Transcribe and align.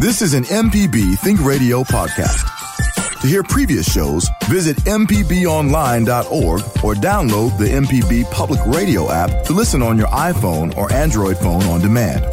This 0.00 0.22
is 0.22 0.32
an 0.32 0.44
MPB 0.44 1.18
Think 1.18 1.44
Radio 1.44 1.82
podcast. 1.82 3.20
To 3.20 3.26
hear 3.26 3.42
previous 3.42 3.92
shows, 3.92 4.26
visit 4.44 4.78
MPBOnline.org 4.78 6.60
or 6.82 6.94
download 6.94 7.58
the 7.58 7.66
MPB 7.66 8.30
Public 8.30 8.60
Radio 8.64 9.12
app 9.12 9.44
to 9.44 9.52
listen 9.52 9.82
on 9.82 9.98
your 9.98 10.06
iPhone 10.06 10.74
or 10.78 10.90
Android 10.90 11.36
phone 11.36 11.62
on 11.64 11.82
demand. 11.82 12.24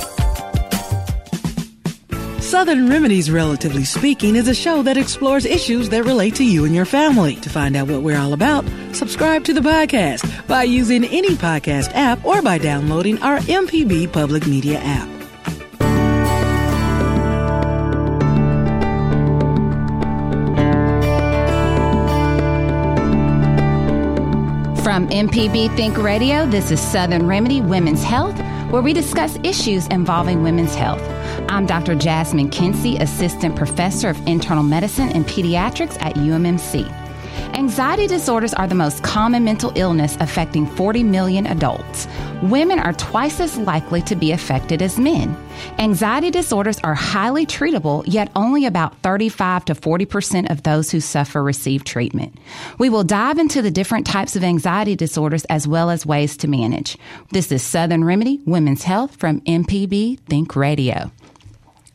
Southern 2.41 2.87
Remedies, 2.87 3.29
Relatively 3.29 3.83
Speaking, 3.83 4.37
is 4.37 4.47
a 4.47 4.55
show 4.55 4.81
that 4.83 4.95
explores 4.95 5.43
issues 5.43 5.89
that 5.89 6.05
relate 6.05 6.35
to 6.35 6.45
you 6.45 6.63
and 6.63 6.73
your 6.73 6.85
family. 6.85 7.35
To 7.35 7.49
find 7.49 7.75
out 7.75 7.89
what 7.89 8.01
we're 8.01 8.17
all 8.17 8.31
about, 8.31 8.63
subscribe 8.93 9.43
to 9.43 9.53
the 9.53 9.59
podcast 9.59 10.47
by 10.47 10.63
using 10.63 11.03
any 11.03 11.35
podcast 11.35 11.91
app 11.93 12.23
or 12.23 12.41
by 12.41 12.59
downloading 12.59 13.21
our 13.21 13.39
MPB 13.39 14.13
Public 14.13 14.47
Media 14.47 14.79
app. 14.81 15.16
From 24.97 25.09
MPB 25.09 25.75
Think 25.75 25.95
Radio, 25.99 26.47
this 26.47 26.71
is 26.71 26.81
Southern 26.81 27.27
Remedy 27.27 27.61
Women's 27.61 28.03
Health, 28.03 28.35
where 28.71 28.81
we 28.81 28.93
discuss 28.93 29.37
issues 29.43 29.85
involving 29.89 30.41
women's 30.41 30.73
health. 30.73 31.03
I'm 31.49 31.67
Dr. 31.67 31.93
Jasmine 31.93 32.49
Kency, 32.49 32.99
Assistant 32.99 33.55
Professor 33.55 34.09
of 34.09 34.27
Internal 34.27 34.63
Medicine 34.63 35.09
and 35.09 35.23
Pediatrics 35.23 36.01
at 36.01 36.15
UMMC. 36.15 36.91
Anxiety 37.53 38.07
disorders 38.07 38.53
are 38.53 38.67
the 38.67 38.75
most 38.75 39.03
common 39.03 39.43
mental 39.43 39.71
illness 39.75 40.15
affecting 40.19 40.67
40 40.67 41.03
million 41.03 41.47
adults. 41.47 42.07
Women 42.43 42.79
are 42.79 42.93
twice 42.93 43.39
as 43.39 43.57
likely 43.57 44.01
to 44.03 44.15
be 44.15 44.31
affected 44.31 44.81
as 44.81 44.99
men. 44.99 45.35
Anxiety 45.79 46.29
disorders 46.29 46.79
are 46.83 46.93
highly 46.93 47.45
treatable, 47.45 48.03
yet 48.05 48.31
only 48.35 48.65
about 48.65 48.97
35 49.01 49.65
to 49.65 49.75
40% 49.75 50.51
of 50.51 50.63
those 50.63 50.91
who 50.91 50.99
suffer 50.99 51.43
receive 51.43 51.83
treatment. 51.83 52.37
We 52.77 52.89
will 52.89 53.03
dive 53.03 53.39
into 53.39 53.61
the 53.61 53.71
different 53.71 54.05
types 54.05 54.35
of 54.35 54.43
anxiety 54.43 54.95
disorders 54.95 55.45
as 55.45 55.67
well 55.67 55.89
as 55.89 56.05
ways 56.05 56.37
to 56.37 56.47
manage. 56.47 56.97
This 57.31 57.51
is 57.51 57.63
Southern 57.63 58.03
Remedy 58.03 58.39
Women's 58.45 58.83
Health 58.83 59.15
from 59.15 59.41
MPB 59.41 60.19
Think 60.27 60.55
Radio. 60.55 61.11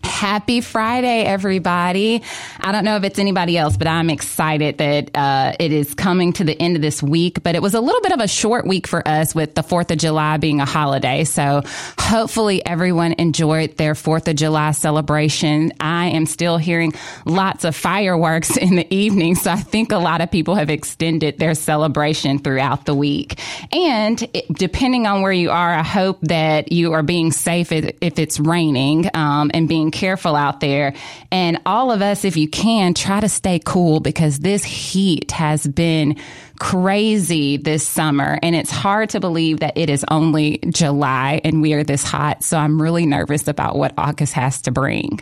Happy 0.05 0.61
Friday, 0.61 1.25
everybody. 1.25 2.23
I 2.61 2.73
don't 2.73 2.85
know 2.85 2.97
if 2.97 3.05
it's 3.05 3.19
anybody 3.19 3.57
else, 3.57 3.77
but 3.77 3.87
I'm 3.87 4.11
excited 4.11 4.79
that 4.79 5.11
uh, 5.15 5.53
it 5.59 5.73
is 5.73 5.95
coming 5.95 6.33
to 6.35 6.45
the 6.45 6.61
end 6.61 6.77
of 6.77 6.83
this 6.83 7.03
week. 7.03 7.43
But 7.43 7.55
it 7.55 7.63
was 7.63 7.75
a 7.75 7.81
little 7.81 8.01
bit 8.01 8.13
of 8.13 8.21
a 8.21 8.29
short 8.29 8.67
week 8.67 8.87
for 8.87 9.07
us 9.07 9.35
with 9.35 9.55
the 9.55 9.63
4th 9.63 9.91
of 9.91 9.99
July 9.99 10.39
being 10.39 10.61
a 10.61 10.65
holiday. 10.65 11.25
So 11.25 11.63
hopefully 11.99 12.65
everyone 12.67 13.13
enjoyed 13.15 13.77
their 13.77 13.95
4th 13.95 14.29
of 14.29 14.37
July 14.37 14.73
celebration. 14.73 15.73
I 15.79 16.07
am 16.07 16.27
still 16.27 16.59
hearing 16.59 16.95
lots 17.25 17.65
of 17.65 17.77
fireworks 17.77 18.57
in 18.57 18.75
the 18.75 18.93
evening. 18.93 19.37
So 19.37 19.53
I 19.53 19.57
think 19.57 19.93
a 19.93 19.99
lot 19.99 20.21
of 20.21 20.31
people 20.31 20.57
have 20.57 20.71
extended 20.71 21.39
their 21.39 21.55
celebration 21.55 22.39
throughout 22.41 22.87
the 22.87 22.95
week. 22.95 23.39
And 23.73 24.21
it, 24.35 24.53
depending 24.53 25.07
on 25.07 25.23
where 25.23 25.33
you 25.33 25.51
are, 25.51 25.75
I 25.75 25.83
hope 25.83 26.21
that 26.23 26.73
you 26.73 26.93
are 26.93 27.03
being 27.03 27.31
safe 27.31 27.71
if, 27.71 27.97
if 28.01 28.19
it's 28.19 28.41
raining 28.41 29.09
um, 29.15 29.51
and 29.55 29.69
being 29.69 29.92
careful 29.93 30.35
out 30.35 30.61
there. 30.61 30.95
And 31.31 31.61
all 31.67 31.93
of 31.93 32.03
us, 32.03 32.25
if 32.25 32.37
you 32.37 32.49
can, 32.49 32.95
try 32.95 33.21
to 33.21 33.29
stay 33.29 33.61
cool 33.65 34.01
because 34.01 34.41
this 34.41 34.65
heat 34.65 35.31
has 35.33 35.67
been 35.67 36.17
crazy 36.59 37.57
this 37.57 37.87
summer. 37.87 38.39
And 38.43 38.55
it's 38.55 38.71
hard 38.71 39.11
to 39.11 39.21
believe 39.21 39.61
that 39.61 39.77
it 39.77 39.91
is 39.91 40.05
only 40.09 40.59
July 40.69 41.41
and 41.45 41.63
we 41.63 41.73
are 41.75 41.85
this 41.85 42.03
hot. 42.03 42.43
So 42.43 42.57
I'm 42.57 42.81
really 42.81 43.07
nervous 43.07 43.49
about 43.49 43.77
what 43.77 43.95
August 43.97 44.33
has 44.35 44.63
to 44.63 44.71
bring. 44.71 45.21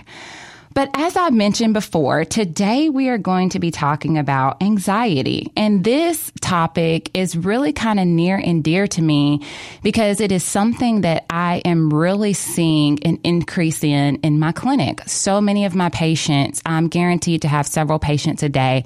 But 0.72 0.88
as 0.94 1.16
I 1.16 1.30
mentioned 1.30 1.74
before, 1.74 2.24
today 2.24 2.88
we 2.88 3.08
are 3.08 3.18
going 3.18 3.48
to 3.50 3.58
be 3.58 3.72
talking 3.72 4.18
about 4.18 4.62
anxiety. 4.62 5.50
And 5.56 5.82
this 5.82 6.30
topic 6.40 7.10
is 7.12 7.36
really 7.36 7.72
kind 7.72 7.98
of 7.98 8.06
near 8.06 8.36
and 8.36 8.62
dear 8.62 8.86
to 8.86 9.02
me 9.02 9.44
because 9.82 10.20
it 10.20 10.30
is 10.30 10.44
something 10.44 11.00
that 11.00 11.26
I 11.28 11.60
am 11.64 11.92
really 11.92 12.34
seeing 12.34 13.02
an 13.02 13.18
increase 13.24 13.82
in 13.82 14.16
in 14.16 14.38
my 14.38 14.52
clinic. 14.52 15.00
So 15.06 15.40
many 15.40 15.64
of 15.64 15.74
my 15.74 15.88
patients, 15.88 16.62
I'm 16.64 16.86
guaranteed 16.86 17.42
to 17.42 17.48
have 17.48 17.66
several 17.66 17.98
patients 17.98 18.44
a 18.44 18.48
day 18.48 18.84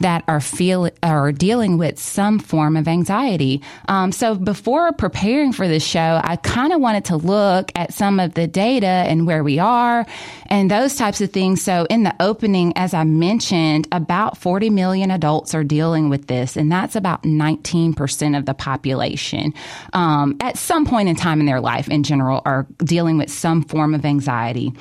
that 0.00 0.24
are 0.26 0.40
feel 0.40 0.90
are 1.02 1.30
dealing 1.30 1.78
with 1.78 2.00
some 2.00 2.40
form 2.40 2.76
of 2.76 2.88
anxiety. 2.88 3.62
Um, 3.86 4.10
so 4.10 4.34
before 4.34 4.90
preparing 4.92 5.52
for 5.52 5.68
this 5.68 5.86
show, 5.86 6.20
I 6.24 6.36
kind 6.36 6.72
of 6.72 6.80
wanted 6.80 7.04
to 7.06 7.16
look 7.16 7.70
at 7.76 7.94
some 7.94 8.18
of 8.18 8.34
the 8.34 8.48
data 8.48 8.86
and 8.86 9.28
where 9.28 9.44
we 9.44 9.60
are 9.60 10.06
and 10.46 10.70
those 10.70 10.96
types 10.96 11.19
of 11.20 11.32
things. 11.32 11.62
So 11.62 11.86
in 11.90 12.02
the 12.02 12.14
opening, 12.20 12.72
as 12.76 12.94
I 12.94 13.04
mentioned, 13.04 13.88
about 13.92 14.36
40 14.36 14.70
million 14.70 15.10
adults 15.10 15.54
are 15.54 15.64
dealing 15.64 16.08
with 16.08 16.26
this, 16.26 16.56
and 16.56 16.70
that's 16.70 16.96
about 16.96 17.22
19% 17.22 18.38
of 18.38 18.46
the 18.46 18.54
population 18.54 19.54
um, 19.92 20.36
at 20.40 20.58
some 20.58 20.84
point 20.84 21.08
in 21.08 21.16
time 21.16 21.40
in 21.40 21.46
their 21.46 21.60
life 21.60 21.88
in 21.88 22.02
general 22.02 22.42
are 22.44 22.66
dealing 22.78 23.18
with 23.18 23.30
some 23.30 23.62
form 23.62 23.94
of 23.94 24.04
anxiety 24.04 24.72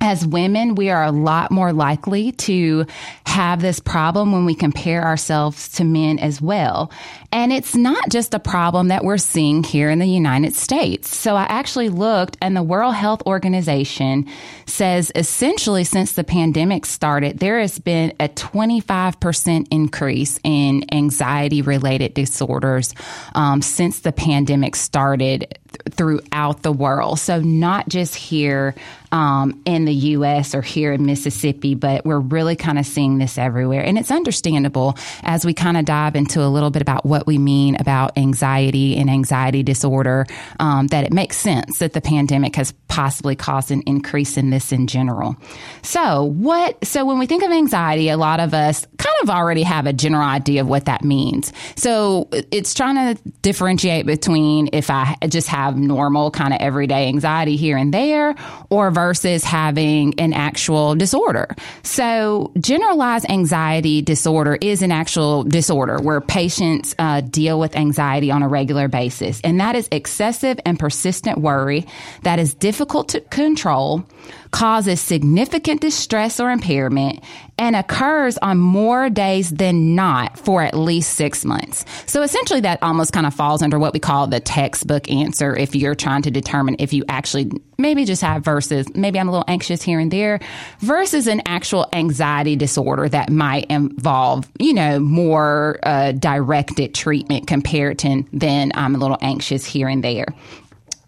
as 0.00 0.26
women, 0.26 0.74
we 0.74 0.88
are 0.88 1.04
a 1.04 1.12
lot 1.12 1.50
more 1.50 1.72
likely 1.72 2.32
to 2.32 2.86
have 3.26 3.60
this 3.60 3.78
problem 3.80 4.32
when 4.32 4.46
we 4.46 4.54
compare 4.54 5.04
ourselves 5.04 5.68
to 5.68 5.84
men 5.84 6.18
as 6.18 6.40
well. 6.40 6.90
And 7.32 7.52
it's 7.52 7.76
not 7.76 8.08
just 8.08 8.34
a 8.34 8.40
problem 8.40 8.88
that 8.88 9.04
we're 9.04 9.18
seeing 9.18 9.62
here 9.62 9.88
in 9.88 10.00
the 10.00 10.06
United 10.06 10.54
States. 10.54 11.16
So 11.16 11.36
I 11.36 11.44
actually 11.44 11.88
looked 11.88 12.36
and 12.42 12.56
the 12.56 12.62
World 12.62 12.94
Health 12.94 13.22
Organization 13.26 14.26
says 14.66 15.12
essentially 15.14 15.84
since 15.84 16.12
the 16.12 16.24
pandemic 16.24 16.86
started, 16.86 17.38
there 17.38 17.60
has 17.60 17.78
been 17.78 18.12
a 18.18 18.28
25% 18.28 19.68
increase 19.70 20.40
in 20.42 20.84
anxiety 20.92 21.62
related 21.62 22.14
disorders 22.14 22.94
um, 23.34 23.62
since 23.62 24.00
the 24.00 24.12
pandemic 24.12 24.74
started 24.74 25.40
th- 25.40 25.96
throughout 25.96 26.62
the 26.62 26.72
world. 26.72 27.18
So 27.20 27.40
not 27.40 27.88
just 27.88 28.16
here 28.16 28.74
um, 29.12 29.60
in 29.64 29.84
the 29.84 29.94
U.S. 29.94 30.54
or 30.54 30.62
here 30.62 30.92
in 30.92 31.04
Mississippi, 31.04 31.74
but 31.74 32.04
we're 32.04 32.20
really 32.20 32.56
kind 32.56 32.78
of 32.78 32.86
seeing 32.86 33.18
this 33.18 33.38
everywhere. 33.38 33.82
And 33.82 33.98
it's 33.98 34.10
understandable 34.10 34.96
as 35.22 35.44
we 35.44 35.54
kind 35.54 35.76
of 35.76 35.84
dive 35.84 36.14
into 36.14 36.42
a 36.42 36.48
little 36.48 36.70
bit 36.70 36.82
about 36.82 37.04
what 37.04 37.19
we 37.26 37.38
mean 37.38 37.76
about 37.76 38.16
anxiety 38.16 38.96
and 38.96 39.10
anxiety 39.10 39.62
disorder, 39.62 40.26
um, 40.58 40.86
that 40.88 41.04
it 41.04 41.12
makes 41.12 41.36
sense 41.36 41.78
that 41.78 41.92
the 41.92 42.00
pandemic 42.00 42.56
has 42.56 42.72
possibly 42.88 43.36
caused 43.36 43.70
an 43.70 43.82
increase 43.86 44.36
in 44.36 44.50
this 44.50 44.72
in 44.72 44.86
general. 44.86 45.36
So 45.82 46.24
what, 46.24 46.84
so 46.84 47.04
when 47.04 47.18
we 47.18 47.26
think 47.26 47.42
of 47.42 47.50
anxiety, 47.50 48.08
a 48.08 48.16
lot 48.16 48.40
of 48.40 48.52
us 48.54 48.86
kind 48.98 49.16
of 49.22 49.30
already 49.30 49.62
have 49.62 49.86
a 49.86 49.92
general 49.92 50.26
idea 50.26 50.60
of 50.60 50.68
what 50.68 50.86
that 50.86 51.04
means. 51.04 51.52
So 51.76 52.28
it's 52.32 52.74
trying 52.74 53.14
to 53.14 53.22
differentiate 53.42 54.06
between 54.06 54.70
if 54.72 54.90
I 54.90 55.16
just 55.28 55.48
have 55.48 55.76
normal 55.76 56.30
kind 56.30 56.52
of 56.52 56.60
everyday 56.60 57.06
anxiety 57.08 57.56
here 57.56 57.76
and 57.76 57.94
there 57.94 58.34
or 58.70 58.90
versus 58.90 59.44
having 59.44 60.18
an 60.18 60.32
actual 60.32 60.94
disorder. 60.94 61.54
So 61.82 62.52
generalized 62.58 63.30
anxiety 63.30 64.02
disorder 64.02 64.58
is 64.60 64.82
an 64.82 64.92
actual 64.92 65.44
disorder 65.44 65.98
where 65.98 66.20
patients 66.20 66.94
uh, 67.10 67.20
deal 67.20 67.58
with 67.58 67.74
anxiety 67.76 68.30
on 68.30 68.42
a 68.42 68.48
regular 68.48 68.88
basis. 68.88 69.40
And 69.42 69.60
that 69.60 69.74
is 69.74 69.88
excessive 69.90 70.60
and 70.64 70.78
persistent 70.78 71.38
worry 71.38 71.86
that 72.22 72.38
is 72.38 72.54
difficult 72.54 73.08
to 73.10 73.20
control 73.20 74.04
causes 74.50 75.00
significant 75.00 75.80
distress 75.80 76.40
or 76.40 76.50
impairment 76.50 77.22
and 77.58 77.76
occurs 77.76 78.38
on 78.38 78.58
more 78.58 79.10
days 79.10 79.50
than 79.50 79.94
not 79.94 80.38
for 80.38 80.62
at 80.62 80.74
least 80.74 81.14
six 81.14 81.44
months. 81.44 81.84
So 82.06 82.22
essentially 82.22 82.60
that 82.60 82.82
almost 82.82 83.12
kind 83.12 83.26
of 83.26 83.34
falls 83.34 83.62
under 83.62 83.78
what 83.78 83.92
we 83.92 84.00
call 84.00 84.26
the 84.26 84.40
textbook 84.40 85.10
answer 85.10 85.54
if 85.54 85.76
you're 85.76 85.94
trying 85.94 86.22
to 86.22 86.30
determine 86.30 86.76
if 86.78 86.92
you 86.92 87.04
actually 87.08 87.50
maybe 87.76 88.04
just 88.04 88.22
have 88.22 88.44
versus 88.44 88.86
maybe 88.94 89.20
I'm 89.20 89.28
a 89.28 89.30
little 89.30 89.44
anxious 89.46 89.82
here 89.82 90.00
and 90.00 90.10
there 90.10 90.40
versus 90.80 91.26
an 91.26 91.42
actual 91.46 91.86
anxiety 91.92 92.56
disorder 92.56 93.08
that 93.10 93.30
might 93.30 93.66
involve, 93.70 94.50
you 94.58 94.72
know, 94.72 94.98
more 94.98 95.78
uh, 95.82 96.12
directed 96.12 96.94
treatment 96.94 97.46
compared 97.46 97.98
to 98.00 98.24
than 98.32 98.72
I'm 98.74 98.94
a 98.94 98.98
little 98.98 99.18
anxious 99.20 99.66
here 99.66 99.88
and 99.88 100.02
there. 100.02 100.26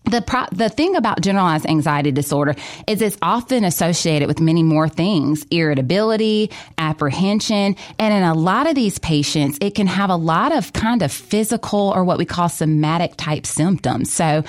The 0.04 0.20
pro- 0.20 0.46
the 0.52 0.68
thing 0.68 0.96
about 0.96 1.20
generalized 1.20 1.66
anxiety 1.66 2.10
disorder 2.10 2.54
is 2.86 3.00
it's 3.00 3.16
often 3.22 3.64
associated 3.64 4.26
with 4.26 4.40
many 4.40 4.62
more 4.62 4.88
things 4.88 5.46
irritability 5.50 6.50
apprehension 6.78 7.76
and 7.98 8.14
in 8.14 8.22
a 8.22 8.34
lot 8.34 8.66
of 8.66 8.74
these 8.74 8.98
patients 8.98 9.58
it 9.60 9.74
can 9.74 9.86
have 9.86 10.10
a 10.10 10.16
lot 10.16 10.54
of 10.54 10.72
kind 10.72 11.02
of 11.02 11.12
physical 11.12 11.92
or 11.94 12.04
what 12.04 12.18
we 12.18 12.24
call 12.24 12.48
somatic 12.48 13.14
type 13.16 13.46
symptoms. 13.46 14.12
So 14.12 14.44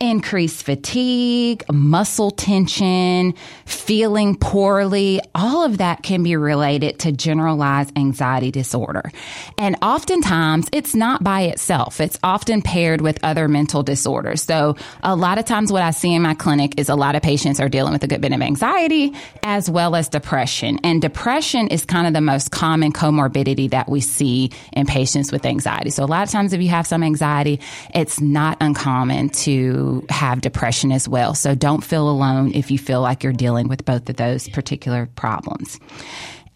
increased 0.00 0.64
fatigue, 0.64 1.64
muscle 1.72 2.30
tension, 2.30 3.34
feeling 3.64 4.36
poorly, 4.36 5.20
all 5.34 5.64
of 5.64 5.78
that 5.78 6.02
can 6.02 6.22
be 6.22 6.36
related 6.36 6.98
to 6.98 7.12
generalized 7.12 7.96
anxiety 7.96 8.50
disorder. 8.50 9.10
And 9.56 9.76
oftentimes 9.80 10.68
it's 10.72 10.94
not 10.94 11.24
by 11.24 11.42
itself. 11.42 12.00
It's 12.00 12.18
often 12.22 12.60
paired 12.60 13.00
with 13.00 13.18
other 13.22 13.48
mental 13.48 13.82
disorders. 13.82 14.42
So 14.42 14.76
a 15.02 15.16
lot 15.16 15.38
of 15.38 15.46
times 15.46 15.72
what 15.72 15.82
I 15.82 15.92
see 15.92 16.12
in 16.14 16.22
my 16.22 16.34
clinic 16.34 16.78
is 16.78 16.88
a 16.88 16.94
lot 16.94 17.14
of 17.14 17.22
patients 17.22 17.58
are 17.58 17.68
dealing 17.68 17.92
with 17.92 18.04
a 18.04 18.08
good 18.08 18.20
bit 18.20 18.32
of 18.32 18.42
anxiety 18.42 19.14
as 19.42 19.70
well 19.70 19.96
as 19.96 20.08
depression. 20.08 20.78
And 20.84 21.00
depression 21.00 21.68
is 21.68 21.84
kind 21.84 22.06
of 22.06 22.12
the 22.12 22.20
most 22.20 22.50
common 22.50 22.92
comorbidity 22.92 23.70
that 23.70 23.88
we 23.88 24.00
see 24.00 24.50
in 24.72 24.86
patients 24.86 25.32
with 25.32 25.46
anxiety. 25.46 25.90
So 25.90 26.04
a 26.04 26.06
lot 26.06 26.22
of 26.22 26.30
times 26.30 26.52
if 26.52 26.60
you 26.60 26.68
have 26.68 26.86
some 26.86 27.02
anxiety, 27.02 27.60
it's 27.94 28.20
not 28.20 28.58
uncommon 28.60 29.30
to 29.30 29.85
have 30.08 30.40
depression 30.40 30.92
as 30.92 31.08
well. 31.08 31.34
So 31.34 31.54
don't 31.54 31.82
feel 31.84 32.08
alone 32.08 32.52
if 32.54 32.70
you 32.70 32.78
feel 32.78 33.00
like 33.00 33.22
you're 33.22 33.32
dealing 33.32 33.68
with 33.68 33.84
both 33.84 34.08
of 34.08 34.16
those 34.16 34.48
particular 34.48 35.06
problems 35.16 35.78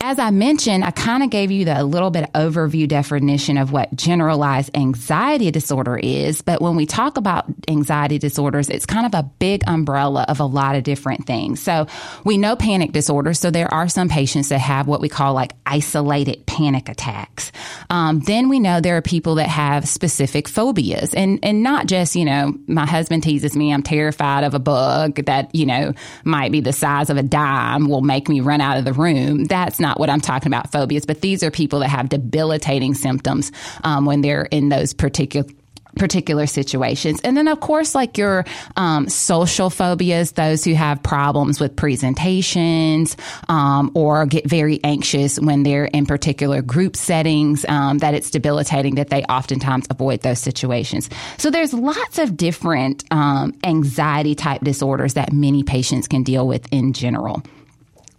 as 0.02 0.18
I 0.18 0.30
mentioned, 0.30 0.82
I 0.82 0.92
kind 0.92 1.22
of 1.22 1.28
gave 1.28 1.50
you 1.50 1.66
the 1.66 1.84
little 1.84 2.10
bit 2.10 2.32
overview 2.32 2.88
definition 2.88 3.58
of 3.58 3.70
what 3.70 3.94
generalized 3.94 4.74
anxiety 4.74 5.50
disorder 5.50 5.98
is. 5.98 6.40
But 6.40 6.62
when 6.62 6.74
we 6.74 6.86
talk 6.86 7.18
about 7.18 7.44
anxiety 7.68 8.18
disorders, 8.18 8.70
it's 8.70 8.86
kind 8.86 9.04
of 9.04 9.14
a 9.14 9.24
big 9.38 9.62
umbrella 9.66 10.24
of 10.26 10.40
a 10.40 10.44
lot 10.46 10.74
of 10.74 10.84
different 10.84 11.26
things. 11.26 11.60
So 11.60 11.86
we 12.24 12.38
know 12.38 12.56
panic 12.56 12.92
disorders. 12.92 13.38
So 13.38 13.50
there 13.50 13.72
are 13.72 13.88
some 13.88 14.08
patients 14.08 14.48
that 14.48 14.60
have 14.60 14.86
what 14.86 15.02
we 15.02 15.10
call 15.10 15.34
like 15.34 15.52
isolated 15.66 16.46
panic 16.46 16.88
attacks. 16.88 17.52
Um, 17.90 18.20
then 18.20 18.48
we 18.48 18.58
know 18.58 18.80
there 18.80 18.96
are 18.96 19.02
people 19.02 19.34
that 19.34 19.48
have 19.48 19.86
specific 19.86 20.48
phobias 20.48 21.12
and, 21.12 21.38
and 21.42 21.62
not 21.62 21.86
just, 21.86 22.16
you 22.16 22.24
know, 22.24 22.54
my 22.66 22.86
husband 22.86 23.22
teases 23.22 23.54
me, 23.54 23.72
I'm 23.72 23.82
terrified 23.82 24.44
of 24.44 24.54
a 24.54 24.58
bug 24.58 25.16
that, 25.26 25.54
you 25.54 25.66
know, 25.66 25.92
might 26.24 26.52
be 26.52 26.60
the 26.60 26.72
size 26.72 27.10
of 27.10 27.18
a 27.18 27.22
dime 27.22 27.88
will 27.88 28.00
make 28.00 28.30
me 28.30 28.40
run 28.40 28.62
out 28.62 28.78
of 28.78 28.86
the 28.86 28.94
room. 28.94 29.44
That's 29.44 29.78
not 29.78 29.89
not 29.90 29.98
what 29.98 30.08
I'm 30.08 30.20
talking 30.20 30.52
about 30.52 30.70
phobias, 30.70 31.04
but 31.04 31.20
these 31.20 31.42
are 31.42 31.50
people 31.50 31.80
that 31.80 31.88
have 31.88 32.08
debilitating 32.08 32.94
symptoms 32.94 33.50
um, 33.82 34.04
when 34.04 34.20
they're 34.20 34.44
in 34.44 34.68
those 34.68 34.94
particular 34.94 35.48
particular 35.96 36.46
situations. 36.46 37.20
And 37.24 37.36
then, 37.36 37.48
of 37.48 37.58
course, 37.58 37.96
like 37.96 38.16
your 38.16 38.44
um, 38.76 39.08
social 39.08 39.70
phobias, 39.70 40.30
those 40.32 40.64
who 40.64 40.72
have 40.74 41.02
problems 41.02 41.58
with 41.58 41.74
presentations 41.74 43.16
um, 43.48 43.90
or 43.94 44.24
get 44.24 44.48
very 44.48 44.78
anxious 44.84 45.40
when 45.40 45.64
they're 45.64 45.86
in 45.86 46.06
particular 46.06 46.62
group 46.62 46.94
settings, 46.94 47.64
um, 47.68 47.98
that 47.98 48.14
it's 48.14 48.30
debilitating, 48.30 48.94
that 48.94 49.10
they 49.10 49.24
oftentimes 49.24 49.88
avoid 49.90 50.20
those 50.20 50.38
situations. 50.38 51.10
So 51.38 51.50
there's 51.50 51.74
lots 51.74 52.20
of 52.20 52.36
different 52.36 53.02
um, 53.10 53.58
anxiety 53.64 54.36
type 54.36 54.60
disorders 54.62 55.14
that 55.14 55.32
many 55.32 55.64
patients 55.64 56.06
can 56.06 56.22
deal 56.22 56.46
with 56.46 56.72
in 56.72 56.92
general. 56.92 57.42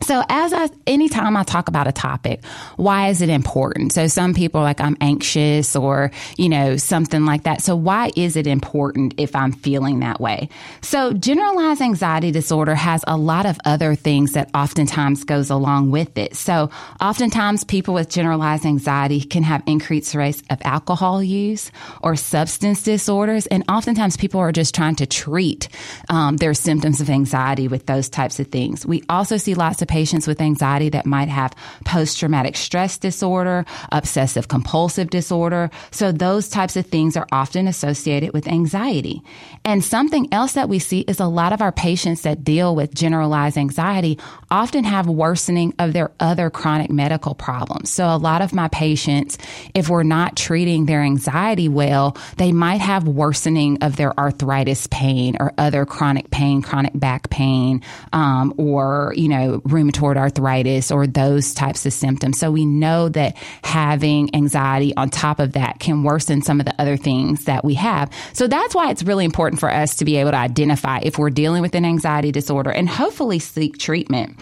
So 0.03 0.23
as 0.29 0.51
I, 0.51 0.69
anytime 0.87 1.37
I 1.37 1.43
talk 1.43 1.67
about 1.67 1.87
a 1.87 1.91
topic, 1.91 2.43
why 2.75 3.09
is 3.09 3.21
it 3.21 3.29
important? 3.29 3.93
So 3.93 4.07
some 4.07 4.33
people 4.33 4.61
are 4.61 4.63
like, 4.63 4.81
I'm 4.81 4.97
anxious 4.99 5.75
or, 5.75 6.11
you 6.37 6.49
know, 6.49 6.77
something 6.77 7.25
like 7.25 7.43
that. 7.43 7.61
So 7.61 7.75
why 7.75 8.11
is 8.15 8.35
it 8.35 8.47
important 8.47 9.13
if 9.17 9.35
I'm 9.35 9.51
feeling 9.51 9.99
that 9.99 10.19
way? 10.19 10.49
So 10.81 11.13
generalized 11.13 11.81
anxiety 11.81 12.31
disorder 12.31 12.73
has 12.73 13.03
a 13.07 13.15
lot 13.15 13.45
of 13.45 13.59
other 13.63 13.93
things 13.93 14.31
that 14.31 14.49
oftentimes 14.55 15.23
goes 15.23 15.49
along 15.51 15.91
with 15.91 16.17
it. 16.17 16.35
So 16.35 16.71
oftentimes 16.99 17.63
people 17.63 17.93
with 17.93 18.09
generalized 18.09 18.65
anxiety 18.65 19.21
can 19.21 19.43
have 19.43 19.61
increased 19.67 20.15
rates 20.15 20.41
of 20.49 20.59
alcohol 20.63 21.21
use 21.21 21.71
or 22.01 22.15
substance 22.15 22.81
disorders. 22.83 23.45
And 23.47 23.63
oftentimes 23.69 24.17
people 24.17 24.39
are 24.39 24.51
just 24.51 24.73
trying 24.73 24.95
to 24.95 25.05
treat 25.05 25.69
um, 26.09 26.37
their 26.37 26.55
symptoms 26.55 27.01
of 27.01 27.09
anxiety 27.09 27.67
with 27.67 27.85
those 27.85 28.09
types 28.09 28.39
of 28.39 28.47
things. 28.47 28.83
We 28.85 29.03
also 29.07 29.37
see 29.37 29.53
lots 29.53 29.81
of 29.81 29.90
patients 29.91 30.25
with 30.25 30.41
anxiety 30.41 30.89
that 30.89 31.05
might 31.05 31.27
have 31.27 31.53
post 31.85 32.17
traumatic 32.17 32.55
stress 32.55 32.97
disorder, 32.97 33.65
obsessive 33.91 34.47
compulsive 34.47 35.09
disorder. 35.09 35.69
So 35.91 36.11
those 36.11 36.49
types 36.49 36.75
of 36.77 36.85
things 36.85 37.17
are 37.17 37.27
often 37.31 37.67
associated 37.67 38.33
with 38.33 38.47
anxiety. 38.47 39.21
And 39.65 39.83
something 39.83 40.27
else 40.31 40.53
that 40.53 40.69
we 40.69 40.79
see 40.79 41.01
is 41.01 41.19
a 41.19 41.27
lot 41.27 41.53
of 41.53 41.61
our 41.61 41.71
patients 41.71 42.21
that 42.21 42.43
deal 42.43 42.73
with 42.75 42.95
generalized 42.95 43.57
anxiety 43.57 44.17
often 44.49 44.83
have 44.85 45.07
worsening 45.07 45.73
of 45.77 45.93
their 45.93 46.11
other 46.19 46.49
chronic 46.49 46.89
medical 46.89 47.35
problems. 47.35 47.89
So 47.89 48.05
a 48.05 48.17
lot 48.17 48.41
of 48.41 48.53
my 48.53 48.69
patients, 48.69 49.37
if 49.75 49.89
we're 49.89 50.03
not 50.03 50.37
treating 50.37 50.85
their 50.85 51.01
anxiety 51.01 51.67
well, 51.67 52.17
they 52.37 52.51
might 52.51 52.81
have 52.81 53.07
worsening 53.07 53.77
of 53.83 53.97
their 53.97 54.17
arthritis 54.17 54.87
pain 54.87 55.35
or 55.39 55.53
other 55.57 55.85
chronic 55.85 56.31
pain, 56.31 56.61
chronic 56.61 56.93
back 56.95 57.29
pain, 57.29 57.81
um, 58.13 58.53
or, 58.57 59.13
you 59.17 59.27
know, 59.27 59.61
rheumatoid 59.81 60.17
arthritis 60.17 60.91
or 60.91 61.07
those 61.07 61.53
types 61.53 61.85
of 61.85 61.93
symptoms. 61.93 62.37
So 62.37 62.51
we 62.51 62.65
know 62.65 63.09
that 63.09 63.35
having 63.63 64.35
anxiety 64.35 64.95
on 64.95 65.09
top 65.09 65.39
of 65.39 65.53
that 65.53 65.79
can 65.79 66.03
worsen 66.03 66.41
some 66.41 66.59
of 66.59 66.65
the 66.65 66.79
other 66.79 66.97
things 66.97 67.45
that 67.45 67.65
we 67.65 67.73
have. 67.75 68.11
So 68.33 68.47
that's 68.47 68.75
why 68.75 68.91
it's 68.91 69.03
really 69.03 69.25
important 69.25 69.59
for 69.59 69.71
us 69.71 69.95
to 69.97 70.05
be 70.05 70.17
able 70.17 70.31
to 70.31 70.37
identify 70.37 70.99
if 71.03 71.17
we're 71.17 71.29
dealing 71.29 71.61
with 71.61 71.75
an 71.75 71.85
anxiety 71.85 72.31
disorder 72.31 72.71
and 72.71 72.87
hopefully 72.87 73.39
seek 73.39 73.77
treatment. 73.77 74.39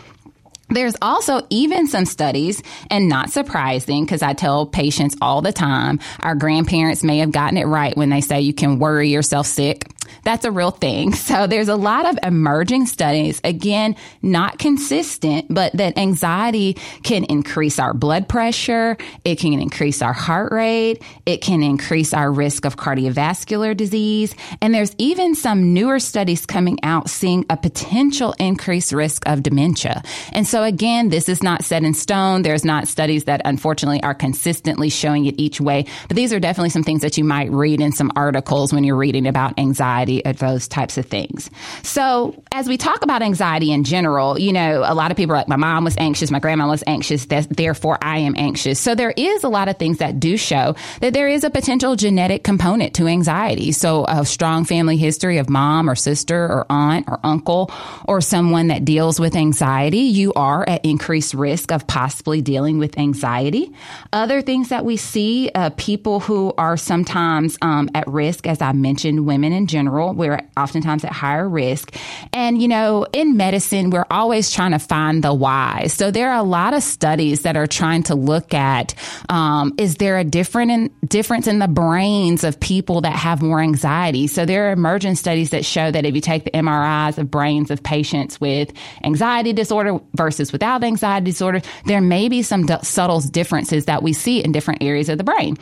There's 0.71 0.95
also 1.01 1.47
even 1.49 1.87
some 1.87 2.05
studies, 2.05 2.61
and 2.91 3.09
not 3.09 3.31
surprising 3.31 4.05
because 4.05 4.21
I 4.21 4.33
tell 4.33 4.67
patients 4.67 5.15
all 5.19 5.41
the 5.41 5.51
time, 5.51 5.99
our 6.19 6.35
grandparents 6.35 7.03
may 7.03 7.17
have 7.19 7.31
gotten 7.31 7.57
it 7.57 7.65
right 7.65 7.97
when 7.97 8.09
they 8.09 8.21
say 8.21 8.41
you 8.41 8.53
can 8.53 8.77
worry 8.77 9.09
yourself 9.09 9.47
sick. 9.47 9.87
That's 10.23 10.45
a 10.45 10.51
real 10.51 10.71
thing. 10.71 11.13
So 11.29 11.45
there's 11.45 11.67
a 11.67 11.75
lot 11.75 12.09
of 12.09 12.17
emerging 12.23 12.87
studies, 12.87 13.39
again, 13.43 13.95
not 14.23 14.57
consistent, 14.57 15.45
but 15.47 15.71
that 15.73 15.95
anxiety 15.95 16.73
can 17.03 17.23
increase 17.25 17.77
our 17.77 17.93
blood 17.93 18.27
pressure. 18.27 18.97
It 19.23 19.35
can 19.35 19.53
increase 19.53 20.01
our 20.01 20.13
heart 20.13 20.51
rate. 20.51 21.03
It 21.27 21.41
can 21.41 21.61
increase 21.61 22.15
our 22.15 22.31
risk 22.31 22.65
of 22.65 22.77
cardiovascular 22.77 23.77
disease. 23.77 24.33
And 24.59 24.73
there's 24.73 24.95
even 24.97 25.35
some 25.35 25.71
newer 25.73 25.99
studies 25.99 26.47
coming 26.47 26.83
out 26.83 27.11
seeing 27.11 27.45
a 27.49 27.57
potential 27.57 28.33
increased 28.39 28.91
risk 28.91 29.27
of 29.27 29.43
dementia. 29.43 30.01
And 30.31 30.47
so 30.47 30.63
again, 30.63 31.09
this 31.09 31.29
is 31.29 31.43
not 31.43 31.63
set 31.63 31.83
in 31.83 31.93
stone. 31.93 32.41
There's 32.41 32.65
not 32.65 32.87
studies 32.87 33.25
that 33.25 33.41
unfortunately 33.45 34.01
are 34.01 34.15
consistently 34.15 34.89
showing 34.89 35.25
it 35.27 35.35
each 35.37 35.61
way, 35.61 35.85
but 36.07 36.17
these 36.17 36.33
are 36.33 36.39
definitely 36.39 36.71
some 36.71 36.83
things 36.83 37.01
that 37.01 37.19
you 37.19 37.23
might 37.23 37.51
read 37.51 37.81
in 37.81 37.91
some 37.91 38.11
articles 38.15 38.73
when 38.73 38.83
you're 38.83 38.95
reading 38.95 39.27
about 39.27 39.59
anxiety 39.59 39.98
anxiety 39.99 40.21
or 40.25 40.33
those 40.33 40.67
types 40.67 40.97
of 40.97 41.05
things. 41.05 41.49
So 41.83 42.41
as 42.51 42.67
we 42.67 42.77
talk 42.77 43.03
about 43.03 43.21
anxiety 43.21 43.71
in 43.71 43.83
general, 43.83 44.39
you 44.39 44.53
know, 44.53 44.83
a 44.85 44.93
lot 44.93 45.11
of 45.11 45.17
people 45.17 45.33
are 45.33 45.39
like, 45.39 45.47
my 45.47 45.55
mom 45.55 45.83
was 45.83 45.95
anxious, 45.97 46.31
my 46.31 46.39
grandma 46.39 46.67
was 46.67 46.83
anxious, 46.87 47.25
therefore 47.25 47.97
I 48.01 48.19
am 48.19 48.35
anxious. 48.37 48.79
So 48.79 48.95
there 48.95 49.13
is 49.15 49.43
a 49.43 49.49
lot 49.49 49.67
of 49.67 49.77
things 49.77 49.97
that 49.97 50.19
do 50.19 50.37
show 50.37 50.75
that 51.01 51.13
there 51.13 51.27
is 51.27 51.43
a 51.43 51.49
potential 51.49 51.95
genetic 51.95 52.43
component 52.43 52.93
to 52.95 53.07
anxiety. 53.07 53.71
So 53.71 54.05
a 54.07 54.25
strong 54.25 54.65
family 54.65 54.97
history 54.97 55.37
of 55.37 55.49
mom 55.49 55.89
or 55.89 55.95
sister 55.95 56.43
or 56.43 56.65
aunt 56.69 57.07
or 57.07 57.19
uncle 57.23 57.71
or 58.05 58.21
someone 58.21 58.67
that 58.67 58.85
deals 58.85 59.19
with 59.19 59.35
anxiety, 59.35 59.99
you 59.99 60.33
are 60.33 60.67
at 60.67 60.85
increased 60.85 61.33
risk 61.33 61.71
of 61.71 61.87
possibly 61.87 62.41
dealing 62.41 62.79
with 62.79 62.97
anxiety. 62.97 63.71
Other 64.13 64.41
things 64.41 64.69
that 64.69 64.85
we 64.85 64.97
see, 64.97 65.51
uh, 65.53 65.71
people 65.77 66.19
who 66.19 66.53
are 66.57 66.77
sometimes 66.77 67.57
um, 67.61 67.89
at 67.93 68.07
risk, 68.07 68.47
as 68.47 68.61
I 68.61 68.71
mentioned, 68.71 69.25
women 69.25 69.53
in 69.53 69.67
general 69.67 69.88
general. 69.89 70.13
We're 70.13 70.41
oftentimes 70.55 71.03
at 71.03 71.11
higher 71.11 71.47
risk. 71.47 71.95
And, 72.33 72.61
you 72.61 72.67
know, 72.67 73.05
in 73.11 73.37
medicine, 73.37 73.89
we're 73.89 74.05
always 74.09 74.51
trying 74.51 74.71
to 74.71 74.79
find 74.79 75.23
the 75.23 75.33
why. 75.33 75.87
So 75.87 76.11
there 76.11 76.31
are 76.31 76.37
a 76.37 76.43
lot 76.43 76.73
of 76.73 76.83
studies 76.83 77.41
that 77.41 77.57
are 77.57 77.67
trying 77.67 78.03
to 78.03 78.15
look 78.15 78.53
at, 78.53 78.93
um, 79.29 79.73
is 79.77 79.95
there 79.95 80.17
a 80.17 80.23
different 80.23 80.71
in, 80.71 80.91
difference 81.07 81.47
in 81.47 81.59
the 81.59 81.67
brains 81.67 82.43
of 82.43 82.59
people 82.59 83.01
that 83.01 83.13
have 83.13 83.41
more 83.41 83.61
anxiety? 83.61 84.27
So 84.27 84.45
there 84.45 84.69
are 84.69 84.71
emergent 84.71 85.17
studies 85.17 85.49
that 85.51 85.65
show 85.65 85.89
that 85.89 86.05
if 86.05 86.13
you 86.15 86.21
take 86.21 86.43
the 86.43 86.51
MRIs 86.51 87.17
of 87.17 87.31
brains 87.31 87.71
of 87.71 87.81
patients 87.81 88.39
with 88.39 88.71
anxiety 89.03 89.53
disorder 89.53 89.99
versus 90.15 90.51
without 90.51 90.83
anxiety 90.83 91.25
disorder, 91.25 91.61
there 91.85 92.01
may 92.01 92.29
be 92.29 92.43
some 92.43 92.65
d- 92.65 92.75
subtle 92.83 93.21
differences 93.21 93.85
that 93.85 94.03
we 94.03 94.13
see 94.13 94.43
in 94.43 94.51
different 94.51 94.83
areas 94.83 95.09
of 95.09 95.17
the 95.17 95.23
brain. 95.23 95.57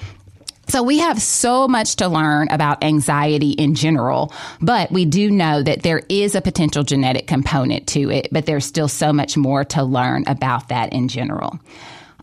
So 0.70 0.84
we 0.84 1.00
have 1.00 1.22
so 1.22 1.68
much 1.68 1.96
to 1.98 2.10
learn 2.10 2.50
about 2.50 2.84
anxiety 2.84 3.52
in 3.52 3.74
general, 3.74 4.34
but 4.60 4.92
we 4.92 5.06
do 5.06 5.32
know 5.32 5.64
that 5.64 5.84
there 5.84 6.02
is 6.10 6.36
a 6.36 6.42
potential 6.42 6.84
genetic 6.84 7.26
component 7.26 7.88
to 7.88 8.12
it, 8.12 8.28
but 8.32 8.46
there's 8.46 8.66
still 8.66 8.90
so 8.90 9.14
much 9.14 9.38
more 9.38 9.64
to 9.66 9.84
learn 9.84 10.26
about 10.28 10.68
that 10.68 10.92
in 10.92 11.08
general. 11.08 11.60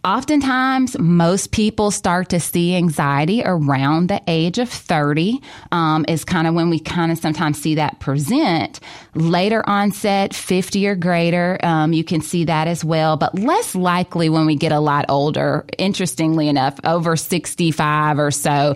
Oftentimes, 0.04 0.98
most 0.98 1.50
people 1.50 1.90
start 1.90 2.28
to 2.28 2.38
see 2.38 2.76
anxiety 2.76 3.42
around 3.42 4.10
the 4.10 4.20
age 4.28 4.58
of 4.58 4.68
30, 4.68 5.40
um, 5.72 6.04
is 6.06 6.26
kind 6.26 6.46
of 6.46 6.52
when 6.52 6.68
we 6.68 6.78
kind 6.78 7.10
of 7.10 7.16
sometimes 7.16 7.58
see 7.58 7.76
that 7.76 8.00
present. 8.00 8.80
Later 9.14 9.62
onset, 9.68 10.35
50 10.35 10.88
or 10.88 10.94
greater, 10.97 11.59
um, 11.62 11.92
you 11.92 12.04
can 12.04 12.21
see 12.21 12.44
that 12.44 12.68
as 12.68 12.85
well, 12.85 13.16
but 13.16 13.35
less 13.38 13.75
likely 13.75 14.28
when 14.28 14.47
we 14.47 14.56
get 14.56 14.73
a 14.73 14.80
lot 14.80 15.04
older. 15.09 15.64
Interestingly 15.78 16.49
enough, 16.49 16.78
over 16.85 17.16
65 17.16 18.18
or 18.18 18.30
so 18.30 18.75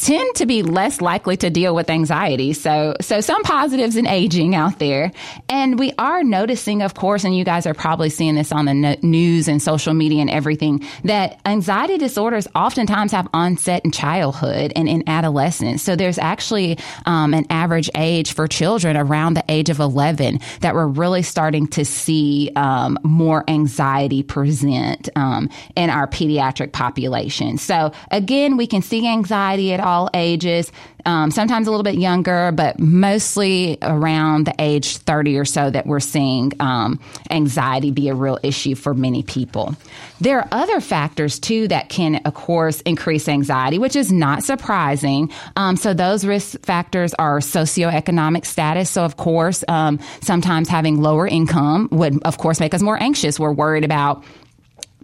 tend 0.00 0.36
to 0.36 0.46
be 0.46 0.62
less 0.62 1.00
likely 1.00 1.36
to 1.36 1.50
deal 1.50 1.74
with 1.74 1.90
anxiety. 1.90 2.52
So, 2.52 2.94
so 3.00 3.20
some 3.20 3.42
positives 3.42 3.96
in 3.96 4.06
aging 4.06 4.54
out 4.54 4.78
there. 4.78 5.12
And 5.48 5.78
we 5.78 5.92
are 5.98 6.22
noticing, 6.22 6.82
of 6.82 6.94
course, 6.94 7.24
and 7.24 7.36
you 7.36 7.44
guys 7.44 7.66
are 7.66 7.74
probably 7.74 8.10
seeing 8.10 8.34
this 8.34 8.52
on 8.52 8.66
the 8.66 8.98
news 9.02 9.48
and 9.48 9.60
social 9.60 9.94
media 9.94 10.20
and 10.20 10.30
everything, 10.30 10.84
that 11.04 11.40
anxiety 11.44 11.98
disorders 11.98 12.46
oftentimes 12.54 13.12
have 13.12 13.28
onset 13.32 13.84
in 13.84 13.90
childhood 13.90 14.72
and 14.76 14.88
in 14.88 15.08
adolescence. 15.08 15.82
So 15.82 15.96
there's 15.96 16.18
actually 16.18 16.78
um, 17.06 17.34
an 17.34 17.46
average 17.50 17.90
age 17.96 18.32
for 18.34 18.46
children 18.46 18.96
around 18.96 19.34
the 19.34 19.44
age 19.48 19.68
of 19.70 19.77
11 19.80 20.40
that 20.60 20.74
we're 20.74 20.86
really 20.86 21.22
starting 21.22 21.66
to 21.68 21.84
see 21.84 22.50
um, 22.56 22.98
more 23.02 23.44
anxiety 23.48 24.22
present 24.22 25.08
um, 25.16 25.48
in 25.76 25.90
our 25.90 26.06
pediatric 26.06 26.72
population. 26.72 27.58
So 27.58 27.92
again, 28.10 28.56
we 28.56 28.66
can 28.66 28.82
see 28.82 29.06
anxiety 29.06 29.72
at 29.72 29.80
all 29.80 30.10
ages, 30.14 30.72
um, 31.08 31.30
sometimes 31.30 31.66
a 31.66 31.70
little 31.70 31.84
bit 31.84 31.94
younger, 31.94 32.52
but 32.52 32.78
mostly 32.78 33.78
around 33.80 34.44
the 34.44 34.54
age 34.58 34.98
30 34.98 35.38
or 35.38 35.46
so 35.46 35.70
that 35.70 35.86
we're 35.86 36.00
seeing 36.00 36.52
um, 36.60 37.00
anxiety 37.30 37.90
be 37.90 38.10
a 38.10 38.14
real 38.14 38.38
issue 38.42 38.74
for 38.74 38.92
many 38.92 39.22
people. 39.22 39.74
There 40.20 40.38
are 40.40 40.48
other 40.52 40.82
factors 40.82 41.38
too 41.38 41.66
that 41.68 41.88
can, 41.88 42.16
of 42.26 42.34
course, 42.34 42.82
increase 42.82 43.26
anxiety, 43.26 43.78
which 43.78 43.96
is 43.96 44.12
not 44.12 44.42
surprising. 44.42 45.32
Um, 45.56 45.76
so 45.76 45.94
those 45.94 46.26
risk 46.26 46.60
factors 46.60 47.14
are 47.14 47.38
socioeconomic 47.38 48.44
status. 48.44 48.90
So 48.90 49.02
of 49.02 49.16
course, 49.16 49.64
um, 49.66 50.00
sometimes 50.20 50.68
having 50.68 51.00
lower 51.00 51.26
income 51.26 51.88
would, 51.90 52.22
of 52.24 52.36
course, 52.36 52.60
make 52.60 52.74
us 52.74 52.82
more 52.82 53.02
anxious. 53.02 53.40
We're 53.40 53.52
worried 53.52 53.84
about 53.84 54.24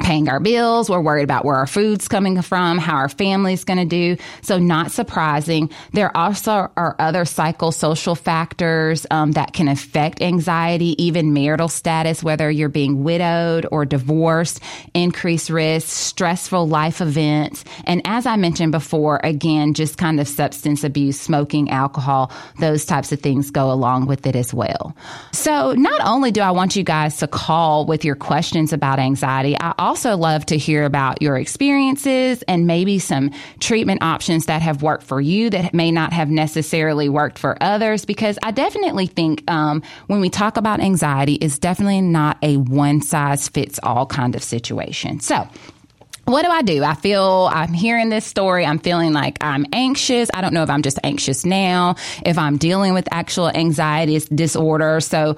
paying 0.00 0.28
our 0.28 0.40
bills. 0.40 0.90
We're 0.90 1.00
worried 1.00 1.22
about 1.22 1.44
where 1.44 1.56
our 1.56 1.66
food's 1.66 2.08
coming 2.08 2.40
from, 2.42 2.78
how 2.78 2.96
our 2.96 3.08
family's 3.08 3.64
going 3.64 3.78
to 3.78 3.84
do. 3.84 4.22
So 4.42 4.58
not 4.58 4.90
surprising. 4.90 5.70
There 5.92 6.14
also 6.16 6.70
are 6.76 6.96
other 6.98 7.24
psychosocial 7.24 8.18
factors 8.18 9.06
um, 9.10 9.32
that 9.32 9.52
can 9.52 9.68
affect 9.68 10.20
anxiety, 10.20 11.00
even 11.02 11.32
marital 11.32 11.68
status, 11.68 12.24
whether 12.24 12.50
you're 12.50 12.68
being 12.68 13.04
widowed 13.04 13.66
or 13.70 13.84
divorced, 13.84 14.60
increased 14.94 15.48
risk, 15.48 15.88
stressful 15.88 16.66
life 16.66 17.00
events. 17.00 17.64
And 17.84 18.02
as 18.04 18.26
I 18.26 18.36
mentioned 18.36 18.72
before, 18.72 19.20
again, 19.22 19.74
just 19.74 19.96
kind 19.96 20.18
of 20.18 20.26
substance 20.26 20.82
abuse, 20.82 21.20
smoking, 21.20 21.70
alcohol, 21.70 22.32
those 22.58 22.84
types 22.84 23.12
of 23.12 23.20
things 23.20 23.50
go 23.50 23.70
along 23.70 24.06
with 24.06 24.26
it 24.26 24.34
as 24.34 24.52
well. 24.52 24.96
So 25.32 25.72
not 25.74 26.00
only 26.04 26.32
do 26.32 26.40
I 26.40 26.50
want 26.50 26.74
you 26.74 26.82
guys 26.82 27.18
to 27.18 27.28
call 27.28 27.86
with 27.86 28.04
your 28.04 28.16
questions 28.16 28.72
about 28.72 28.98
anxiety, 28.98 29.56
I 29.60 29.72
also 29.84 30.16
love 30.16 30.46
to 30.46 30.56
hear 30.56 30.84
about 30.84 31.20
your 31.20 31.36
experiences 31.36 32.42
and 32.48 32.66
maybe 32.66 32.98
some 32.98 33.30
treatment 33.60 34.02
options 34.02 34.46
that 34.46 34.62
have 34.62 34.82
worked 34.82 35.04
for 35.04 35.20
you 35.20 35.50
that 35.50 35.74
may 35.74 35.90
not 35.90 36.12
have 36.12 36.30
necessarily 36.30 37.08
worked 37.08 37.38
for 37.38 37.62
others. 37.62 38.04
Because 38.06 38.38
I 38.42 38.50
definitely 38.50 39.06
think 39.06 39.48
um, 39.50 39.82
when 40.06 40.20
we 40.20 40.30
talk 40.30 40.56
about 40.56 40.80
anxiety, 40.80 41.34
it's 41.34 41.58
definitely 41.58 42.00
not 42.00 42.38
a 42.42 42.56
one 42.56 43.02
size 43.02 43.48
fits 43.48 43.78
all 43.82 44.06
kind 44.06 44.34
of 44.34 44.42
situation. 44.42 45.20
So 45.20 45.46
what 46.26 46.42
do 46.42 46.50
I 46.50 46.62
do? 46.62 46.82
I 46.82 46.94
feel 46.94 47.50
I'm 47.52 47.72
hearing 47.72 48.08
this 48.08 48.24
story. 48.24 48.64
I'm 48.64 48.78
feeling 48.78 49.12
like 49.12 49.42
I'm 49.42 49.66
anxious. 49.72 50.30
I 50.32 50.40
don't 50.40 50.54
know 50.54 50.62
if 50.62 50.70
I'm 50.70 50.82
just 50.82 50.98
anxious 51.04 51.44
now, 51.44 51.96
if 52.24 52.38
I'm 52.38 52.56
dealing 52.56 52.94
with 52.94 53.06
actual 53.10 53.48
anxiety 53.48 54.18
disorder. 54.34 55.00
So, 55.00 55.36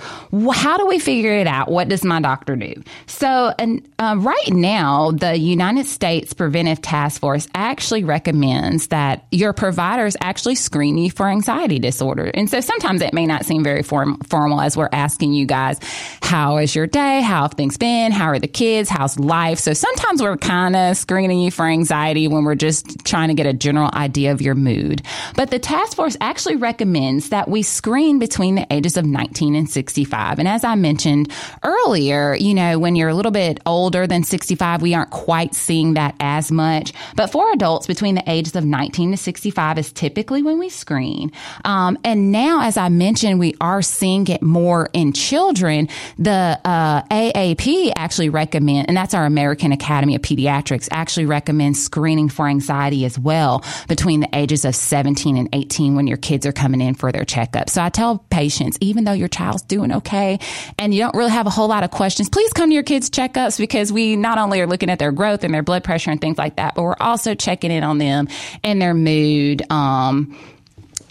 how 0.53 0.77
do 0.77 0.87
we 0.87 0.99
figure 0.99 1.33
it 1.33 1.47
out? 1.47 1.71
What 1.71 1.89
does 1.89 2.05
my 2.05 2.21
doctor 2.21 2.55
do? 2.55 2.83
So, 3.07 3.53
and, 3.59 3.89
uh, 3.99 4.17
right 4.19 4.49
now, 4.53 5.11
the 5.11 5.37
United 5.37 5.87
States 5.87 6.33
Preventive 6.33 6.81
Task 6.83 7.21
Force 7.21 7.49
actually 7.55 8.05
recommends 8.05 8.89
that 8.89 9.27
your 9.33 9.53
providers 9.53 10.17
actually 10.21 10.55
screen 10.55 10.99
you 10.99 11.11
for 11.11 11.29
anxiety 11.29 11.79
disorder. 11.79 12.31
And 12.33 12.49
so, 12.49 12.61
sometimes 12.61 13.03
it 13.03 13.13
may 13.13 13.27
not 13.27 13.45
seem 13.45 13.65
very 13.65 13.83
form- 13.83 14.19
formal 14.29 14.61
as 14.61 14.77
we're 14.77 14.89
asking 14.93 15.33
you 15.33 15.47
guys, 15.47 15.81
how 16.23 16.59
is 16.59 16.77
your 16.77 16.87
day? 16.87 17.23
How 17.23 17.43
have 17.43 17.55
things 17.55 17.77
been? 17.77 18.13
How 18.13 18.27
are 18.27 18.39
the 18.39 18.47
kids? 18.47 18.89
How's 18.89 19.19
life? 19.19 19.59
So, 19.59 19.73
sometimes 19.73 20.23
we're 20.23 20.37
kind 20.37 20.76
of 20.77 20.97
screening 20.97 21.41
you 21.41 21.51
for 21.51 21.67
anxiety 21.67 22.29
when 22.29 22.45
we're 22.45 22.55
just 22.55 23.05
trying 23.05 23.29
to 23.29 23.35
get 23.35 23.47
a 23.47 23.53
general 23.53 23.91
idea 23.95 24.33
of 24.33 24.41
your 24.41 24.55
mood. 24.55 25.03
But 25.35 25.51
the 25.51 25.59
task 25.59 25.97
force 25.97 26.17
actually 26.21 26.57
recommends 26.57 27.31
that 27.31 27.49
we 27.49 27.63
screen 27.63 28.19
between 28.19 28.55
the 28.55 28.67
ages 28.71 28.97
of 28.97 29.05
19 29.05 29.55
and 29.55 29.69
65. 29.69 30.39
And 30.39 30.49
as 30.49 30.65
I 30.65 30.75
mentioned 30.75 31.33
earlier, 31.63 32.35
you 32.35 32.55
know, 32.55 32.79
when 32.79 32.97
you're 32.97 33.09
a 33.09 33.15
little 33.15 33.33
bit 33.33 33.61
older 33.67 34.07
than 34.07 34.23
65, 34.23 34.83
we 34.83 34.95
aren't 34.95 35.11
quite 35.11 35.55
seeing 35.55 35.95
that 35.95 36.15
as 36.21 36.53
much. 36.53 36.93
But 37.15 37.31
for 37.31 37.51
adults 37.53 37.87
between 37.87 38.15
the 38.15 38.25
ages 38.27 38.55
of 38.57 38.65
19 38.65 39.13
to 39.13 39.17
65 39.17 39.79
is 39.79 39.93
typically 39.93 40.43
when 40.43 40.59
we 40.59 40.69
screen. 40.69 41.33
Um, 41.65 41.99
and 42.05 42.31
now, 42.33 42.63
as 42.63 42.77
I 42.77 42.89
mentioned, 42.89 43.39
we 43.39 43.55
are 43.61 43.83
seeing 43.83 44.27
it 44.29 44.43
more 44.43 44.91
in 44.93 45.13
children. 45.13 45.89
The 46.19 46.61
uh, 46.65 47.03
AAP 47.05 47.93
actually 47.97 48.29
recommend, 48.29 48.89
and 48.89 48.97
that's 48.97 49.15
our 49.15 49.25
American 49.25 49.73
Academy 49.73 50.15
of 50.15 50.23
Pediatrics 50.23 50.66
Pediatrics 50.67 50.89
actually 50.91 51.27
recommends 51.27 51.83
screening 51.83 52.29
for 52.29 52.49
anxiety 52.49 53.05
as 53.05 53.19
well 53.19 53.65
between 53.89 54.21
the 54.21 54.29
ages 54.33 54.65
of 54.65 54.75
17 54.75 55.37
and 55.37 55.49
18 55.53 55.95
when 55.95 56.07
your 56.07 56.17
kids 56.17 56.47
are 56.47 56.53
coming 56.53 56.81
in 56.81 56.95
for 56.95 57.13
their 57.13 57.25
checkup. 57.25 57.71
So 57.71 57.83
I 57.83 57.89
tell 57.89 58.19
patients, 58.31 58.77
even 58.81 59.05
though 59.05 59.13
your 59.13 59.29
child's 59.29 59.63
doing 59.63 59.93
okay 59.93 60.39
and 60.79 60.93
you 60.93 61.01
don't 61.01 61.15
really 61.15 61.31
have 61.31 61.47
a 61.47 61.51
whole 61.51 61.69
lot 61.69 61.85
of 61.85 61.91
questions, 61.91 62.29
please 62.29 62.53
come 62.53 62.71
to 62.71 62.75
your 62.75 62.83
kids' 62.83 63.11
checkups 63.11 63.59
because 63.59 63.93
we 63.93 64.17
not 64.17 64.39
only 64.39 64.61
are 64.61 64.67
looking 64.67 64.91
at 64.91 64.99
their 64.99 65.13
growth 65.13 65.45
and 65.45 65.55
their 65.55 65.63
blood 65.63 65.85
pressure 65.85 66.11
and 66.11 66.21
things 66.21 66.39
like 66.39 66.57
that, 66.57 66.75
but 66.75 66.83
we're 66.83 66.97
also 66.99 67.35
checking 67.35 67.71
in 67.71 67.85
on 67.85 67.99
them 67.99 68.29
and 68.65 68.81
their 68.83 68.95
mood. 68.95 69.71
Um, 69.71 70.37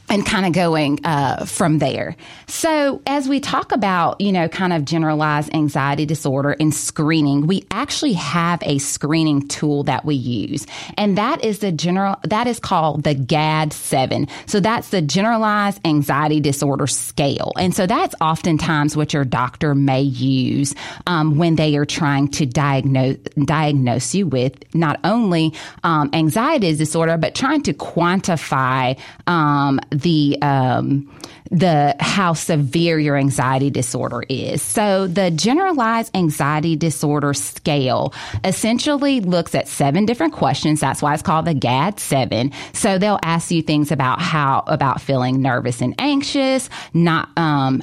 and 0.09 0.25
kind 0.25 0.45
of 0.45 0.53
going 0.53 0.99
uh, 1.03 1.45
from 1.45 1.79
there. 1.79 2.15
So, 2.47 3.01
as 3.07 3.27
we 3.27 3.39
talk 3.39 3.71
about, 3.71 4.21
you 4.21 4.31
know, 4.31 4.47
kind 4.47 4.73
of 4.73 4.85
generalized 4.85 5.53
anxiety 5.53 6.05
disorder 6.05 6.55
and 6.59 6.73
screening, 6.73 7.47
we 7.47 7.65
actually 7.71 8.13
have 8.13 8.61
a 8.63 8.77
screening 8.77 9.47
tool 9.47 9.83
that 9.83 10.05
we 10.05 10.15
use, 10.15 10.67
and 10.97 11.17
that 11.17 11.43
is 11.43 11.59
the 11.59 11.71
general 11.71 12.17
that 12.23 12.47
is 12.47 12.59
called 12.59 13.03
the 13.03 13.15
GAD 13.15 13.73
seven. 13.73 14.27
So 14.45 14.59
that's 14.59 14.89
the 14.89 15.01
generalized 15.01 15.81
anxiety 15.85 16.39
disorder 16.39 16.87
scale, 16.87 17.51
and 17.57 17.73
so 17.73 17.87
that's 17.87 18.15
oftentimes 18.21 18.95
what 18.95 19.13
your 19.13 19.25
doctor 19.25 19.73
may 19.73 20.01
use 20.01 20.75
um, 21.07 21.37
when 21.37 21.55
they 21.55 21.75
are 21.77 21.85
trying 21.85 22.27
to 22.29 22.45
diagnose 22.45 23.17
diagnose 23.45 24.13
you 24.13 24.27
with 24.27 24.53
not 24.75 24.99
only 25.03 25.53
um, 25.83 26.09
anxiety 26.13 26.75
disorder, 26.75 27.17
but 27.17 27.33
trying 27.33 27.61
to 27.63 27.73
quantify 27.73 28.97
um, 29.27 29.79
the 30.01 30.37
um, 30.41 31.11
the 31.51 31.95
how 31.99 32.33
severe 32.33 32.99
your 32.99 33.15
anxiety 33.17 33.69
disorder 33.69 34.23
is. 34.29 34.61
So 34.61 35.07
the 35.07 35.31
generalized 35.31 36.15
anxiety 36.15 36.75
disorder 36.75 37.33
scale 37.33 38.13
essentially 38.43 39.21
looks 39.21 39.55
at 39.55 39.67
seven 39.67 40.05
different 40.05 40.33
questions. 40.33 40.79
That's 40.79 41.01
why 41.01 41.13
it's 41.13 41.23
called 41.23 41.45
the 41.45 41.53
GAD 41.53 41.99
seven. 41.99 42.51
So 42.73 42.97
they'll 42.97 43.19
ask 43.23 43.51
you 43.51 43.61
things 43.61 43.91
about 43.91 44.21
how 44.21 44.63
about 44.67 45.01
feeling 45.01 45.41
nervous 45.41 45.81
and 45.81 45.95
anxious, 45.99 46.69
not 46.93 47.29
um, 47.37 47.81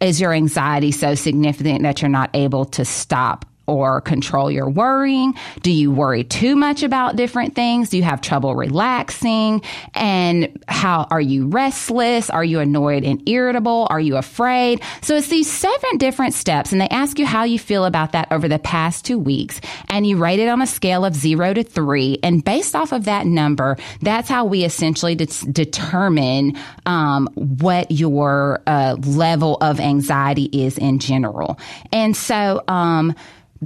is 0.00 0.20
your 0.20 0.32
anxiety 0.32 0.92
so 0.92 1.14
significant 1.14 1.82
that 1.82 2.02
you're 2.02 2.08
not 2.08 2.30
able 2.34 2.64
to 2.66 2.84
stop 2.84 3.46
or 3.66 4.00
control 4.00 4.50
your 4.50 4.68
worrying? 4.68 5.34
Do 5.62 5.70
you 5.70 5.90
worry 5.90 6.24
too 6.24 6.56
much 6.56 6.82
about 6.82 7.16
different 7.16 7.54
things? 7.54 7.90
Do 7.90 7.96
you 7.96 8.02
have 8.02 8.20
trouble 8.20 8.54
relaxing? 8.54 9.62
And 9.94 10.62
how 10.68 11.06
are 11.10 11.20
you 11.20 11.46
restless? 11.46 12.30
Are 12.30 12.44
you 12.44 12.60
annoyed 12.60 13.04
and 13.04 13.26
irritable? 13.28 13.86
Are 13.90 14.00
you 14.00 14.16
afraid? 14.16 14.82
So 15.02 15.16
it's 15.16 15.28
these 15.28 15.50
seven 15.50 15.98
different 15.98 16.34
steps 16.34 16.72
and 16.72 16.80
they 16.80 16.88
ask 16.88 17.18
you 17.18 17.26
how 17.26 17.44
you 17.44 17.58
feel 17.58 17.84
about 17.84 18.12
that 18.12 18.30
over 18.30 18.48
the 18.48 18.58
past 18.58 19.04
two 19.04 19.18
weeks 19.18 19.60
and 19.88 20.06
you 20.06 20.16
rate 20.16 20.40
it 20.40 20.48
on 20.48 20.60
a 20.60 20.66
scale 20.66 21.04
of 21.04 21.14
zero 21.14 21.54
to 21.54 21.62
three. 21.62 22.18
And 22.22 22.44
based 22.44 22.74
off 22.74 22.92
of 22.92 23.04
that 23.04 23.26
number, 23.26 23.76
that's 24.02 24.28
how 24.28 24.44
we 24.44 24.64
essentially 24.64 25.14
de- 25.14 25.26
determine 25.50 26.56
um, 26.86 27.28
what 27.34 27.90
your 27.90 28.62
uh, 28.66 28.96
level 29.04 29.56
of 29.60 29.80
anxiety 29.80 30.44
is 30.52 30.78
in 30.78 30.98
general. 30.98 31.58
And 31.92 32.16
so, 32.16 32.62
um, 32.68 33.14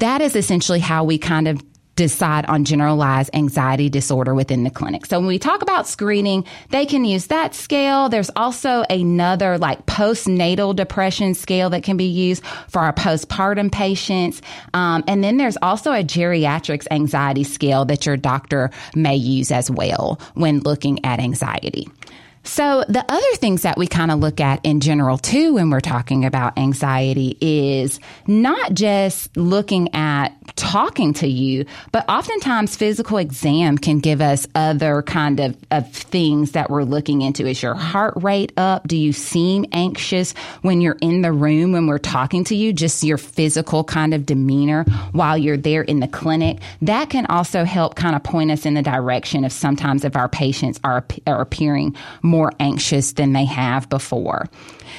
that 0.01 0.21
is 0.21 0.37
essentially 0.37 0.81
how 0.81 1.05
we 1.05 1.19
kind 1.19 1.49
of 1.49 1.63
decide 1.99 2.47
on 2.47 2.65
generalized 2.65 3.29
anxiety 3.35 3.89
disorder 3.89 4.33
within 4.33 4.63
the 4.63 4.71
clinic. 4.71 5.05
So 5.05 5.19
when 5.19 5.27
we 5.27 5.41
talk 5.41 5.63
about 5.63 5.89
screening, 5.89 6.45
they 6.71 6.87
can 6.87 7.05
use 7.05 7.27
that 7.27 7.57
scale. 7.57 8.09
There's 8.09 8.31
also 8.37 8.85
another 8.89 9.59
like 9.59 9.85
postnatal 9.87 10.77
depression 10.77 11.35
scale 11.35 11.71
that 11.71 11.83
can 11.83 11.97
be 11.97 12.05
used 12.05 12.47
for 12.69 12.83
our 12.83 12.93
postpartum 12.93 13.73
patients. 13.73 14.41
Um, 14.75 15.03
and 15.09 15.25
then 15.25 15.39
there's 15.39 15.57
also 15.61 15.91
a 15.91 16.05
geriatrics 16.05 16.87
anxiety 16.93 17.43
scale 17.43 17.85
that 17.87 18.07
your 18.07 18.17
doctor 18.17 18.71
may 18.95 19.17
use 19.17 19.51
as 19.51 19.69
well 19.69 20.21
when 20.35 20.61
looking 20.61 21.05
at 21.05 21.19
anxiety. 21.19 21.89
So 22.49 22.83
the 22.89 23.05
other 23.07 23.37
things 23.37 23.63
that 23.63 23.77
we 23.77 23.87
kind 23.87 24.11
of 24.11 24.21
look 24.21 24.41
at 24.41 24.65
in 24.65 24.81
general 24.81 25.19
too 25.19 25.55
when 25.55 25.69
we're 25.69 25.81
talking 25.81 26.25
about 26.25 26.57
anxiety 26.59 27.37
is 27.43 28.01
not 28.27 28.73
just 28.73 29.37
looking 29.37 29.95
at 29.95 30.31
talking 30.57 31.13
to 31.15 31.29
you, 31.29 31.67
but 31.93 32.09
oftentimes 32.09 32.75
physical 32.75 33.19
exam 33.19 33.77
can 33.77 34.01
give 34.01 34.23
us 34.23 34.47
other 34.55 35.03
kind 35.03 35.41
of, 35.41 35.57
of 35.71 35.93
things 35.93 36.53
that 36.53 36.71
we're 36.71 36.85
looking 36.85 37.21
into. 37.21 37.47
Is 37.47 37.63
your 37.63 37.75
heart 37.75 38.15
rate 38.17 38.53
up? 38.57 38.89
Do 38.89 38.97
you 38.97 39.13
seem 39.13 39.67
anxious 39.73 40.33
when 40.63 40.81
you're 40.81 40.97
in 41.03 41.21
the 41.21 41.33
room 41.33 41.73
when 41.73 41.87
we're 41.87 41.99
talking 41.99 42.45
to 42.45 42.57
you? 42.57 42.73
Just 42.73 43.05
your 43.05 43.19
physical 43.19 43.85
kind 43.85 44.15
of 44.15 44.25
demeanor 44.25 44.85
while 45.13 45.37
you're 45.37 45.59
there 45.59 45.83
in 45.83 46.01
the 46.01 46.09
clinic. 46.09 46.61
That 46.81 47.11
can 47.11 47.27
also 47.27 47.65
help 47.65 47.95
kind 47.95 48.17
of 48.17 48.23
point 48.23 48.51
us 48.51 48.65
in 48.65 48.73
the 48.73 48.83
direction 48.83 49.45
of 49.45 49.53
sometimes 49.53 50.05
if 50.05 50.17
our 50.17 50.31
patients 50.31 50.81
are, 50.83 51.05
are 51.27 51.43
appearing 51.43 51.95
more 52.23 52.38
more 52.39 52.53
anxious 52.61 53.15
than 53.15 53.33
they 53.33 53.47
have 53.47 53.89
before. 53.89 54.47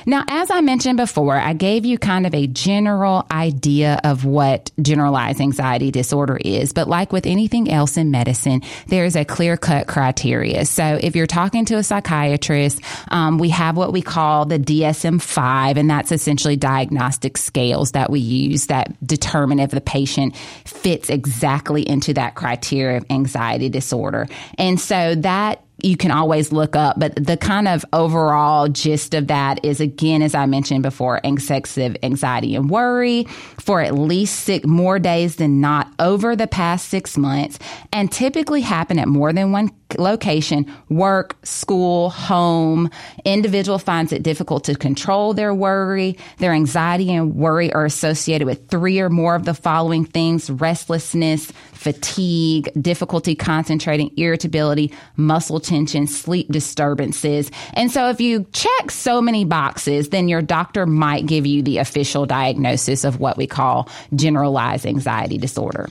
Now, 0.06 0.26
as 0.28 0.52
I 0.52 0.60
mentioned 0.60 0.98
before, 0.98 1.38
I 1.38 1.54
gave 1.54 1.86
you 1.86 1.98
kind 1.98 2.28
of 2.28 2.34
a 2.34 2.48
general 2.48 3.26
idea 3.32 4.00
of 4.04 4.26
what 4.26 4.72
generalized 4.82 5.40
anxiety 5.40 5.90
disorder 5.90 6.38
is, 6.38 6.74
but 6.74 6.90
like 6.90 7.14
with 7.14 7.26
anything 7.26 7.72
else 7.72 7.96
in 7.96 8.12
medicine, 8.12 8.62
there's 8.88 9.16
a 9.16 9.24
clear 9.24 9.56
cut 9.56 9.88
criteria. 9.88 10.66
So 10.66 11.00
if 11.02 11.16
you're 11.16 11.28
talking 11.28 11.66
to 11.66 11.76
a 11.76 11.84
psychiatrist, 11.84 12.82
um, 13.10 13.38
we 13.38 13.50
have 13.50 13.78
what 13.78 13.94
we 13.94 14.02
call 14.02 14.46
the 14.46 14.60
DSM 14.60 15.22
5, 15.22 15.78
and 15.78 15.90
that's 15.90 16.12
essentially 16.12 16.58
diagnostic 16.58 17.38
scales 17.38 17.92
that 17.94 18.10
we 18.10 18.20
use 18.20 18.68
that 18.68 18.96
determine 19.06 19.60
if 19.60 19.72
the 19.72 19.82
patient 19.82 20.36
fits 20.66 21.10
exactly 21.10 21.88
into 21.88 22.14
that 22.14 22.36
criteria 22.36 22.98
of 22.98 23.06
anxiety 23.10 23.70
disorder. 23.70 24.28
And 24.58 24.80
so 24.80 25.16
that 25.16 25.64
you 25.84 25.98
can 25.98 26.12
always 26.12 26.52
look 26.52 26.76
up. 26.76 27.00
But 27.00 27.16
the 27.16 27.38
kind 27.38 27.68
of 27.68 27.86
overall 27.94 28.68
gist 28.68 29.14
of 29.14 29.28
that 29.28 29.64
is, 29.64 29.80
again, 29.80 30.22
as 30.22 30.36
I 30.36 30.46
mentioned 30.46 30.84
before, 30.84 31.22
excessive 31.24 31.96
anxiety 32.04 32.56
and 32.56 32.70
worry 32.70 33.26
for 33.60 33.82
at 33.82 33.96
least 33.96 34.42
six 34.42 34.66
more 34.66 35.00
days 35.00 35.38
than 35.38 35.62
not 35.62 35.92
over 36.00 36.36
the 36.36 36.48
past 36.48 36.90
six 36.90 37.18
months 37.18 37.60
and 37.94 38.12
typically 38.12 38.62
happen 38.62 39.00
at 39.00 39.08
more 39.08 39.34
than 39.34 39.52
one 39.52 39.72
location, 39.98 40.72
work, 40.90 41.36
school, 41.44 42.10
home. 42.10 42.90
Individual 43.26 43.80
finds 43.80 44.12
it 44.12 44.24
difficult 44.24 44.64
to 44.66 44.76
control 44.76 45.34
their 45.34 45.54
worry. 45.54 46.18
Their 46.38 46.54
anxiety 46.54 47.14
and 47.14 47.36
worry 47.36 47.74
are 47.74 47.86
associated 47.86 48.46
with 48.46 48.68
three 48.70 49.00
or 49.00 49.10
more 49.10 49.36
of 49.36 49.46
the 49.46 49.54
following 49.54 50.06
things, 50.06 50.50
restlessness, 50.50 51.52
fatigue, 51.74 52.70
difficulty 52.80 53.36
concentrating, 53.36 54.12
irritability, 54.18 54.94
muscle 55.16 55.60
tension, 55.60 56.08
sleep 56.08 56.48
disturbances. 56.50 57.50
And 57.74 57.90
so 57.92 58.10
if 58.10 58.20
you 58.20 58.46
check 58.52 58.92
so 58.92 59.22
many 59.22 59.46
boxes, 59.46 60.10
then 60.10 60.28
your 60.28 60.42
doctor 60.42 60.86
might 60.86 61.26
give 61.26 61.46
you 61.46 61.64
the 61.64 61.78
official 61.78 62.26
diagnosis 62.26 63.06
of 63.06 63.20
what 63.20 63.38
we 63.38 63.48
call 63.48 63.90
generalized 64.14 64.86
anxiety 64.86 65.38
disorder. 65.38 65.90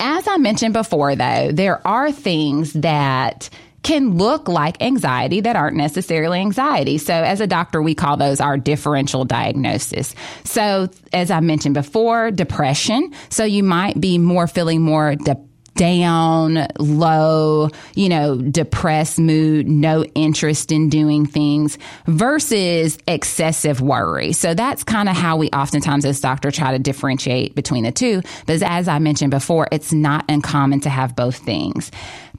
As 0.00 0.26
I 0.28 0.36
mentioned 0.36 0.74
before, 0.74 1.14
though, 1.16 1.50
there 1.52 1.86
are 1.86 2.12
things 2.12 2.72
that 2.74 3.48
can 3.82 4.16
look 4.16 4.48
like 4.48 4.82
anxiety 4.82 5.42
that 5.42 5.56
aren't 5.56 5.76
necessarily 5.76 6.40
anxiety. 6.40 6.96
So 6.98 7.12
as 7.12 7.40
a 7.40 7.46
doctor, 7.46 7.82
we 7.82 7.94
call 7.94 8.16
those 8.16 8.40
our 8.40 8.56
differential 8.56 9.24
diagnosis. 9.24 10.14
So 10.44 10.88
as 11.12 11.30
I 11.30 11.40
mentioned 11.40 11.74
before, 11.74 12.30
depression. 12.30 13.12
So 13.28 13.44
you 13.44 13.62
might 13.62 14.00
be 14.00 14.18
more 14.18 14.46
feeling 14.46 14.80
more 14.80 15.14
depressed 15.14 15.50
down, 15.74 16.66
low, 16.78 17.70
you 17.94 18.08
know, 18.08 18.36
depressed 18.36 19.18
mood, 19.18 19.68
no 19.68 20.04
interest 20.04 20.72
in 20.72 20.88
doing 20.88 21.26
things 21.26 21.78
versus 22.06 22.98
excessive 23.06 23.80
worry. 23.80 24.32
So 24.32 24.54
that's 24.54 24.84
kind 24.84 25.08
of 25.08 25.16
how 25.16 25.36
we 25.36 25.50
oftentimes 25.50 26.04
as 26.04 26.20
doctors 26.20 26.56
try 26.56 26.72
to 26.72 26.78
differentiate 26.78 27.54
between 27.54 27.84
the 27.84 27.92
two. 27.92 28.22
But 28.46 28.62
as 28.62 28.88
I 28.88 28.98
mentioned 28.98 29.30
before, 29.30 29.68
it's 29.72 29.92
not 29.92 30.24
uncommon 30.28 30.80
to 30.80 30.90
have 30.90 31.16
both 31.16 31.36
things 31.36 31.90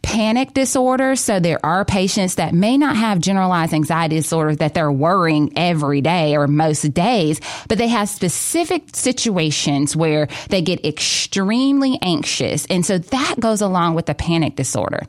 panic 0.06 0.54
disorder. 0.54 1.16
So 1.16 1.40
there 1.40 1.66
are 1.66 1.84
patients 1.84 2.36
that 2.36 2.54
may 2.54 2.78
not 2.78 2.96
have 2.96 3.20
generalized 3.20 3.74
anxiety 3.74 4.18
disorder 4.18 4.56
that 4.58 4.76
they're 4.76 4.92
worrying 4.92 5.54
every 5.56 6.02
day 6.02 6.38
or 6.38 6.48
most 6.48 6.94
days, 6.94 7.42
but 7.68 7.80
they 7.80 7.88
have 7.88 8.08
specific 8.08 8.96
situations 8.96 9.96
where 9.96 10.28
they 10.50 10.62
get 10.62 10.86
extremely 10.86 11.98
anxious. 12.04 12.68
And 12.68 12.86
so 12.86 13.00
that 13.00 13.40
goes 13.40 13.62
along 13.62 13.96
with 13.96 14.06
the 14.06 14.14
panic 14.14 14.56
disorder. 14.56 15.02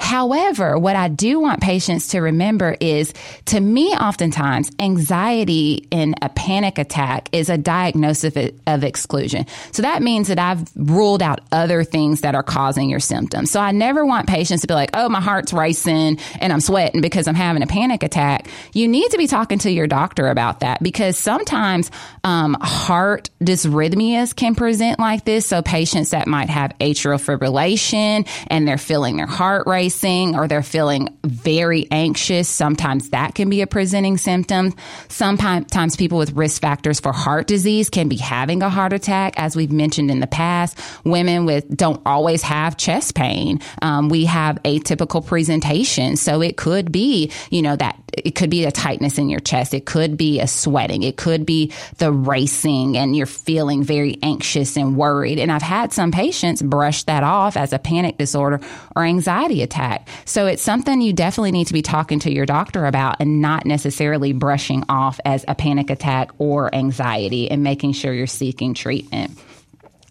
However, 0.00 0.78
what 0.78 0.96
I 0.96 1.08
do 1.08 1.38
want 1.38 1.60
patients 1.60 2.08
to 2.08 2.20
remember 2.20 2.74
is 2.80 3.12
to 3.46 3.60
me, 3.60 3.88
oftentimes, 3.94 4.70
anxiety 4.78 5.86
in 5.90 6.14
a 6.22 6.30
panic 6.30 6.78
attack 6.78 7.28
is 7.32 7.50
a 7.50 7.58
diagnosis 7.58 8.34
of, 8.34 8.50
of 8.66 8.82
exclusion. 8.82 9.44
So 9.72 9.82
that 9.82 10.02
means 10.02 10.28
that 10.28 10.38
I've 10.38 10.64
ruled 10.74 11.22
out 11.22 11.40
other 11.52 11.84
things 11.84 12.22
that 12.22 12.34
are 12.34 12.42
causing 12.42 12.88
your 12.88 12.98
symptoms. 12.98 13.50
So 13.50 13.60
I 13.60 13.72
never 13.72 14.04
want 14.06 14.26
patients 14.26 14.62
to 14.62 14.66
be 14.66 14.74
like, 14.74 14.90
oh, 14.94 15.08
my 15.10 15.20
heart's 15.20 15.52
racing 15.52 16.18
and 16.40 16.50
I'm 16.50 16.60
sweating 16.60 17.02
because 17.02 17.28
I'm 17.28 17.34
having 17.34 17.62
a 17.62 17.66
panic 17.66 18.02
attack. 18.02 18.48
You 18.72 18.88
need 18.88 19.10
to 19.10 19.18
be 19.18 19.26
talking 19.26 19.58
to 19.60 19.70
your 19.70 19.86
doctor 19.86 20.28
about 20.28 20.60
that 20.60 20.82
because 20.82 21.18
sometimes 21.18 21.90
um, 22.24 22.56
heart 22.58 23.28
dysrhythmias 23.42 24.34
can 24.34 24.54
present 24.54 24.98
like 24.98 25.26
this. 25.26 25.46
So 25.46 25.60
patients 25.60 26.10
that 26.10 26.26
might 26.26 26.48
have 26.48 26.72
atrial 26.80 27.20
fibrillation 27.20 28.26
and 28.46 28.66
they're 28.66 28.78
feeling 28.78 29.18
their 29.18 29.26
heart 29.26 29.66
racing 29.66 29.89
racing 29.90 30.36
or 30.36 30.46
they're 30.46 30.62
feeling 30.62 31.08
very 31.24 31.88
anxious. 31.90 32.48
Sometimes 32.48 33.10
that 33.10 33.34
can 33.34 33.50
be 33.50 33.60
a 33.60 33.66
presenting 33.66 34.18
symptom. 34.18 34.72
Sometimes 35.08 35.96
people 35.96 36.16
with 36.16 36.30
risk 36.32 36.62
factors 36.62 37.00
for 37.00 37.12
heart 37.12 37.48
disease 37.48 37.90
can 37.90 38.08
be 38.08 38.16
having 38.16 38.62
a 38.62 38.68
heart 38.70 38.92
attack. 38.92 39.34
As 39.36 39.56
we've 39.56 39.72
mentioned 39.72 40.08
in 40.08 40.20
the 40.20 40.28
past, 40.28 40.78
women 41.04 41.44
with 41.44 41.76
don't 41.76 42.00
always 42.06 42.42
have 42.42 42.76
chest 42.76 43.16
pain. 43.16 43.58
Um, 43.82 44.08
we 44.08 44.26
have 44.26 44.62
atypical 44.62 45.26
presentation. 45.26 46.14
So 46.16 46.40
it 46.40 46.56
could 46.56 46.92
be, 46.92 47.32
you 47.50 47.62
know, 47.62 47.74
that 47.74 47.98
it 48.12 48.36
could 48.36 48.50
be 48.50 48.64
a 48.64 48.70
tightness 48.70 49.18
in 49.18 49.28
your 49.28 49.40
chest. 49.40 49.74
It 49.74 49.86
could 49.86 50.16
be 50.16 50.38
a 50.38 50.46
sweating. 50.46 51.02
It 51.02 51.16
could 51.16 51.44
be 51.44 51.72
the 51.98 52.12
racing 52.12 52.96
and 52.96 53.16
you're 53.16 53.26
feeling 53.26 53.82
very 53.82 54.18
anxious 54.22 54.76
and 54.76 54.96
worried. 54.96 55.40
And 55.40 55.50
I've 55.50 55.62
had 55.62 55.92
some 55.92 56.12
patients 56.12 56.62
brush 56.62 57.02
that 57.04 57.24
off 57.24 57.56
as 57.56 57.72
a 57.72 57.78
panic 57.78 58.18
disorder 58.18 58.60
or 58.94 59.04
anxiety 59.04 59.62
attack. 59.62 59.79
So 60.24 60.46
it's 60.46 60.62
something 60.62 61.00
you 61.00 61.12
definitely 61.12 61.52
need 61.52 61.66
to 61.68 61.72
be 61.72 61.82
talking 61.82 62.18
to 62.20 62.32
your 62.32 62.46
doctor 62.46 62.86
about 62.86 63.16
and 63.20 63.40
not 63.40 63.66
necessarily 63.66 64.32
brushing 64.32 64.84
off 64.88 65.18
as 65.24 65.44
a 65.48 65.54
panic 65.54 65.90
attack 65.90 66.30
or 66.38 66.74
anxiety 66.74 67.50
and 67.50 67.62
making 67.62 67.92
sure 67.92 68.12
you're 68.12 68.26
seeking 68.26 68.74
treatment. 68.74 69.38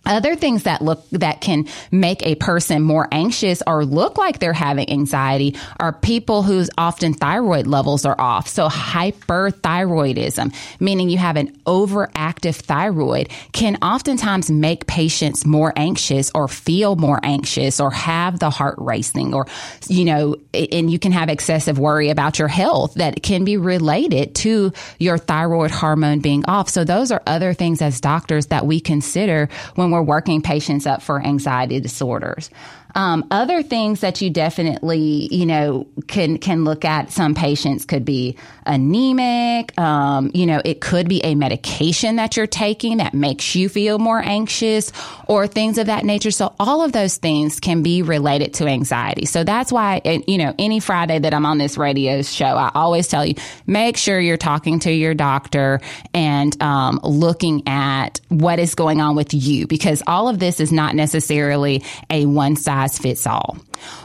Other 0.10 0.36
things 0.36 0.64
that 0.64 0.82
look 0.82 1.08
that 1.12 1.40
can 1.40 1.68
make 1.92 2.26
a 2.26 2.36
person 2.36 2.82
more 2.82 3.08
anxious 3.12 3.62
or 3.66 3.86
look 3.86 4.18
like 4.18 4.40
they're 4.40 4.54
having 4.54 4.90
anxiety 4.90 5.56
are 5.80 5.94
people 5.94 6.42
whose 6.44 6.70
often 6.78 7.14
thyroid 7.14 7.68
levels 7.68 8.06
are 8.06 8.20
off. 8.20 8.48
So 8.48 8.68
hyperthyroidism, 8.68 10.54
meaning 10.80 11.10
you 11.10 11.20
have 11.20 11.38
an 11.38 11.56
overactive 11.68 12.56
thyroid, 12.56 13.30
can 13.54 13.78
oftentimes 13.84 14.50
make 14.50 14.88
patients 14.88 15.46
more 15.46 15.72
anxious 15.76 16.32
or 16.34 16.48
feel 16.48 16.96
more 16.96 17.20
anxious 17.24 17.80
or 17.80 17.92
have 17.92 18.40
the 18.40 18.50
heart 18.50 18.76
racing 18.80 19.34
or 19.34 19.46
you 19.88 20.06
know, 20.06 20.36
and 20.54 20.90
you 20.90 20.98
can 20.98 21.12
have 21.12 21.30
excessive 21.30 21.78
worry 21.78 22.10
about 22.10 22.40
your 22.40 22.48
health 22.48 22.96
that 22.96 23.22
can 23.22 23.44
be 23.46 23.58
related 23.58 24.34
to 24.36 24.74
your 24.98 25.18
thyroid 25.18 25.72
hormone 25.72 26.20
being 26.20 26.44
off. 26.48 26.70
So 26.70 26.84
those 26.84 27.12
are 27.12 27.22
other 27.28 27.54
things 27.54 27.82
as 27.82 28.02
doctors 28.02 28.48
that 28.48 28.66
we 28.66 28.80
consider 28.80 29.50
when 29.76 29.92
we're 29.92 29.99
working 30.02 30.42
patients 30.42 30.86
up 30.86 31.02
for 31.02 31.22
anxiety 31.22 31.80
disorders. 31.80 32.50
Um, 32.96 33.28
other 33.32 33.62
things 33.62 34.02
that 34.02 34.22
you 34.22 34.30
definitely, 34.30 35.28
you 35.32 35.46
know, 35.46 35.88
can 36.08 36.38
can 36.38 36.64
look 36.64 36.86
at. 36.86 37.12
Some 37.12 37.36
patients 37.36 37.86
could 37.86 38.06
be 38.06 38.38
anemic. 38.66 39.78
Um, 39.80 40.32
you 40.34 40.46
know, 40.46 40.62
it 40.64 40.82
could 40.82 41.08
be 41.08 41.24
a 41.24 41.36
medication 41.36 42.18
that 42.18 42.38
you're 42.38 42.48
taking 42.48 42.98
that 42.98 43.14
makes 43.14 43.56
you 43.56 43.70
feel 43.70 44.00
more 44.00 44.20
anxious, 44.20 44.92
or 45.28 45.48
things 45.48 45.78
of 45.78 45.88
that 45.88 46.04
nature. 46.06 46.32
So 46.32 46.56
all 46.60 46.84
of 46.84 46.92
those 46.92 47.18
things 47.18 47.60
can 47.60 47.84
be 47.84 48.02
related 48.02 48.54
to 48.56 48.68
anxiety. 48.68 49.26
So 49.26 49.44
that's 49.44 49.72
why, 49.72 50.02
you 50.28 50.38
know, 50.38 50.54
any 50.58 50.80
Friday 50.80 51.20
that 51.20 51.34
I'm 51.34 51.46
on 51.46 51.58
this 51.58 51.78
radio 51.78 52.22
show, 52.22 52.46
I 52.46 52.72
always 52.74 53.08
tell 53.08 53.26
you 53.26 53.36
make 53.68 53.98
sure 53.98 54.20
you're 54.20 54.38
talking 54.38 54.80
to 54.80 54.92
your 54.92 55.14
doctor 55.14 55.80
and 56.14 56.60
um, 56.62 57.00
looking 57.04 57.68
at 57.68 58.22
what 58.30 58.60
is 58.60 58.76
going 58.76 59.02
on 59.02 59.16
with 59.16 59.34
you 59.34 59.68
because 59.68 60.02
all 60.08 60.28
of 60.28 60.40
this 60.40 60.60
is 60.60 60.72
not 60.72 60.96
necessarily 60.96 61.84
a 62.10 62.26
one 62.26 62.56
size 62.80 62.98
fits 62.98 63.28
all. 63.28 63.58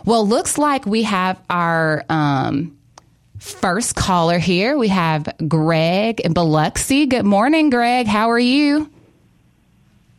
Well, 0.05 0.27
looks 0.27 0.59
like 0.59 0.87
we 0.87 1.03
have 1.05 1.41
our 1.51 2.05
um, 2.09 2.77
first 3.39 3.97
caller 3.97 4.39
here. 4.39 4.77
We 4.77 4.89
have 4.89 5.29
Greg 5.49 6.21
in 6.21 6.33
Biloxi. 6.33 7.07
Good 7.07 7.25
morning, 7.25 7.71
Greg. 7.71 8.07
How 8.07 8.31
are 8.31 8.39
you? 8.39 8.91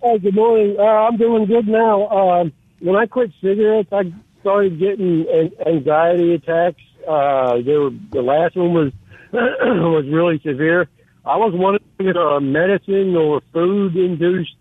Hey, 0.01 0.19
good 0.19 0.35
morning. 0.35 0.75
Uh, 0.79 0.83
I'm 0.83 1.17
doing 1.17 1.45
good 1.45 1.67
now. 1.67 2.03
Uh, 2.03 2.45
when 2.79 2.95
I 2.95 3.05
quit 3.05 3.31
cigarettes, 3.41 3.89
I 3.91 4.13
started 4.41 4.79
getting 4.79 5.25
anxiety 5.65 6.35
attacks. 6.35 6.81
Uh, 7.07 7.57
they 7.57 7.75
were, 7.75 7.91
the 8.11 8.21
last 8.21 8.55
one 8.55 8.73
was 8.73 8.93
was 9.31 10.05
really 10.07 10.39
severe. 10.39 10.87
I 11.25 11.37
was 11.37 11.53
wondering 11.55 11.83
if 11.99 12.15
uh, 12.15 12.39
medicine 12.39 13.15
or 13.15 13.41
food 13.51 13.95
induced 13.95 14.55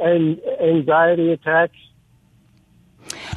and 0.00 0.38
anxiety 0.60 1.32
attacks. 1.32 1.76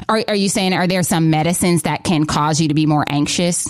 Are, 0.08 0.22
are 0.28 0.34
you 0.34 0.48
saying 0.48 0.72
are 0.72 0.86
there 0.86 1.02
some 1.02 1.30
medicines 1.30 1.82
that 1.82 2.04
can 2.04 2.26
cause 2.26 2.60
you 2.60 2.68
to 2.68 2.74
be 2.74 2.86
more 2.86 3.04
anxious? 3.08 3.68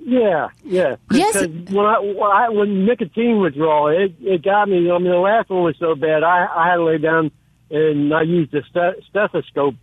Yeah, 0.00 0.48
yeah. 0.64 0.96
Yes. 1.10 1.34
When 1.46 1.86
I, 1.86 1.98
when 1.98 2.30
I 2.30 2.48
when 2.50 2.84
nicotine 2.84 3.40
withdrawal, 3.40 3.88
it 3.88 4.14
it 4.20 4.42
got 4.42 4.68
me. 4.68 4.90
I 4.90 4.98
mean, 4.98 5.10
the 5.10 5.16
last 5.16 5.48
one 5.48 5.62
was 5.62 5.76
so 5.78 5.94
bad. 5.94 6.22
I 6.22 6.46
I 6.54 6.68
had 6.68 6.76
to 6.76 6.84
lay 6.84 6.98
down 6.98 7.30
and 7.70 8.14
I 8.14 8.22
used 8.22 8.54
a 8.54 8.62
stethoscope 9.10 9.74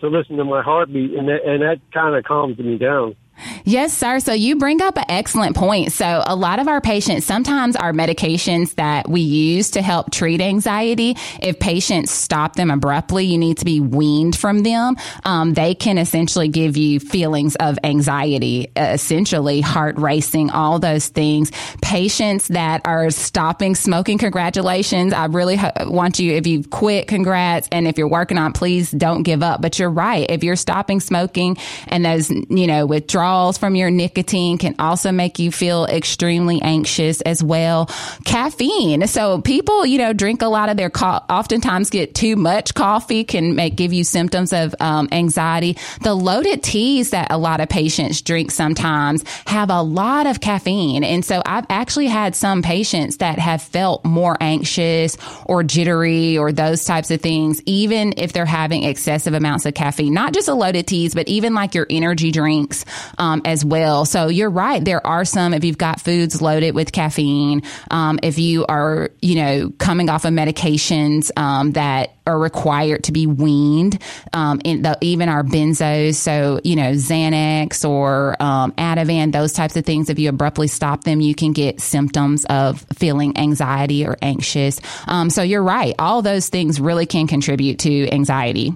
to 0.00 0.08
listen 0.08 0.36
to 0.36 0.44
my 0.44 0.62
heartbeat, 0.62 1.12
and 1.12 1.28
that, 1.28 1.44
and 1.44 1.62
that 1.62 1.80
kind 1.92 2.14
of 2.16 2.24
calms 2.24 2.58
me 2.58 2.78
down. 2.78 3.16
Yes, 3.64 3.96
sir. 3.96 4.20
So 4.20 4.32
you 4.32 4.56
bring 4.56 4.82
up 4.82 4.96
an 4.96 5.04
excellent 5.08 5.56
point. 5.56 5.92
So 5.92 6.22
a 6.26 6.34
lot 6.34 6.58
of 6.58 6.68
our 6.68 6.80
patients, 6.80 7.24
sometimes 7.24 7.76
our 7.76 7.92
medications 7.92 8.74
that 8.74 9.08
we 9.08 9.20
use 9.20 9.70
to 9.72 9.82
help 9.82 10.10
treat 10.10 10.40
anxiety, 10.40 11.16
if 11.40 11.58
patients 11.58 12.10
stop 12.10 12.56
them 12.56 12.70
abruptly, 12.70 13.26
you 13.26 13.38
need 13.38 13.58
to 13.58 13.64
be 13.64 13.80
weaned 13.80 14.36
from 14.36 14.62
them. 14.62 14.96
Um, 15.24 15.54
they 15.54 15.74
can 15.74 15.98
essentially 15.98 16.48
give 16.48 16.76
you 16.76 17.00
feelings 17.00 17.56
of 17.56 17.78
anxiety, 17.84 18.70
essentially 18.76 19.60
heart 19.60 19.98
racing, 19.98 20.50
all 20.50 20.78
those 20.78 21.08
things. 21.08 21.52
Patients 21.82 22.48
that 22.48 22.82
are 22.84 23.10
stopping 23.10 23.74
smoking, 23.74 24.18
congratulations. 24.18 25.12
I 25.12 25.26
really 25.26 25.56
ho- 25.56 25.72
want 25.86 26.18
you, 26.18 26.32
if 26.32 26.46
you 26.46 26.64
quit, 26.64 27.06
congrats. 27.06 27.68
And 27.70 27.86
if 27.86 27.98
you're 27.98 28.08
working 28.08 28.38
on, 28.38 28.52
please 28.52 28.90
don't 28.90 29.22
give 29.22 29.42
up. 29.42 29.60
But 29.60 29.78
you're 29.78 29.90
right. 29.90 30.26
If 30.28 30.42
you're 30.42 30.56
stopping 30.56 31.00
smoking 31.00 31.56
and 31.86 32.04
those, 32.04 32.30
you 32.30 32.66
know, 32.66 32.86
withdrawal 32.86 33.27
withdrawals 33.28 33.58
from 33.58 33.74
your 33.74 33.90
nicotine 33.90 34.56
can 34.56 34.74
also 34.78 35.12
make 35.12 35.38
you 35.38 35.52
feel 35.52 35.84
extremely 35.84 36.62
anxious 36.62 37.20
as 37.22 37.42
well. 37.42 37.86
Caffeine. 38.24 39.06
So 39.06 39.42
people, 39.42 39.84
you 39.84 39.98
know, 39.98 40.14
drink 40.14 40.40
a 40.40 40.46
lot 40.46 40.70
of 40.70 40.78
their, 40.78 40.88
co- 40.88 41.20
oftentimes 41.28 41.90
get 41.90 42.14
too 42.14 42.36
much 42.36 42.72
coffee 42.72 43.24
can 43.24 43.54
make, 43.54 43.76
give 43.76 43.92
you 43.92 44.02
symptoms 44.02 44.54
of 44.54 44.74
um, 44.80 45.08
anxiety. 45.12 45.76
The 46.02 46.14
loaded 46.14 46.62
teas 46.62 47.10
that 47.10 47.30
a 47.30 47.36
lot 47.36 47.60
of 47.60 47.68
patients 47.68 48.22
drink 48.22 48.50
sometimes 48.50 49.24
have 49.46 49.68
a 49.68 49.82
lot 49.82 50.26
of 50.26 50.40
caffeine. 50.40 51.04
And 51.04 51.22
so 51.22 51.42
I've 51.44 51.66
actually 51.68 52.06
had 52.06 52.34
some 52.34 52.62
patients 52.62 53.18
that 53.18 53.38
have 53.38 53.60
felt 53.60 54.06
more 54.06 54.38
anxious 54.40 55.18
or 55.44 55.62
jittery 55.62 56.38
or 56.38 56.50
those 56.50 56.82
types 56.82 57.10
of 57.10 57.20
things, 57.20 57.60
even 57.66 58.14
if 58.16 58.32
they're 58.32 58.46
having 58.46 58.84
excessive 58.84 59.34
amounts 59.34 59.66
of 59.66 59.74
caffeine, 59.74 60.14
not 60.14 60.32
just 60.32 60.48
a 60.48 60.54
loaded 60.54 60.86
teas, 60.86 61.14
but 61.14 61.28
even 61.28 61.52
like 61.52 61.74
your 61.74 61.86
energy 61.90 62.30
drinks 62.30 62.86
um, 63.18 63.42
as 63.44 63.64
well. 63.64 64.04
So 64.04 64.28
you're 64.28 64.50
right. 64.50 64.84
There 64.84 65.06
are 65.06 65.24
some, 65.24 65.52
if 65.52 65.64
you've 65.64 65.78
got 65.78 66.00
foods 66.00 66.40
loaded 66.40 66.74
with 66.74 66.92
caffeine, 66.92 67.62
um, 67.90 68.18
if 68.22 68.38
you 68.38 68.64
are, 68.66 69.10
you 69.20 69.34
know, 69.34 69.72
coming 69.78 70.08
off 70.08 70.24
of 70.24 70.32
medications 70.32 71.30
um, 71.36 71.72
that 71.72 72.14
are 72.26 72.38
required 72.38 73.04
to 73.04 73.12
be 73.12 73.26
weaned, 73.26 74.02
um, 74.32 74.60
in 74.64 74.82
the, 74.82 74.98
even 75.00 75.28
our 75.28 75.42
benzos. 75.42 76.14
So, 76.14 76.60
you 76.62 76.76
know, 76.76 76.92
Xanax 76.92 77.88
or 77.88 78.36
um, 78.40 78.72
Ativan, 78.72 79.32
those 79.32 79.52
types 79.52 79.76
of 79.76 79.84
things. 79.84 80.10
If 80.10 80.18
you 80.18 80.28
abruptly 80.28 80.68
stop 80.68 81.04
them, 81.04 81.20
you 81.20 81.34
can 81.34 81.52
get 81.52 81.80
symptoms 81.80 82.44
of 82.46 82.84
feeling 82.94 83.36
anxiety 83.38 84.06
or 84.06 84.16
anxious. 84.20 84.80
Um, 85.06 85.30
so 85.30 85.42
you're 85.42 85.62
right. 85.62 85.94
All 85.98 86.20
those 86.20 86.48
things 86.48 86.80
really 86.80 87.06
can 87.06 87.26
contribute 87.26 87.78
to 87.80 88.08
anxiety. 88.10 88.74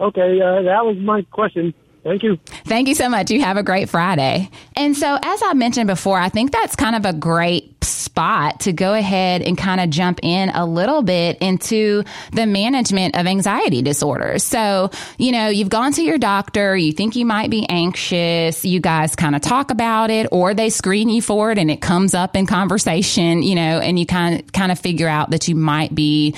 Okay, 0.00 0.40
uh, 0.40 0.62
that 0.62 0.86
was 0.86 0.96
my 0.96 1.22
question. 1.22 1.74
Thank 2.04 2.22
you. 2.22 2.38
Thank 2.64 2.88
you 2.88 2.94
so 2.94 3.08
much. 3.08 3.30
You 3.30 3.40
have 3.42 3.56
a 3.56 3.62
great 3.62 3.88
Friday. 3.88 4.50
And 4.76 4.96
so, 4.96 5.18
as 5.20 5.42
I 5.44 5.54
mentioned 5.54 5.88
before, 5.88 6.18
I 6.18 6.28
think 6.28 6.52
that's 6.52 6.76
kind 6.76 6.96
of 6.96 7.04
a 7.04 7.12
great 7.12 7.84
spot 7.84 8.60
to 8.60 8.72
go 8.72 8.94
ahead 8.94 9.42
and 9.42 9.56
kind 9.58 9.80
of 9.80 9.90
jump 9.90 10.20
in 10.22 10.48
a 10.50 10.64
little 10.64 11.02
bit 11.02 11.38
into 11.38 12.04
the 12.32 12.46
management 12.46 13.16
of 13.16 13.26
anxiety 13.26 13.82
disorders. 13.82 14.42
So, 14.42 14.90
you 15.18 15.32
know, 15.32 15.48
you've 15.48 15.68
gone 15.68 15.92
to 15.92 16.02
your 16.02 16.18
doctor, 16.18 16.76
you 16.76 16.92
think 16.92 17.16
you 17.16 17.26
might 17.26 17.50
be 17.50 17.66
anxious, 17.68 18.64
you 18.64 18.80
guys 18.80 19.14
kind 19.16 19.36
of 19.36 19.42
talk 19.42 19.70
about 19.70 20.10
it, 20.10 20.28
or 20.32 20.54
they 20.54 20.70
screen 20.70 21.08
you 21.08 21.22
for 21.22 21.50
it 21.50 21.58
and 21.58 21.70
it 21.70 21.80
comes 21.80 22.14
up 22.14 22.36
in 22.36 22.46
conversation, 22.46 23.42
you 23.42 23.54
know, 23.54 23.80
and 23.80 23.98
you 23.98 24.06
kind 24.06 24.40
of, 24.40 24.52
kind 24.52 24.72
of 24.72 24.78
figure 24.78 25.08
out 25.08 25.30
that 25.30 25.48
you 25.48 25.54
might 25.54 25.94
be 25.94 26.34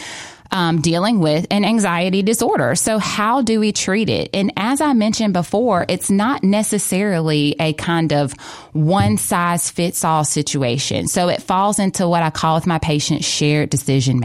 um, 0.52 0.80
dealing 0.80 1.20
with 1.20 1.46
an 1.50 1.64
anxiety 1.64 2.22
disorder. 2.22 2.74
So 2.74 2.98
how 2.98 3.42
do 3.42 3.60
we 3.60 3.72
treat 3.72 4.08
it? 4.08 4.30
And 4.34 4.52
as 4.56 4.80
I 4.80 4.92
mentioned 4.92 5.32
before, 5.32 5.86
it's 5.88 6.10
not 6.10 6.42
necessarily 6.42 7.56
a 7.58 7.72
kind 7.74 8.12
of 8.12 8.32
one 8.72 9.16
size 9.16 9.70
fits 9.70 10.04
all 10.04 10.24
situation. 10.24 11.08
So 11.08 11.28
it 11.28 11.42
falls 11.42 11.78
into 11.78 12.08
what 12.08 12.22
I 12.22 12.30
call 12.30 12.56
with 12.56 12.66
my 12.66 12.78
patients 12.78 13.26
shared 13.26 13.70
decision 13.70 14.20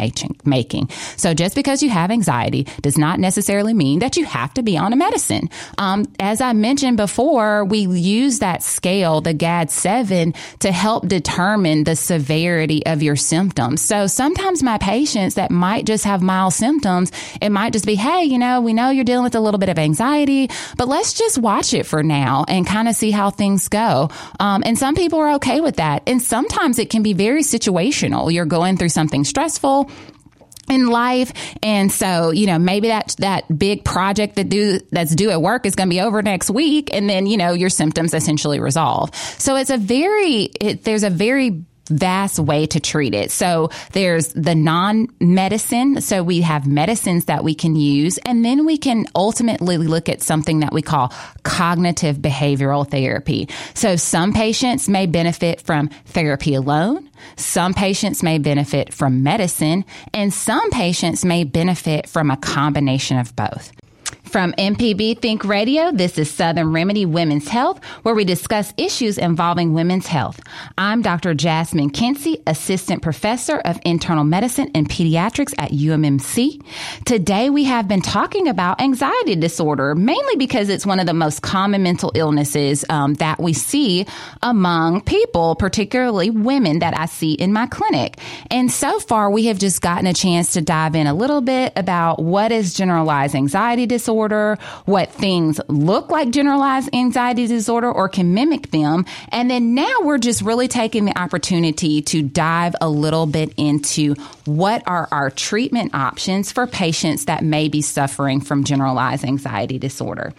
making. 0.45 0.89
So 1.17 1.33
just 1.33 1.55
because 1.55 1.83
you 1.83 1.89
have 1.89 2.11
anxiety 2.11 2.67
does 2.81 2.97
not 2.97 3.19
necessarily 3.19 3.73
mean 3.73 3.99
that 3.99 4.17
you 4.17 4.25
have 4.25 4.53
to 4.55 4.63
be 4.63 4.77
on 4.77 4.93
a 4.93 4.95
medicine. 4.95 5.49
Um, 5.77 6.05
as 6.19 6.41
I 6.41 6.53
mentioned 6.53 6.97
before, 6.97 7.65
we 7.65 7.79
use 7.79 8.39
that 8.39 8.63
scale, 8.63 9.21
the 9.21 9.33
GAD 9.33 9.71
7, 9.71 10.33
to 10.59 10.71
help 10.71 11.07
determine 11.07 11.83
the 11.83 11.95
severity 11.95 12.85
of 12.85 13.03
your 13.03 13.15
symptoms. 13.15 13.81
So 13.81 14.07
sometimes 14.07 14.63
my 14.63 14.77
patients 14.77 15.35
that 15.35 15.51
might 15.51 15.85
just 15.85 16.03
have 16.05 16.14
have 16.15 16.21
mild 16.21 16.53
symptoms, 16.53 17.11
it 17.41 17.49
might 17.49 17.73
just 17.73 17.85
be, 17.85 17.95
hey, 17.95 18.23
you 18.23 18.39
know, 18.39 18.61
we 18.61 18.73
know 18.73 18.89
you're 18.89 19.03
dealing 19.03 19.23
with 19.23 19.35
a 19.35 19.39
little 19.39 19.59
bit 19.59 19.69
of 19.69 19.77
anxiety, 19.77 20.49
but 20.77 20.87
let's 20.87 21.13
just 21.13 21.37
watch 21.37 21.73
it 21.73 21.85
for 21.85 22.03
now 22.03 22.45
and 22.47 22.65
kind 22.65 22.87
of 22.87 22.95
see 22.95 23.11
how 23.11 23.29
things 23.29 23.67
go. 23.67 24.09
Um, 24.39 24.63
and 24.65 24.77
some 24.77 24.95
people 24.95 25.19
are 25.19 25.33
okay 25.35 25.61
with 25.61 25.77
that. 25.77 26.03
And 26.07 26.21
sometimes 26.21 26.79
it 26.79 26.89
can 26.89 27.03
be 27.03 27.13
very 27.13 27.43
situational. 27.43 28.33
You're 28.33 28.45
going 28.45 28.77
through 28.77 28.89
something 28.89 29.23
stressful 29.23 29.89
in 30.69 30.87
life. 30.87 31.31
And 31.61 31.91
so, 31.91 32.31
you 32.31 32.47
know, 32.47 32.57
maybe 32.57 32.87
that, 32.87 33.15
that 33.19 33.59
big 33.59 33.83
project 33.83 34.37
that 34.37 34.49
do, 34.49 34.79
that's 34.91 35.13
due 35.13 35.29
at 35.29 35.41
work 35.41 35.65
is 35.65 35.75
going 35.75 35.89
to 35.89 35.93
be 35.93 36.01
over 36.01 36.21
next 36.21 36.49
week. 36.49 36.89
And 36.93 37.09
then, 37.09 37.27
you 37.27 37.37
know, 37.37 37.53
your 37.53 37.69
symptoms 37.69 38.13
essentially 38.13 38.59
resolve. 38.59 39.13
So 39.37 39.55
it's 39.57 39.69
a 39.69 39.77
very, 39.77 40.49
it, 40.59 40.83
there's 40.83 41.03
a 41.03 41.09
very 41.09 41.65
vast 41.89 42.39
way 42.39 42.65
to 42.67 42.79
treat 42.79 43.13
it. 43.13 43.31
So 43.31 43.69
there's 43.91 44.29
the 44.33 44.55
non-medicine. 44.55 46.01
So 46.01 46.23
we 46.23 46.41
have 46.41 46.67
medicines 46.67 47.25
that 47.25 47.43
we 47.43 47.55
can 47.55 47.75
use 47.75 48.17
and 48.19 48.43
then 48.43 48.65
we 48.65 48.77
can 48.77 49.05
ultimately 49.15 49.77
look 49.77 50.09
at 50.09 50.21
something 50.21 50.59
that 50.61 50.73
we 50.73 50.81
call 50.81 51.13
cognitive 51.43 52.17
behavioral 52.17 52.89
therapy. 52.89 53.49
So 53.73 53.95
some 53.95 54.33
patients 54.33 54.89
may 54.89 55.05
benefit 55.05 55.61
from 55.61 55.89
therapy 56.05 56.55
alone. 56.55 57.09
Some 57.37 57.73
patients 57.73 58.23
may 58.23 58.37
benefit 58.37 58.93
from 58.93 59.23
medicine 59.23 59.85
and 60.13 60.33
some 60.33 60.69
patients 60.71 61.23
may 61.23 61.43
benefit 61.43 62.09
from 62.09 62.31
a 62.31 62.37
combination 62.37 63.17
of 63.17 63.35
both. 63.35 63.71
From 64.25 64.51
MPB 64.53 65.21
Think 65.21 65.45
Radio, 65.45 65.91
this 65.91 66.17
is 66.17 66.29
Southern 66.29 66.73
Remedy 66.73 67.05
Women's 67.05 67.47
Health, 67.47 67.81
where 68.01 68.15
we 68.15 68.25
discuss 68.25 68.73
issues 68.75 69.17
involving 69.17 69.73
women's 69.73 70.07
health. 70.07 70.41
I'm 70.77 71.01
Dr. 71.01 71.33
Jasmine 71.33 71.91
Kency, 71.91 72.41
Assistant 72.45 73.01
Professor 73.01 73.59
of 73.59 73.79
Internal 73.85 74.25
Medicine 74.25 74.71
and 74.75 74.89
Pediatrics 74.89 75.53
at 75.57 75.71
UMMC. 75.71 76.61
Today 77.05 77.49
we 77.49 77.63
have 77.65 77.87
been 77.87 78.01
talking 78.01 78.49
about 78.49 78.81
anxiety 78.81 79.35
disorder, 79.35 79.95
mainly 79.95 80.35
because 80.35 80.67
it's 80.67 80.85
one 80.85 80.99
of 80.99 81.05
the 81.05 81.13
most 81.13 81.41
common 81.41 81.83
mental 81.83 82.11
illnesses 82.13 82.83
um, 82.89 83.13
that 83.15 83.39
we 83.39 83.53
see 83.53 84.05
among 84.41 85.01
people, 85.01 85.55
particularly 85.55 86.29
women 86.29 86.79
that 86.79 86.97
I 86.99 87.05
see 87.05 87.33
in 87.33 87.53
my 87.53 87.67
clinic. 87.67 88.19
And 88.51 88.69
so 88.69 88.99
far 88.99 89.29
we 89.29 89.45
have 89.45 89.59
just 89.59 89.81
gotten 89.81 90.07
a 90.07 90.13
chance 90.13 90.53
to 90.53 90.61
dive 90.61 90.95
in 90.95 91.07
a 91.07 91.13
little 91.13 91.41
bit 91.41 91.71
about 91.77 92.21
what 92.21 92.51
is 92.51 92.73
generalized 92.73 93.35
anxiety 93.35 93.85
disorder 93.85 94.24
disorder, 94.27 94.57
what 94.85 95.11
things 95.11 95.59
look 95.67 96.09
like 96.09 96.29
generalized 96.31 96.93
anxiety 96.93 97.47
disorder 97.47 97.91
or 97.91 98.09
can 98.09 98.33
mimic 98.33 98.71
them. 98.71 99.05
And 99.29 99.49
then 99.49 99.75
now 99.75 100.01
we're 100.01 100.17
just 100.17 100.41
really 100.41 100.67
taking 100.67 101.05
the 101.05 101.17
opportunity 101.17 102.01
to 102.03 102.21
dive 102.21 102.75
a 102.81 102.89
little 102.89 103.25
bit 103.25 103.53
into 103.57 104.15
what 104.45 104.83
are 104.87 105.07
our 105.11 105.29
treatment 105.29 105.93
options 105.93 106.51
for 106.51 106.67
patients 106.67 107.25
that 107.25 107.43
may 107.43 107.69
be 107.69 107.81
suffering 107.81 108.41
from 108.41 108.63
generalized 108.63 109.23
anxiety 109.23 109.77
disorder. 109.77 110.33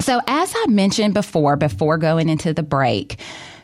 So, 0.00 0.20
as 0.26 0.52
I 0.56 0.66
mentioned 0.68 1.14
before, 1.14 1.56
before 1.56 1.96
going 1.96 2.28
into 2.28 2.52
the 2.52 2.64
break, 2.64 3.20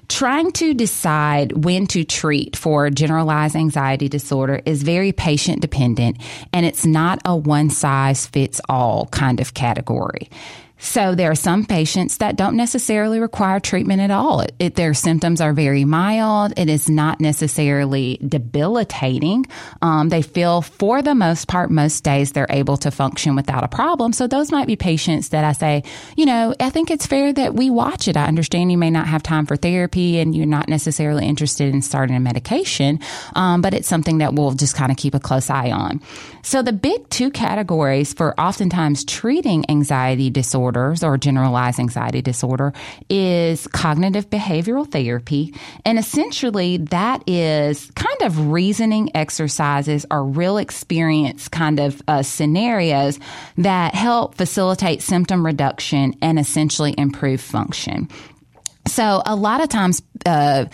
trying 0.09 0.53
to 0.53 0.75
decide 0.75 1.65
when 1.65 1.87
to 1.89 2.05
treat 2.05 2.57
for 2.57 2.91
generalized 2.91 3.55
anxiety 3.55 4.09
disorder 4.09 4.61
is 4.65 4.83
very 4.83 5.13
patient 5.13 5.61
dependent 5.61 6.19
and 6.53 6.65
it's 6.65 6.87
not 6.87 7.21
a 7.25 7.37
one 7.37 7.71
size 7.71 8.27
fits 8.27 8.61
all 8.69 9.07
kind 9.07 9.41
of 9.41 9.55
category. 9.55 10.31
So 10.79 11.17
there 11.17 11.31
are 11.31 11.35
some 11.35 11.65
patients 11.65 12.19
that 12.19 12.37
don't 12.37 12.57
necessarily 12.57 13.19
require 13.19 13.59
treatment 13.59 14.01
at 14.01 14.13
all. 14.13 14.41
It, 14.41 14.55
it, 14.61 14.75
their 14.77 14.95
symptoms 14.95 15.41
are 15.41 15.53
very 15.53 15.85
mild. 15.85 16.53
It 16.57 16.69
is 16.69 16.89
not 16.89 17.21
necessarily 17.21 18.19
debilitating. 18.27 19.47
Um, 19.83 20.09
they 20.09 20.23
feel, 20.23 20.63
for 20.63 21.03
the 21.03 21.17
most 21.17 21.49
part, 21.49 21.71
most 21.71 22.05
days 22.05 22.31
they're 22.31 22.47
able 22.49 22.77
to 22.79 22.93
function 22.93 23.35
without 23.35 23.65
a 23.65 23.69
problem. 23.69 24.13
So 24.13 24.29
those 24.29 24.53
might 24.53 24.69
be 24.69 24.77
patients 24.77 25.31
that 25.31 25.45
I 25.45 25.53
say, 25.53 25.83
you 26.17 26.27
know, 26.27 26.55
I 26.61 26.71
think 26.71 26.93
it's 26.93 27.07
fair 27.07 27.33
that 27.33 27.55
we 27.55 27.71
watch 27.71 28.07
it. 28.07 28.17
I 28.17 28.27
understand 28.27 28.71
you 28.71 28.79
may 28.79 28.91
not 28.91 29.09
have 29.09 29.25
time 29.25 29.47
for 29.47 29.57
therapy 29.57 30.21
and 30.21 30.35
you're 30.35 30.47
not 30.47 30.69
necessarily 30.69 31.27
interested 31.27 31.75
in 31.75 31.83
starting 31.83 32.15
a 32.15 32.21
medication, 32.21 33.01
um, 33.35 33.63
but 33.63 33.75
it's 33.75 33.89
something 33.89 34.19
that 34.19 34.35
we'll 34.35 34.53
just 34.53 34.77
kind 34.77 34.93
of 34.93 34.97
keep 34.97 35.15
a 35.15 35.21
close 35.21 35.51
eye 35.51 35.73
on. 35.73 36.01
So 36.43 36.63
the 36.63 36.73
big 36.73 37.11
two 37.11 37.31
categories 37.31 38.15
for 38.15 38.39
oftentimes 38.41 39.05
treating 39.05 39.69
anxiety 39.69 40.31
disorder 40.31 40.68
disorders 40.73 41.03
or 41.03 41.17
generalized 41.17 41.81
anxiety 41.81 42.23
disorder 42.23 42.73
is 43.09 43.67
cognitive 43.69 44.29
behavioral 44.31 44.91
therapy. 44.91 45.55
And 45.85 45.99
essentially, 45.99 46.79
that 46.79 47.23
is 47.27 47.91
kind 47.93 48.23
of 48.23 48.51
reasoning 48.51 49.11
exercises 49.15 50.05
or 50.11 50.25
real 50.25 50.59
experience 50.59 51.49
kind 51.49 51.81
of 51.81 52.03
uh, 52.09 52.23
scenarios 52.23 53.19
that 53.57 53.95
help 53.95 54.35
facilitate 54.35 55.03
symptom 55.03 55.45
reduction 55.45 56.15
and 56.21 56.39
essentially 56.39 56.95
improve 56.99 57.41
function. 57.41 58.09
So, 58.87 59.23
a 59.27 59.37
lot 59.37 59.61
of 59.61 59.69
times, 59.69 60.03
uh, 60.25 60.67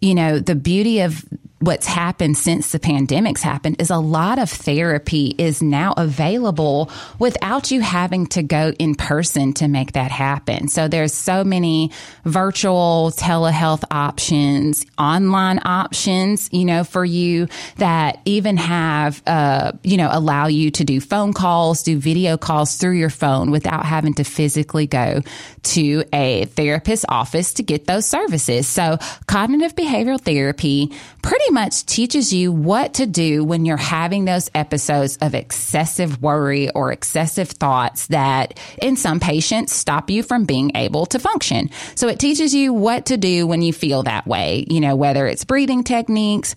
you 0.00 0.14
know, 0.14 0.38
the 0.38 0.54
beauty 0.54 1.00
of 1.00 1.24
what's 1.62 1.86
happened 1.86 2.36
since 2.36 2.72
the 2.72 2.80
pandemic's 2.80 3.40
happened 3.40 3.76
is 3.80 3.90
a 3.90 3.98
lot 3.98 4.40
of 4.40 4.50
therapy 4.50 5.32
is 5.38 5.62
now 5.62 5.94
available 5.96 6.90
without 7.20 7.70
you 7.70 7.80
having 7.80 8.26
to 8.26 8.42
go 8.42 8.72
in 8.80 8.96
person 8.96 9.52
to 9.52 9.68
make 9.68 9.92
that 9.92 10.10
happen. 10.10 10.66
So 10.66 10.88
there's 10.88 11.14
so 11.14 11.44
many 11.44 11.92
virtual 12.24 13.12
telehealth 13.14 13.84
options, 13.92 14.84
online 14.98 15.60
options, 15.64 16.48
you 16.52 16.64
know, 16.64 16.82
for 16.82 17.04
you 17.04 17.46
that 17.76 18.20
even 18.24 18.56
have, 18.56 19.22
uh, 19.28 19.70
you 19.84 19.96
know, 19.96 20.08
allow 20.10 20.48
you 20.48 20.72
to 20.72 20.84
do 20.84 21.00
phone 21.00 21.32
calls, 21.32 21.84
do 21.84 21.96
video 21.96 22.36
calls 22.36 22.74
through 22.74 22.96
your 22.98 23.10
phone 23.10 23.52
without 23.52 23.84
having 23.84 24.14
to 24.14 24.24
physically 24.24 24.88
go 24.88 25.20
to 25.62 26.02
a 26.12 26.46
therapist's 26.46 27.06
office 27.08 27.54
to 27.54 27.62
get 27.62 27.86
those 27.86 28.04
services. 28.04 28.66
So 28.66 28.98
cognitive 29.26 29.76
behavioral 29.76 30.20
therapy 30.20 30.90
pretty 31.22 31.51
much 31.52 31.86
teaches 31.86 32.32
you 32.32 32.50
what 32.50 32.94
to 32.94 33.06
do 33.06 33.44
when 33.44 33.64
you're 33.64 33.76
having 33.76 34.24
those 34.24 34.50
episodes 34.54 35.18
of 35.18 35.34
excessive 35.34 36.20
worry 36.22 36.70
or 36.70 36.90
excessive 36.90 37.48
thoughts 37.48 38.06
that 38.08 38.58
in 38.80 38.96
some 38.96 39.20
patients 39.20 39.72
stop 39.72 40.10
you 40.10 40.22
from 40.22 40.44
being 40.44 40.72
able 40.74 41.06
to 41.06 41.18
function. 41.18 41.70
So 41.94 42.08
it 42.08 42.18
teaches 42.18 42.54
you 42.54 42.72
what 42.72 43.06
to 43.06 43.16
do 43.16 43.46
when 43.46 43.62
you 43.62 43.72
feel 43.72 44.02
that 44.04 44.26
way, 44.26 44.66
you 44.68 44.80
know, 44.80 44.96
whether 44.96 45.26
it's 45.26 45.44
breathing 45.44 45.84
techniques, 45.84 46.54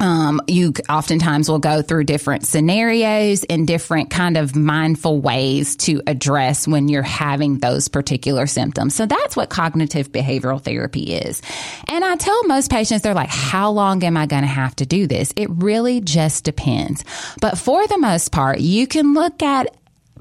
um, 0.00 0.40
you 0.46 0.74
oftentimes 0.88 1.48
will 1.48 1.58
go 1.58 1.82
through 1.82 2.04
different 2.04 2.46
scenarios 2.46 3.44
and 3.44 3.66
different 3.66 4.10
kind 4.10 4.36
of 4.36 4.54
mindful 4.54 5.20
ways 5.20 5.76
to 5.76 6.02
address 6.06 6.68
when 6.68 6.88
you're 6.88 7.02
having 7.02 7.58
those 7.58 7.88
particular 7.88 8.46
symptoms. 8.46 8.94
So 8.94 9.06
that's 9.06 9.36
what 9.36 9.48
cognitive 9.48 10.12
behavioral 10.12 10.60
therapy 10.60 11.14
is. 11.14 11.40
And 11.88 12.04
I 12.04 12.16
tell 12.16 12.44
most 12.44 12.70
patients, 12.70 13.02
they're 13.02 13.14
like, 13.14 13.30
how 13.30 13.70
long 13.70 14.04
am 14.04 14.16
I 14.16 14.26
going 14.26 14.42
to 14.42 14.48
have 14.48 14.76
to 14.76 14.86
do 14.86 15.06
this? 15.06 15.32
It 15.36 15.48
really 15.50 16.00
just 16.00 16.44
depends. 16.44 17.04
But 17.40 17.58
for 17.58 17.86
the 17.86 17.98
most 17.98 18.32
part, 18.32 18.60
you 18.60 18.86
can 18.86 19.14
look 19.14 19.42
at 19.42 19.74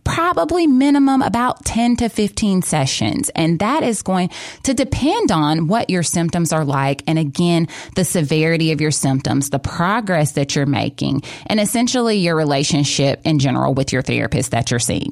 probably 0.06 0.68
minimum 0.68 1.22
about 1.22 1.66
10 1.66 1.98
to 1.98 2.08
15 2.08 2.62
sessions. 2.62 3.30
And 3.30 3.60
that 3.60 3.84
is 3.84 4.02
going 4.04 4.30
to 4.64 4.74
depend 4.74 5.32
on 5.32 5.68
what 5.68 5.90
your 5.90 6.04
symptoms 6.04 6.54
are 6.54 6.64
like. 6.64 7.04
And 7.08 7.20
again, 7.20 7.68
the 7.96 8.06
severity 8.06 8.72
of 8.72 8.80
your 8.80 8.92
symptoms, 8.92 9.50
the 9.50 9.60
progress 9.60 10.34
that 10.34 10.56
you're 10.56 10.66
making, 10.66 11.24
and 11.48 11.60
essentially 11.60 12.18
your 12.18 12.36
relationship 12.36 13.20
in 13.26 13.40
general 13.40 13.74
with 13.74 13.92
your 13.92 14.04
therapist 14.04 14.52
that 14.52 14.72
you're 14.72 14.80
seeing. 14.80 15.12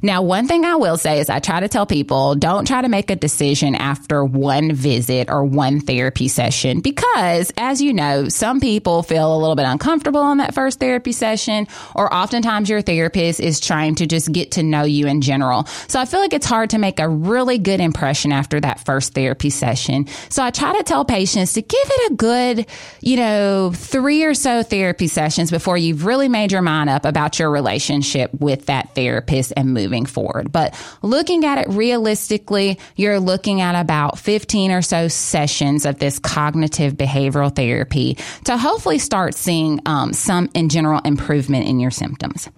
Now, 0.00 0.22
one 0.22 0.46
thing 0.46 0.64
I 0.64 0.76
will 0.76 0.96
say 0.96 1.18
is 1.18 1.28
I 1.28 1.40
try 1.40 1.60
to 1.60 1.68
tell 1.68 1.84
people 1.84 2.36
don't 2.36 2.66
try 2.66 2.80
to 2.80 2.88
make 2.88 3.10
a 3.10 3.16
decision 3.16 3.74
after 3.74 4.24
one 4.24 4.72
visit 4.72 5.28
or 5.28 5.44
one 5.44 5.80
therapy 5.80 6.28
session 6.28 6.80
because 6.80 7.52
as 7.56 7.82
you 7.82 7.92
know, 7.92 8.28
some 8.28 8.60
people 8.60 9.02
feel 9.02 9.34
a 9.34 9.38
little 9.38 9.56
bit 9.56 9.66
uncomfortable 9.66 10.20
on 10.20 10.38
that 10.38 10.54
first 10.54 10.78
therapy 10.78 11.12
session 11.12 11.66
or 11.94 12.12
oftentimes 12.14 12.70
your 12.70 12.82
therapist 12.82 13.40
is 13.40 13.58
trying 13.58 13.96
to 13.96 14.06
just 14.06 14.27
get 14.28 14.52
to 14.52 14.62
know 14.62 14.84
you 14.84 15.06
in 15.06 15.20
general. 15.20 15.64
So 15.88 16.00
I 16.00 16.04
feel 16.04 16.20
like 16.20 16.32
it's 16.32 16.46
hard 16.46 16.70
to 16.70 16.78
make 16.78 17.00
a 17.00 17.08
really 17.08 17.58
good 17.58 17.80
impression 17.80 18.32
after 18.32 18.60
that 18.60 18.84
first 18.84 19.14
therapy 19.14 19.50
session. 19.50 20.06
So 20.28 20.42
I 20.42 20.50
try 20.50 20.76
to 20.76 20.82
tell 20.82 21.04
patients 21.04 21.54
to 21.54 21.62
give 21.62 21.78
it 21.82 22.12
a 22.12 22.14
good, 22.14 22.66
you 23.00 23.16
know, 23.16 23.72
three 23.74 24.24
or 24.24 24.34
so 24.34 24.62
therapy 24.62 25.08
sessions 25.08 25.50
before 25.50 25.76
you've 25.76 26.04
really 26.04 26.28
made 26.28 26.52
your 26.52 26.62
mind 26.62 26.90
up 26.90 27.04
about 27.04 27.38
your 27.38 27.50
relationship 27.50 28.32
with 28.34 28.66
that 28.66 28.94
therapist 28.94 29.52
and 29.56 29.72
moving 29.72 30.06
forward. 30.06 30.52
But 30.52 30.74
looking 31.02 31.44
at 31.44 31.58
it 31.58 31.68
realistically, 31.68 32.78
you're 32.96 33.20
looking 33.20 33.60
at 33.60 33.80
about 33.80 34.18
15 34.18 34.70
or 34.70 34.82
so 34.82 35.08
sessions 35.08 35.84
of 35.86 35.98
this 35.98 36.18
cognitive 36.18 36.94
behavioral 36.94 37.54
therapy 37.54 38.16
to 38.44 38.56
hopefully 38.56 38.98
start 38.98 39.34
seeing 39.34 39.80
um, 39.86 40.12
some 40.12 40.48
in 40.54 40.68
general 40.68 41.00
improvement 41.04 41.66
in 41.66 41.80
your 41.80 41.90
symptoms. 41.90 42.48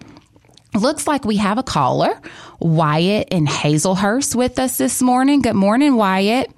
Looks 0.75 1.07
like 1.07 1.25
we 1.25 1.37
have 1.37 1.59
a 1.59 1.63
caller, 1.63 2.21
Wyatt 2.61 3.29
in 3.31 3.47
Hazlehurst, 3.47 4.37
with 4.37 4.59
us 4.59 4.79
this 4.79 5.03
morning. 5.03 5.43
Good 5.43 5.57
morning, 5.57 5.97
Wyatt. 5.97 6.51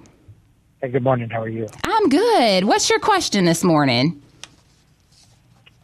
Hey, 0.81 0.89
good 0.89 1.03
morning. 1.03 1.29
How 1.29 1.41
are 1.41 1.49
you? 1.49 1.67
I'm 1.83 2.09
good. 2.09 2.65
What's 2.65 2.89
your 2.89 2.99
question 2.99 3.45
this 3.45 3.63
morning? 3.63 4.21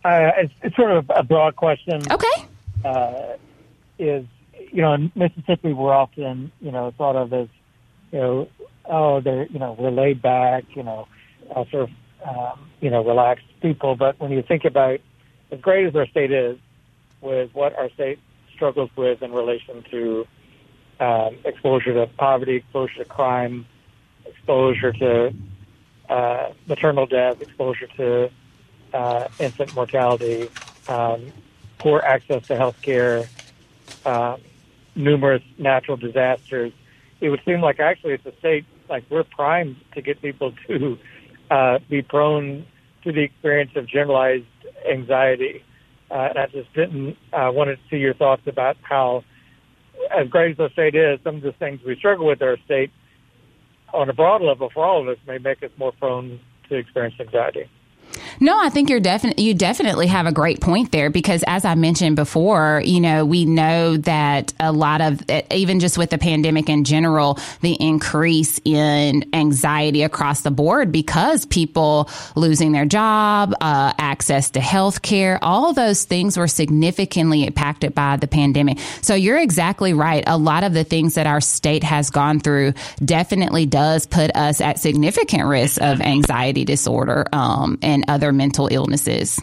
Uh, 0.05 0.31
it's, 0.37 0.53
it's, 0.61 0.75
sort 0.75 0.91
of 0.91 1.09
a 1.15 1.23
broad 1.23 1.55
question. 1.55 2.01
Okay. 2.11 2.27
Uh, 2.85 3.37
is 3.97 4.25
you 4.71 4.81
know 4.81 4.93
in 4.93 5.11
Mississippi 5.15 5.73
we're 5.73 5.93
often 5.93 6.51
you 6.61 6.71
know 6.71 6.93
thought 6.97 7.17
of 7.17 7.33
as 7.33 7.49
you 8.11 8.19
know 8.19 8.47
oh 8.85 9.19
they're 9.19 9.45
you 9.47 9.59
know 9.59 9.75
we're 9.77 9.91
laid 9.91 10.21
back 10.21 10.63
you 10.73 10.83
know 10.83 11.05
uh, 11.53 11.65
sort 11.69 11.89
of 11.89 11.89
um, 12.25 12.69
you 12.79 12.89
know 12.89 13.03
relaxed 13.03 13.45
people, 13.61 13.95
but 13.95 14.19
when 14.19 14.31
you 14.31 14.41
think 14.41 14.65
about 14.65 14.99
as 15.51 15.59
great 15.59 15.85
as 15.87 15.95
our 15.95 16.07
state 16.07 16.31
is, 16.31 16.57
with 17.21 17.49
what 17.53 17.77
our 17.77 17.89
state 17.91 18.19
struggles 18.53 18.89
with 18.95 19.21
in 19.21 19.31
relation 19.31 19.83
to 19.91 20.27
um, 20.99 21.37
exposure 21.45 21.93
to 21.93 22.07
poverty, 22.17 22.57
exposure 22.57 22.97
to 22.97 23.05
crime, 23.05 23.65
exposure 24.25 24.91
to 24.91 25.33
uh, 26.09 26.49
maternal 26.67 27.05
death, 27.05 27.41
exposure 27.41 27.87
to 27.97 28.29
uh, 28.93 29.27
infant 29.39 29.73
mortality, 29.73 30.49
um, 30.87 31.31
poor 31.79 31.99
access 31.99 32.43
to 32.47 32.57
health 32.57 32.75
care, 32.81 33.29
um, 34.05 34.41
numerous 34.95 35.43
natural 35.57 35.97
disasters. 35.97 36.73
It 37.21 37.29
would 37.29 37.41
seem 37.45 37.61
like 37.61 37.79
actually 37.79 38.13
it's 38.13 38.25
a 38.25 38.37
state 38.39 38.65
like 38.89 39.05
we're 39.09 39.23
primed 39.23 39.77
to 39.93 40.01
get 40.01 40.21
people 40.21 40.53
to 40.67 40.97
uh, 41.51 41.79
be 41.89 42.01
prone 42.01 42.65
to 43.03 43.11
the 43.11 43.21
experience 43.21 43.71
of 43.75 43.87
generalized 43.87 44.45
anxiety 44.89 45.63
uh, 46.11 46.29
and 46.29 46.37
I 46.37 46.47
just 46.47 46.73
didn't 46.73 47.17
uh, 47.33 47.51
wanted 47.53 47.75
to 47.77 47.81
see 47.89 47.97
your 47.97 48.13
thoughts 48.13 48.41
about 48.47 48.77
how, 48.81 49.23
as 50.15 50.27
great 50.27 50.51
as 50.51 50.57
the 50.57 50.69
state 50.73 50.95
is, 50.95 51.19
some 51.23 51.37
of 51.37 51.41
the 51.41 51.51
things 51.53 51.81
we 51.85 51.95
struggle 51.95 52.25
with 52.25 52.41
our 52.41 52.57
state 52.65 52.91
on 53.93 54.09
a 54.09 54.13
broad 54.13 54.41
level 54.41 54.69
for 54.73 54.85
all 54.85 55.01
of 55.01 55.07
us 55.07 55.17
may 55.27 55.37
make 55.37 55.63
us 55.63 55.71
more 55.77 55.91
prone 55.93 56.39
to 56.69 56.75
experience 56.75 57.15
anxiety. 57.19 57.69
No, 58.39 58.59
I 58.59 58.69
think 58.69 58.89
you're 58.89 58.99
definitely 58.99 59.43
you 59.43 59.53
definitely 59.53 60.07
have 60.07 60.25
a 60.25 60.31
great 60.31 60.61
point 60.61 60.91
there 60.91 61.09
because 61.09 61.43
as 61.47 61.65
I 61.65 61.75
mentioned 61.75 62.15
before, 62.15 62.81
you 62.85 62.99
know, 62.99 63.25
we 63.25 63.45
know 63.45 63.97
that 63.97 64.53
a 64.59 64.71
lot 64.71 65.01
of 65.01 65.21
even 65.51 65.79
just 65.79 65.97
with 65.97 66.09
the 66.09 66.17
pandemic 66.17 66.69
in 66.69 66.83
general, 66.83 67.39
the 67.61 67.73
increase 67.73 68.59
in 68.65 69.25
anxiety 69.33 70.03
across 70.03 70.41
the 70.41 70.51
board 70.51 70.91
because 70.91 71.45
people 71.45 72.09
losing 72.35 72.71
their 72.71 72.85
job, 72.85 73.53
uh, 73.61 73.93
access 73.97 74.51
to 74.51 74.59
health 74.59 75.01
care, 75.01 75.39
all 75.41 75.73
those 75.73 76.03
things 76.03 76.37
were 76.37 76.47
significantly 76.47 77.45
impacted 77.45 77.95
by 77.95 78.17
the 78.17 78.27
pandemic. 78.27 78.79
So 79.01 79.15
you're 79.15 79.39
exactly 79.39 79.93
right. 79.93 80.23
A 80.27 80.37
lot 80.37 80.63
of 80.63 80.73
the 80.73 80.83
things 80.83 81.15
that 81.15 81.27
our 81.27 81.41
state 81.41 81.83
has 81.83 82.09
gone 82.09 82.39
through 82.39 82.73
definitely 83.03 83.65
does 83.65 84.05
put 84.05 84.35
us 84.35 84.61
at 84.61 84.79
significant 84.79 85.45
risk 85.45 85.81
of 85.81 86.01
anxiety 86.01 86.65
disorder 86.65 87.25
um, 87.31 87.79
and 87.81 88.05
other 88.07 88.18
mental 88.31 88.67
illnesses. 88.71 89.39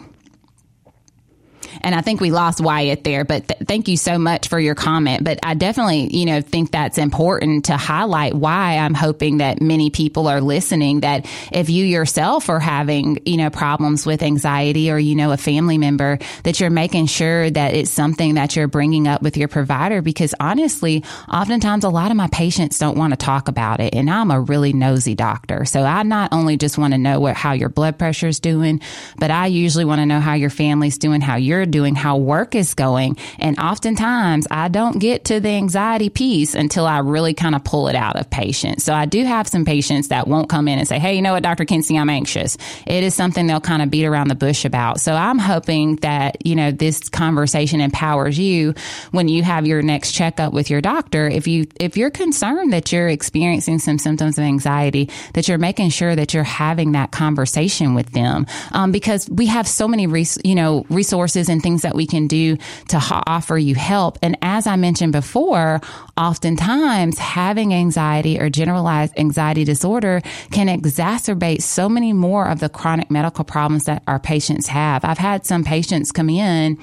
And 1.83 1.95
I 1.95 2.01
think 2.01 2.21
we 2.21 2.31
lost 2.31 2.61
Wyatt 2.61 3.05
there, 3.05 3.25
but 3.25 3.49
th- 3.49 3.61
thank 3.67 3.89
you 3.89 3.97
so 3.97 4.19
much 4.19 4.49
for 4.49 4.59
your 4.59 4.75
comment. 4.75 5.25
But 5.25 5.39
I 5.43 5.55
definitely, 5.55 6.17
you 6.17 6.27
know, 6.27 6.41
think 6.41 6.71
that's 6.71 6.99
important 6.99 7.67
to 7.67 7.77
highlight 7.77 8.35
why 8.35 8.79
I'm 8.79 8.95
hoping 8.95 9.39
that 9.39 9.61
many 9.61 9.91
people 9.91 10.29
are 10.29 10.41
listening 10.41 11.01
that 11.01 11.27
if 11.53 11.71
you 11.71 11.85
yourself 11.85 12.49
are 12.49 12.61
having, 12.61 13.19
you 13.25 13.37
know, 13.37 13.51
problems 13.51 14.07
with 14.07 14.23
anxiety 14.23 14.91
or, 14.91 14.99
you 14.99 15.15
know, 15.15 15.33
a 15.33 15.37
family 15.37 15.79
member, 15.79 16.19
that 16.45 16.61
you're 16.61 16.71
making 16.71 17.07
sure 17.07 17.51
that 17.51 17.75
it's 17.75 17.91
something 17.91 18.35
that 18.35 18.57
you're 18.57 18.69
bringing 18.69 19.09
up 19.09 19.23
with 19.23 19.37
your 19.37 19.49
provider. 19.49 20.03
Because 20.03 20.35
honestly, 20.41 21.05
oftentimes 21.33 21.85
a 21.85 21.91
lot 21.91 22.11
of 22.11 22.17
my 22.17 22.29
patients 22.29 22.79
don't 22.79 22.97
want 22.97 23.13
to 23.13 23.17
talk 23.17 23.49
about 23.49 23.81
it. 23.81 23.95
And 23.95 24.09
I'm 24.09 24.31
a 24.31 24.41
really 24.41 24.73
nosy 24.73 25.15
doctor. 25.15 25.65
So 25.65 25.83
I 25.83 26.03
not 26.03 26.33
only 26.33 26.57
just 26.57 26.79
want 26.79 26.95
to 26.95 26.99
know 26.99 27.21
what, 27.21 27.37
how 27.37 27.53
your 27.53 27.69
blood 27.69 27.99
pressure 27.99 28.29
is 28.29 28.41
doing, 28.41 28.81
but 29.19 29.31
I 29.31 29.47
usually 29.47 29.85
want 29.85 30.01
to 30.01 30.07
know 30.07 30.21
how 30.21 30.35
your 30.35 30.51
family's 30.51 30.99
doing, 30.99 31.21
how 31.21 31.37
you're 31.37 31.66
doing, 31.71 31.95
how 31.95 32.17
work 32.17 32.55
is 32.55 32.75
going. 32.75 33.17
And 33.39 33.59
oftentimes 33.59 34.47
I 34.51 34.69
don't 34.69 34.99
get 34.99 35.25
to 35.27 35.41
the 35.41 35.51
anxiety 35.51 36.09
piece 36.09 36.55
until 36.55 36.87
I 36.87 36.99
really 36.99 37.35
kind 37.35 37.55
of 37.55 37.65
pull 37.65 37.89
it 37.89 37.97
out 37.97 38.17
of 38.17 38.31
patients. 38.31 38.85
So 38.85 38.95
I 38.95 39.07
do 39.07 39.25
have 39.25 39.49
some 39.49 39.65
patients 39.65 40.09
that 40.09 40.27
won't 40.27 40.49
come 40.49 40.69
in 40.69 40.79
and 40.79 40.87
say, 40.89 40.99
Hey, 40.99 41.15
you 41.15 41.23
know 41.23 41.33
what, 41.33 41.43
Dr. 41.43 41.65
Kency, 41.65 41.99
I'm 42.01 42.11
anxious. 42.11 42.57
It 42.87 43.05
is 43.05 43.15
something 43.15 43.47
they'll 43.47 43.61
kind 43.61 43.83
of 43.83 43.91
beat 43.91 44.07
around 44.07 44.29
the 44.29 44.35
bush 44.35 44.65
about. 44.65 45.01
So 45.01 45.13
I'm 45.15 45.39
hoping 45.39 45.97
that, 45.97 46.45
you 46.47 46.57
know, 46.57 46.71
this 46.71 47.09
conversation 47.09 47.81
empowers 47.81 48.39
you 48.39 48.75
when 49.11 49.29
you 49.29 49.43
have 49.43 49.67
your 49.67 49.83
next 49.83 50.13
checkup 50.13 50.53
with 50.53 50.71
your 50.71 50.81
doctor. 50.81 51.29
If 51.29 51.47
you, 51.47 51.67
if 51.81 51.97
you're 51.97 52.11
concerned 52.11 52.73
that 52.73 52.93
you're 52.93 53.09
experiencing 53.09 53.79
some 53.79 53.99
symptoms 53.99 54.39
of 54.39 54.45
anxiety, 54.45 55.11
that 55.35 55.49
you're 55.49 55.59
making 55.59 55.91
sure 55.91 56.15
that 56.15 56.35
you're 56.35 56.45
having 56.45 56.93
that 56.93 57.11
conversation 57.11 57.95
with 57.95 58.13
them. 58.13 58.47
Um, 58.73 58.93
because 58.93 59.29
we 59.29 59.47
have 59.47 59.67
so 59.67 59.89
many, 59.89 60.07
res- 60.07 60.39
you 60.45 60.55
know, 60.55 60.85
resources 60.89 61.49
and 61.49 61.56
and 61.57 61.63
things 61.63 61.81
that 61.81 61.95
we 61.95 62.07
can 62.07 62.27
do 62.27 62.59
to 62.89 62.99
ha- 62.99 63.23
offer 63.27 63.57
you 63.57 63.75
help. 63.75 64.19
And 64.21 64.37
as 64.43 64.67
I 64.67 64.77
mentioned 64.77 65.13
before, 65.13 65.81
oftentimes 66.19 67.19
having 67.19 67.73
anxiety 67.73 68.39
or 68.39 68.51
generalized 68.51 69.19
anxiety 69.19 69.65
disorder 69.65 70.21
can 70.51 70.69
exacerbate 70.69 71.63
so 71.63 71.89
many 71.89 72.13
more 72.13 72.47
of 72.47 72.61
the 72.61 72.69
chronic 72.69 73.11
medical 73.11 73.43
problems 73.43 73.85
that 73.85 74.03
our 74.07 74.19
patients 74.19 74.67
have. 74.67 75.03
I've 75.03 75.17
had 75.17 75.47
some 75.47 75.65
patients 75.65 76.13
come 76.13 76.29
in 76.29 76.79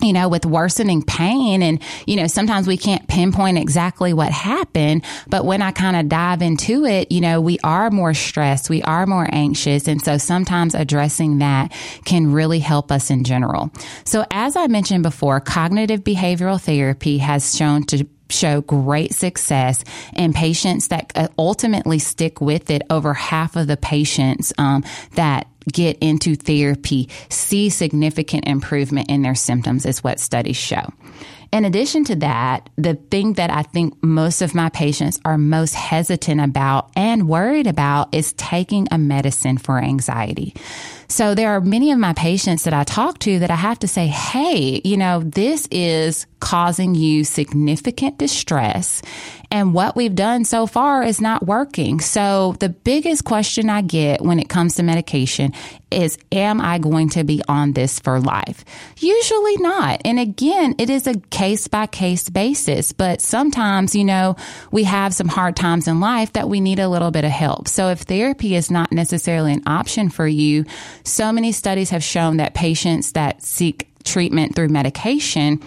you 0.00 0.12
know, 0.12 0.28
with 0.28 0.46
worsening 0.46 1.02
pain. 1.02 1.62
And, 1.62 1.80
you 2.06 2.16
know, 2.16 2.26
sometimes 2.26 2.66
we 2.66 2.76
can't 2.76 3.06
pinpoint 3.08 3.58
exactly 3.58 4.12
what 4.12 4.30
happened. 4.30 5.04
But 5.28 5.44
when 5.44 5.62
I 5.62 5.72
kind 5.72 5.96
of 5.96 6.08
dive 6.08 6.42
into 6.42 6.84
it, 6.84 7.10
you 7.10 7.20
know, 7.20 7.40
we 7.40 7.58
are 7.64 7.90
more 7.90 8.14
stressed. 8.14 8.70
We 8.70 8.82
are 8.82 9.06
more 9.06 9.28
anxious. 9.32 9.88
And 9.88 10.02
so 10.02 10.18
sometimes 10.18 10.74
addressing 10.74 11.38
that 11.38 11.72
can 12.04 12.32
really 12.32 12.60
help 12.60 12.92
us 12.92 13.10
in 13.10 13.24
general. 13.24 13.72
So 14.04 14.24
as 14.30 14.56
I 14.56 14.66
mentioned 14.68 15.02
before, 15.02 15.40
cognitive 15.40 16.04
behavioral 16.04 16.60
therapy 16.60 17.18
has 17.18 17.56
shown 17.56 17.84
to 17.84 18.06
show 18.30 18.60
great 18.60 19.14
success 19.14 19.84
and 20.14 20.34
patients 20.34 20.88
that 20.88 21.12
uh, 21.14 21.28
ultimately 21.38 21.98
stick 21.98 22.40
with 22.40 22.70
it. 22.70 22.82
Over 22.90 23.14
half 23.14 23.56
of 23.56 23.66
the 23.66 23.76
patients 23.76 24.52
um, 24.58 24.84
that 25.14 25.46
get 25.72 25.98
into 25.98 26.34
therapy 26.34 27.08
see 27.28 27.68
significant 27.68 28.46
improvement 28.46 29.10
in 29.10 29.22
their 29.22 29.34
symptoms 29.34 29.84
is 29.84 30.02
what 30.02 30.18
studies 30.18 30.56
show. 30.56 30.92
In 31.50 31.64
addition 31.64 32.04
to 32.04 32.16
that, 32.16 32.68
the 32.76 32.94
thing 32.94 33.34
that 33.34 33.50
I 33.50 33.62
think 33.62 34.02
most 34.02 34.42
of 34.42 34.54
my 34.54 34.68
patients 34.68 35.18
are 35.24 35.38
most 35.38 35.74
hesitant 35.74 36.42
about 36.42 36.90
and 36.94 37.26
worried 37.26 37.66
about 37.66 38.14
is 38.14 38.34
taking 38.34 38.86
a 38.90 38.98
medicine 38.98 39.56
for 39.56 39.78
anxiety. 39.78 40.54
So 41.08 41.34
there 41.34 41.50
are 41.50 41.60
many 41.60 41.90
of 41.90 41.98
my 41.98 42.12
patients 42.12 42.64
that 42.64 42.74
I 42.74 42.84
talk 42.84 43.18
to 43.20 43.38
that 43.38 43.50
I 43.50 43.56
have 43.56 43.78
to 43.80 43.88
say, 43.88 44.06
Hey, 44.06 44.80
you 44.84 44.96
know, 44.96 45.20
this 45.20 45.66
is 45.70 46.26
causing 46.40 46.94
you 46.94 47.24
significant 47.24 48.18
distress 48.18 49.02
and 49.50 49.72
what 49.72 49.96
we've 49.96 50.14
done 50.14 50.44
so 50.44 50.66
far 50.66 51.02
is 51.02 51.20
not 51.20 51.46
working. 51.46 52.00
So 52.00 52.54
the 52.60 52.68
biggest 52.68 53.24
question 53.24 53.70
I 53.70 53.80
get 53.80 54.20
when 54.20 54.38
it 54.38 54.48
comes 54.48 54.74
to 54.74 54.82
medication 54.82 55.54
is, 55.90 56.18
am 56.30 56.60
I 56.60 56.78
going 56.78 57.08
to 57.10 57.24
be 57.24 57.40
on 57.48 57.72
this 57.72 57.98
for 57.98 58.20
life? 58.20 58.62
Usually 58.98 59.56
not. 59.56 60.02
And 60.04 60.20
again, 60.20 60.74
it 60.78 60.90
is 60.90 61.06
a 61.06 61.14
case 61.14 61.66
by 61.66 61.86
case 61.86 62.28
basis, 62.28 62.92
but 62.92 63.22
sometimes, 63.22 63.94
you 63.94 64.04
know, 64.04 64.36
we 64.70 64.84
have 64.84 65.14
some 65.14 65.28
hard 65.28 65.56
times 65.56 65.88
in 65.88 65.98
life 65.98 66.34
that 66.34 66.50
we 66.50 66.60
need 66.60 66.78
a 66.78 66.90
little 66.90 67.10
bit 67.10 67.24
of 67.24 67.30
help. 67.30 67.68
So 67.68 67.88
if 67.88 68.00
therapy 68.00 68.54
is 68.54 68.70
not 68.70 68.92
necessarily 68.92 69.54
an 69.54 69.62
option 69.66 70.10
for 70.10 70.28
you, 70.28 70.66
so 71.04 71.32
many 71.32 71.52
studies 71.52 71.90
have 71.90 72.02
shown 72.02 72.38
that 72.38 72.54
patients 72.54 73.12
that 73.12 73.42
seek 73.42 73.88
treatment 74.04 74.54
through 74.54 74.68
medication 74.68 75.60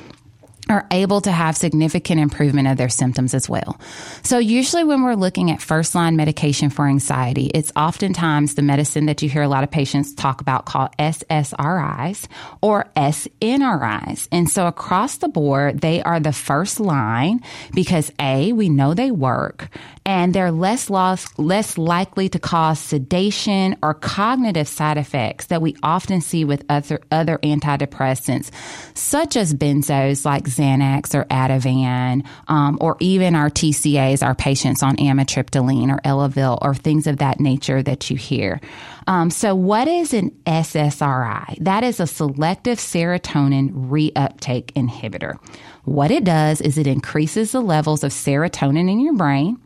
are 0.72 0.88
able 0.92 1.22
to 1.22 1.32
have 1.32 1.56
significant 1.56 2.20
improvement 2.20 2.68
of 2.68 2.78
their 2.78 2.90
symptoms 2.90 3.34
as 3.34 3.50
well. 3.50 3.80
So 4.24 4.38
usually 4.38 4.84
when 4.84 5.04
we're 5.04 5.16
looking 5.16 5.52
at 5.52 5.62
first 5.62 5.94
line 5.96 6.16
medication 6.16 6.70
for 6.70 6.88
anxiety, 6.88 7.52
it's 7.54 7.72
oftentimes 7.76 8.56
the 8.56 8.62
medicine 8.62 9.06
that 9.06 9.22
you 9.22 9.30
hear 9.30 9.44
a 9.44 9.48
lot 9.48 9.64
of 9.64 9.72
patients 9.72 10.14
talk 10.14 10.42
about 10.42 10.66
called 10.66 10.90
SSRIs 10.98 12.28
or 12.62 12.86
SNRIs. 12.96 14.28
And 14.32 14.50
so 14.50 14.68
across 14.68 15.18
the 15.18 15.28
board, 15.28 15.82
they 15.82 16.02
are 16.02 16.20
the 16.20 16.34
first 16.34 16.80
line 16.80 17.42
because 17.74 18.12
A, 18.20 18.54
we 18.54 18.70
know 18.70 18.94
they 18.94 19.12
work 19.12 19.70
and 20.06 20.34
they're 20.34 20.52
less 20.52 20.90
loss, 20.90 21.28
less 21.38 21.78
likely 21.78 22.30
to 22.30 22.40
cause 22.40 22.80
sedation 22.80 23.78
or 23.84 23.94
cognitive 23.94 24.68
side 24.68 24.98
effects 24.98 25.48
that 25.48 25.62
we 25.62 25.76
often 25.84 26.22
see 26.22 26.44
with 26.44 26.66
other, 26.70 27.00
other 27.12 27.38
antidepressants, 27.40 28.50
such 28.96 29.36
as 29.36 29.54
benzos 29.54 30.26
like 30.26 30.48
Xanax 30.62 31.16
or 31.16 31.26
Ativan, 31.26 32.26
um, 32.48 32.78
or 32.80 32.98
even 33.00 33.36
our 33.36 33.50
TCAs, 33.50 34.24
our 34.24 34.36
patients 34.36 34.84
on 34.84 34.96
amitriptyline 34.98 35.92
or 35.92 36.00
Elavil 36.02 36.60
or 36.62 36.76
things 36.76 37.08
of 37.08 37.18
that 37.18 37.40
nature 37.40 37.82
that 37.82 38.10
you 38.10 38.16
hear. 38.16 38.62
Um, 39.08 39.30
so, 39.30 39.56
what 39.56 39.88
is 39.88 40.14
an 40.14 40.32
SSRI? 40.46 41.58
That 41.64 41.84
is 41.84 42.00
a 42.00 42.08
selective 42.08 42.78
serotonin 42.78 43.90
reuptake 43.90 44.72
inhibitor. 44.74 45.38
What 45.84 46.12
it 46.12 46.24
does 46.24 46.62
is 46.62 46.78
it 46.78 46.88
increases 46.88 47.52
the 47.52 47.62
levels 47.62 48.04
of 48.04 48.12
serotonin 48.12 48.90
in 48.90 49.00
your 49.00 49.16
brain. 49.16 49.58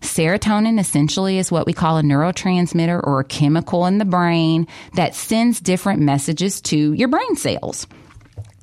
Serotonin 0.00 0.78
essentially 0.78 1.38
is 1.38 1.50
what 1.50 1.66
we 1.66 1.72
call 1.72 1.98
a 1.98 2.02
neurotransmitter 2.02 3.02
or 3.02 3.20
a 3.20 3.24
chemical 3.24 3.86
in 3.86 3.98
the 3.98 4.04
brain 4.04 4.68
that 4.94 5.14
sends 5.14 5.60
different 5.60 6.00
messages 6.00 6.60
to 6.62 6.92
your 6.92 7.08
brain 7.08 7.36
cells. 7.36 7.86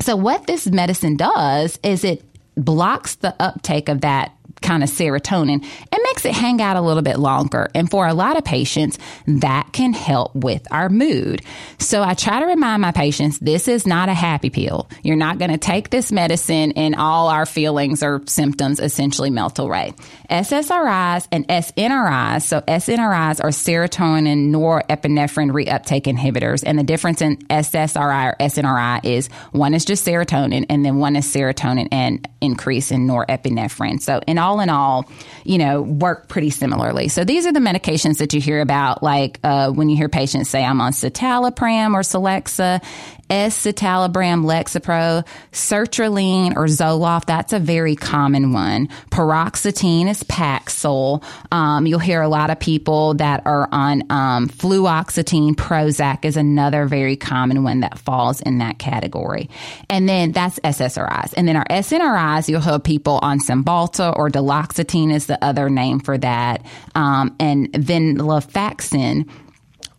So 0.02 0.16
what 0.16 0.48
this 0.48 0.68
medicine 0.68 1.16
does 1.16 1.78
is 1.84 2.04
it 2.04 2.24
blocks 2.56 3.16
the 3.16 3.36
uptake 3.40 3.88
of 3.88 4.02
that 4.02 4.36
kind 4.62 4.84
of 4.84 4.90
serotonin, 4.90 5.64
it 5.64 6.00
makes 6.04 6.26
it 6.26 6.34
hang 6.34 6.62
out 6.62 6.78
a 6.78 6.82
little 6.82 7.04
bit 7.04 7.20
longer. 7.20 7.70
And 7.74 7.90
for 7.90 8.08
a 8.08 8.14
lot 8.14 8.38
of 8.38 8.44
patients, 8.44 8.98
that 9.28 9.72
can 9.74 9.94
help 9.94 10.36
with 10.36 10.68
our 10.72 10.90
mood. 10.90 11.42
So 11.80 12.04
I 12.04 12.14
try 12.14 12.40
to 12.40 12.46
remind 12.46 12.82
my 12.82 12.92
patients 12.92 13.40
this 13.40 13.68
is 13.68 13.88
not 13.88 14.10
a 14.10 14.14
happy 14.14 14.50
pill. 14.50 14.90
You're 15.04 15.16
not 15.16 15.40
going 15.40 15.52
to 15.52 15.58
take 15.58 15.90
this 15.90 16.12
medicine 16.12 16.74
and 16.74 16.96
all 16.96 17.28
our 17.30 17.46
feelings 17.46 18.04
or 18.04 18.22
symptoms 18.28 18.80
essentially 18.80 19.30
melt 19.30 19.60
away. 19.60 19.94
SSRIs 20.30 21.28
and 21.32 21.48
SNRIs, 21.48 22.44
so 22.44 22.62
SNRIs 22.62 23.44
are 23.44 23.50
serotonin 23.50 24.52
norepinephrine 24.52 25.52
reuptake 25.52 26.04
inhibitors. 26.04 26.64
And 26.66 26.78
the 26.78 26.84
difference 26.84 27.22
in 27.22 27.38
SSRI 27.38 28.32
or 28.32 28.36
SNRI 28.40 29.06
is 29.06 29.28
one 29.52 29.74
is 29.74 29.86
just 29.86 30.06
serotonin 30.06 30.66
and 30.70 30.86
then 30.86 30.98
one 30.98 31.16
is 31.16 31.26
serotonin 31.26 31.88
and 31.92 32.28
increase 32.40 32.92
in 32.92 33.08
norepinephrine. 33.08 34.02
So 34.02 34.22
in 34.28 34.38
all 34.38 34.51
in 34.60 34.70
all, 34.70 35.10
you 35.44 35.58
know, 35.58 35.82
work 35.82 36.28
pretty 36.28 36.50
similarly. 36.50 37.08
So 37.08 37.24
these 37.24 37.46
are 37.46 37.54
the 37.54 37.60
medications 37.60 38.18
that 38.18 38.34
you 38.34 38.42
hear 38.42 38.62
about, 38.62 39.02
like 39.02 39.40
uh, 39.44 39.72
when 39.72 39.90
you 39.90 39.96
hear 39.96 40.10
patients 40.10 40.50
say, 40.50 40.64
I'm 40.64 40.82
on 40.82 40.92
citalopram 40.92 41.94
or 41.94 42.02
Celexa. 42.02 42.84
Escitalopram, 43.32 44.44
Lexapro, 44.44 45.26
sertraline, 45.54 46.56
or 46.58 46.66
Zoloft. 46.66 47.26
That's 47.26 47.54
a 47.54 47.60
very 47.60 47.96
common 47.96 48.52
one. 48.52 48.88
Paroxetine 49.10 50.10
is 50.10 50.22
Paxil. 50.24 51.24
Um, 51.52 51.88
you'll 51.88 52.00
hear 52.00 52.22
a 52.22 52.28
lot 52.28 52.50
of 52.50 52.60
people 52.60 53.14
that 53.16 53.42
are 53.46 53.70
on 53.72 54.04
um, 54.12 54.50
fluoxetine. 54.50 55.54
Prozac 55.54 56.26
is 56.26 56.36
another 56.36 56.86
very 56.86 57.16
common 57.16 57.64
one 57.64 57.80
that 57.80 57.98
falls 57.98 58.42
in 58.42 58.58
that 58.58 58.80
category. 58.80 59.50
And 59.90 60.10
then 60.10 60.34
that's 60.34 60.60
SSRIs. 60.60 61.34
And 61.38 61.48
then 61.48 61.56
our 61.56 61.66
SNRIs, 61.66 62.50
you'll 62.50 62.60
have 62.60 62.84
people 62.84 63.20
on 63.22 63.40
Cymbalta 63.40 64.16
or 64.18 64.30
duloxetine 64.30 65.14
is 65.14 65.28
the 65.28 65.42
other 65.44 65.70
name 65.70 66.02
for 66.02 66.18
that. 66.18 66.66
Um, 66.96 67.34
and 67.40 67.72
venlafaxine 67.72 69.30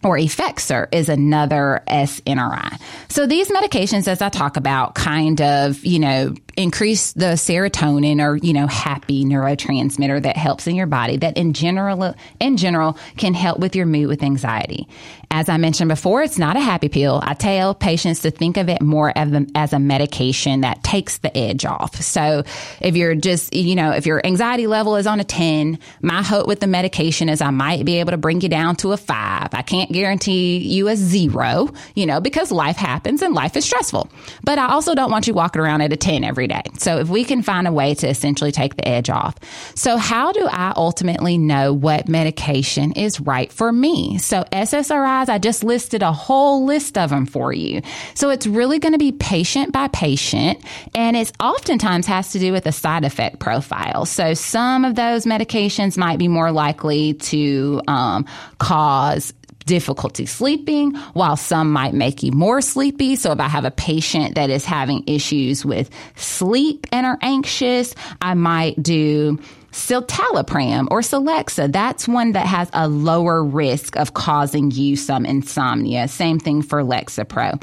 or 0.04 0.16
Effexor 0.16 0.88
is 0.92 1.08
another 1.08 1.82
SNRI. 1.88 2.80
So 3.08 3.26
these 3.26 3.48
medications, 3.48 4.08
as 4.08 4.22
I 4.22 4.28
talk 4.28 4.56
about, 4.56 4.94
kind 4.94 5.40
of, 5.40 5.84
you 5.84 5.98
know, 5.98 6.34
increase 6.56 7.12
the 7.12 7.34
serotonin 7.34 8.20
or, 8.22 8.36
you 8.36 8.52
know, 8.52 8.66
happy 8.66 9.24
neurotransmitter 9.24 10.22
that 10.22 10.36
helps 10.36 10.66
in 10.66 10.76
your 10.76 10.86
body 10.86 11.16
that 11.18 11.36
in 11.36 11.52
general, 11.52 12.14
in 12.40 12.56
general 12.56 12.98
can 13.16 13.34
help 13.34 13.58
with 13.58 13.74
your 13.74 13.86
mood 13.86 14.08
with 14.08 14.22
anxiety. 14.22 14.86
As 15.30 15.48
I 15.48 15.56
mentioned 15.56 15.88
before, 15.88 16.22
it's 16.22 16.38
not 16.38 16.56
a 16.56 16.60
happy 16.60 16.90
pill. 16.90 17.20
I 17.24 17.32
tell 17.32 17.74
patients 17.74 18.20
to 18.20 18.30
think 18.30 18.58
of 18.58 18.68
it 18.68 18.82
more 18.82 19.12
as 19.16 19.72
a, 19.72 19.78
medication 19.82 20.60
that 20.60 20.82
takes 20.84 21.18
the 21.18 21.36
edge 21.36 21.64
off. 21.64 21.96
So 21.96 22.44
if 22.80 22.94
you're 22.94 23.14
just, 23.14 23.54
you 23.54 23.74
know, 23.74 23.90
if 23.92 24.06
your 24.06 24.24
anxiety 24.24 24.66
level 24.66 24.96
is 24.96 25.06
on 25.06 25.18
a 25.18 25.24
10, 25.24 25.78
my 26.02 26.22
hope 26.22 26.46
with 26.46 26.60
the 26.60 26.66
medication 26.66 27.28
is 27.28 27.40
I 27.40 27.50
might 27.50 27.84
be 27.84 27.98
able 27.98 28.10
to 28.12 28.16
bring 28.16 28.42
you 28.42 28.48
down 28.48 28.76
to 28.76 28.92
a 28.92 28.96
five. 28.96 29.48
I 29.54 29.62
can't 29.62 29.90
guarantee 29.90 30.58
you 30.58 30.88
a 30.88 30.96
zero, 30.96 31.70
you 31.94 32.06
know, 32.06 32.20
because 32.20 32.52
life 32.52 32.76
happens 32.76 33.22
and 33.22 33.34
life 33.34 33.56
is 33.56 33.64
stressful. 33.64 34.10
But 34.44 34.58
I 34.58 34.68
also 34.68 34.94
don't 34.94 35.10
want 35.10 35.26
you 35.26 35.34
walking 35.34 35.62
around 35.62 35.80
at 35.80 35.92
a 35.92 35.96
10 35.96 36.22
every 36.22 36.41
day. 36.46 36.62
So 36.78 36.98
if 36.98 37.08
we 37.08 37.24
can 37.24 37.42
find 37.42 37.66
a 37.66 37.72
way 37.72 37.94
to 37.96 38.08
essentially 38.08 38.52
take 38.52 38.76
the 38.76 38.86
edge 38.86 39.10
off. 39.10 39.36
So 39.74 39.96
how 39.96 40.32
do 40.32 40.46
I 40.46 40.72
ultimately 40.76 41.38
know 41.38 41.72
what 41.72 42.08
medication 42.08 42.92
is 42.92 43.20
right 43.20 43.52
for 43.52 43.72
me? 43.72 44.18
So 44.18 44.44
SSRIs, 44.52 45.28
I 45.28 45.38
just 45.38 45.64
listed 45.64 46.02
a 46.02 46.12
whole 46.12 46.64
list 46.64 46.98
of 46.98 47.10
them 47.10 47.26
for 47.26 47.52
you. 47.52 47.82
So 48.14 48.30
it's 48.30 48.46
really 48.46 48.78
going 48.78 48.92
to 48.92 48.98
be 48.98 49.12
patient 49.12 49.72
by 49.72 49.88
patient, 49.88 50.62
and 50.94 51.16
it's 51.16 51.32
oftentimes 51.40 52.06
has 52.06 52.32
to 52.32 52.38
do 52.38 52.52
with 52.52 52.66
a 52.66 52.72
side 52.72 53.04
effect 53.04 53.38
profile. 53.38 54.04
So 54.04 54.34
some 54.34 54.84
of 54.84 54.94
those 54.94 55.24
medications 55.24 55.96
might 55.96 56.18
be 56.18 56.28
more 56.28 56.52
likely 56.52 57.14
to 57.14 57.80
um, 57.88 58.26
cause 58.58 59.32
difficulty 59.64 60.26
sleeping, 60.26 60.94
while 61.14 61.36
some 61.36 61.72
might 61.72 61.94
make 61.94 62.22
you 62.22 62.32
more 62.32 62.60
sleepy. 62.60 63.16
So 63.16 63.32
if 63.32 63.40
I 63.40 63.48
have 63.48 63.64
a 63.64 63.70
patient 63.70 64.34
that 64.34 64.50
is 64.50 64.64
having 64.64 65.04
issues 65.06 65.64
with 65.64 65.90
sleep 66.16 66.86
and 66.92 67.06
are 67.06 67.18
anxious, 67.22 67.94
I 68.20 68.34
might 68.34 68.82
do 68.82 69.38
citalopram 69.72 70.86
or 70.90 71.00
Celexa, 71.00 71.72
that's 71.72 72.06
one 72.06 72.32
that 72.32 72.46
has 72.46 72.68
a 72.74 72.88
lower 72.88 73.42
risk 73.42 73.96
of 73.96 74.14
causing 74.14 74.70
you 74.70 74.96
some 74.96 75.24
insomnia. 75.24 76.08
Same 76.08 76.38
thing 76.38 76.62
for 76.62 76.82
Lexapro. 76.82 77.62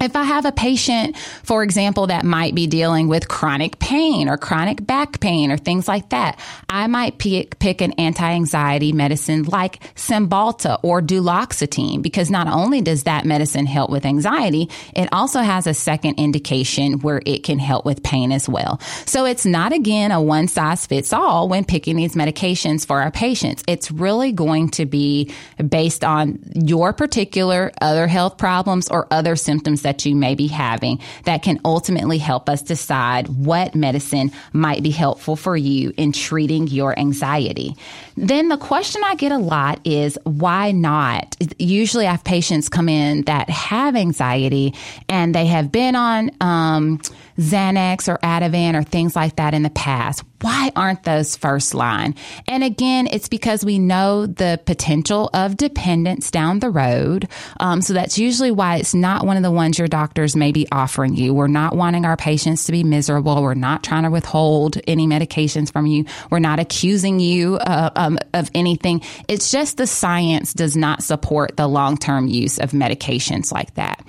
If 0.00 0.16
I 0.16 0.22
have 0.22 0.46
a 0.46 0.52
patient, 0.52 1.18
for 1.42 1.62
example, 1.62 2.06
that 2.06 2.24
might 2.24 2.54
be 2.54 2.66
dealing 2.66 3.08
with 3.08 3.28
chronic 3.28 3.78
pain 3.78 4.30
or 4.30 4.38
chronic 4.38 4.86
back 4.86 5.20
pain 5.20 5.50
or 5.50 5.58
things 5.58 5.86
like 5.86 6.08
that, 6.08 6.38
I 6.70 6.86
might 6.86 7.18
pick, 7.18 7.58
pick 7.58 7.82
an 7.82 7.92
anti-anxiety 7.92 8.92
medicine 8.92 9.42
like 9.42 9.82
Cymbalta 9.96 10.80
or 10.82 11.02
duloxetine 11.02 12.00
because 12.00 12.30
not 12.30 12.48
only 12.48 12.80
does 12.80 13.02
that 13.02 13.26
medicine 13.26 13.66
help 13.66 13.90
with 13.90 14.06
anxiety, 14.06 14.70
it 14.94 15.10
also 15.12 15.40
has 15.40 15.66
a 15.66 15.74
second 15.74 16.14
indication 16.18 17.00
where 17.00 17.20
it 17.26 17.44
can 17.44 17.58
help 17.58 17.84
with 17.84 18.02
pain 18.02 18.32
as 18.32 18.48
well. 18.48 18.80
So 19.04 19.26
it's 19.26 19.44
not 19.44 19.74
again 19.74 20.12
a 20.12 20.22
one 20.22 20.48
size 20.48 20.86
fits 20.86 21.12
all 21.12 21.46
when 21.46 21.64
picking 21.64 21.96
these 21.96 22.14
medications 22.14 22.86
for 22.86 23.02
our 23.02 23.10
patients. 23.10 23.62
It's 23.68 23.90
really 23.90 24.32
going 24.32 24.70
to 24.70 24.86
be 24.86 25.30
based 25.68 26.04
on 26.04 26.38
your 26.54 26.94
particular 26.94 27.70
other 27.82 28.06
health 28.06 28.38
problems 28.38 28.88
or 28.88 29.06
other 29.10 29.36
symptoms 29.36 29.82
that 29.82 29.89
that 29.90 30.06
you 30.06 30.14
may 30.14 30.36
be 30.36 30.46
having 30.46 31.00
that 31.24 31.42
can 31.42 31.60
ultimately 31.64 32.18
help 32.18 32.48
us 32.48 32.62
decide 32.62 33.28
what 33.28 33.74
medicine 33.74 34.30
might 34.52 34.82
be 34.82 34.90
helpful 34.90 35.34
for 35.34 35.56
you 35.56 35.92
in 35.96 36.12
treating 36.12 36.68
your 36.68 36.96
anxiety. 36.96 37.74
Then 38.16 38.48
the 38.48 38.56
question 38.56 39.02
I 39.04 39.16
get 39.16 39.32
a 39.32 39.38
lot 39.38 39.80
is 39.84 40.16
why 40.22 40.70
not? 40.70 41.36
Usually 41.58 42.06
I 42.06 42.12
have 42.12 42.22
patients 42.22 42.68
come 42.68 42.88
in 42.88 43.22
that 43.22 43.50
have 43.50 43.96
anxiety 43.96 44.74
and 45.08 45.34
they 45.34 45.46
have 45.46 45.72
been 45.72 45.96
on 45.96 46.30
um, 46.40 47.00
Xanax 47.40 48.08
or 48.08 48.18
Ativan 48.18 48.74
or 48.74 48.82
things 48.82 49.16
like 49.16 49.36
that 49.36 49.54
in 49.54 49.62
the 49.62 49.70
past 49.70 50.22
why 50.42 50.72
aren't 50.74 51.02
those 51.02 51.36
first 51.36 51.74
line? 51.74 52.14
And 52.48 52.64
again, 52.64 53.08
it's 53.10 53.28
because 53.28 53.64
we 53.64 53.78
know 53.78 54.26
the 54.26 54.60
potential 54.64 55.28
of 55.34 55.56
dependence 55.56 56.30
down 56.30 56.60
the 56.60 56.70
road. 56.70 57.28
Um, 57.58 57.82
so 57.82 57.92
that's 57.92 58.18
usually 58.18 58.50
why 58.50 58.76
it's 58.76 58.94
not 58.94 59.26
one 59.26 59.36
of 59.36 59.42
the 59.42 59.50
ones 59.50 59.78
your 59.78 59.88
doctors 59.88 60.34
may 60.36 60.52
be 60.52 60.66
offering 60.72 61.14
you. 61.14 61.34
We're 61.34 61.46
not 61.48 61.76
wanting 61.76 62.04
our 62.04 62.16
patients 62.16 62.64
to 62.64 62.72
be 62.72 62.84
miserable. 62.84 63.42
We're 63.42 63.54
not 63.54 63.84
trying 63.84 64.04
to 64.04 64.10
withhold 64.10 64.78
any 64.86 65.06
medications 65.06 65.70
from 65.70 65.86
you. 65.86 66.06
We're 66.30 66.38
not 66.38 66.58
accusing 66.58 67.20
you 67.20 67.56
uh, 67.56 67.90
um, 67.96 68.18
of 68.32 68.50
anything. 68.54 69.02
It's 69.28 69.50
just 69.50 69.76
the 69.76 69.86
science 69.86 70.54
does 70.54 70.76
not 70.76 71.02
support 71.02 71.56
the 71.56 71.66
long 71.66 71.98
term 71.98 72.28
use 72.28 72.58
of 72.58 72.70
medications 72.70 73.52
like 73.52 73.74
that. 73.74 74.04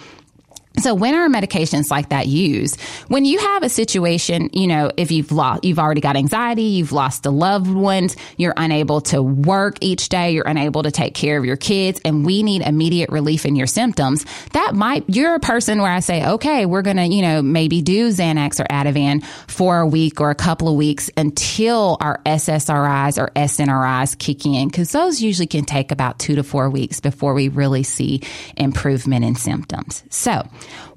So 0.80 0.96
when 0.96 1.14
are 1.16 1.28
medications 1.28 1.92
like 1.92 2.10
that 2.10 2.28
used? 2.28 2.80
When 3.10 3.26
you 3.26 3.40
have 3.40 3.62
a 3.62 3.70
situation, 3.70 4.50
you 4.54 4.68
know, 4.68 4.90
if 4.96 5.12
you've 5.12 5.32
lost, 5.32 5.66
you've 5.66 5.80
already 5.80 6.00
got 6.00 6.16
anxiety, 6.16 6.64
you've 6.64 6.94
lost 6.94 7.26
a 7.26 7.30
loved 7.30 7.70
ones, 7.70 8.16
you're 8.38 8.54
unable 8.56 9.02
to 9.02 9.22
work 9.22 9.78
each 9.82 10.08
day, 10.10 10.32
you're 10.32 10.48
unable 10.48 10.84
to 10.84 10.92
take 10.92 11.14
care 11.14 11.38
of 11.38 11.44
your 11.44 11.58
kids, 11.58 12.00
and 12.06 12.26
we 12.26 12.42
need 12.42 12.62
immediate 12.62 13.10
relief 13.10 13.46
in 13.46 13.56
your 13.56 13.68
symptoms, 13.68 14.26
that 14.54 14.74
might, 14.74 15.04
you're 15.08 15.36
a 15.36 15.40
person 15.40 15.82
where 15.82 15.92
I 15.92 16.00
say, 16.00 16.26
okay, 16.26 16.66
we're 16.66 16.82
going 16.84 16.98
to, 16.98 17.06
you 17.06 17.22
know, 17.22 17.42
maybe 17.42 17.82
do 17.82 18.08
Xanax 18.08 18.60
or 18.60 18.66
Ativan 18.66 19.24
for 19.48 19.80
a 19.80 19.88
week 19.88 20.22
or 20.22 20.30
a 20.30 20.36
couple 20.36 20.70
of 20.70 20.76
weeks 20.76 21.10
until 21.18 21.98
our 22.00 22.20
SSRIs 22.26 23.22
or 23.22 23.28
SNRIs 23.36 24.18
kick 24.18 24.46
in, 24.46 24.70
because 24.70 24.92
those 24.94 25.22
usually 25.22 25.48
can 25.48 25.66
take 25.66 25.92
about 25.92 26.18
two 26.18 26.36
to 26.36 26.44
four 26.44 26.70
weeks 26.70 27.02
before 27.02 27.34
we 27.34 27.50
really 27.50 27.84
see 27.84 28.22
improvement 28.56 29.26
in 29.26 29.36
symptoms. 29.36 30.04
So, 30.10 30.48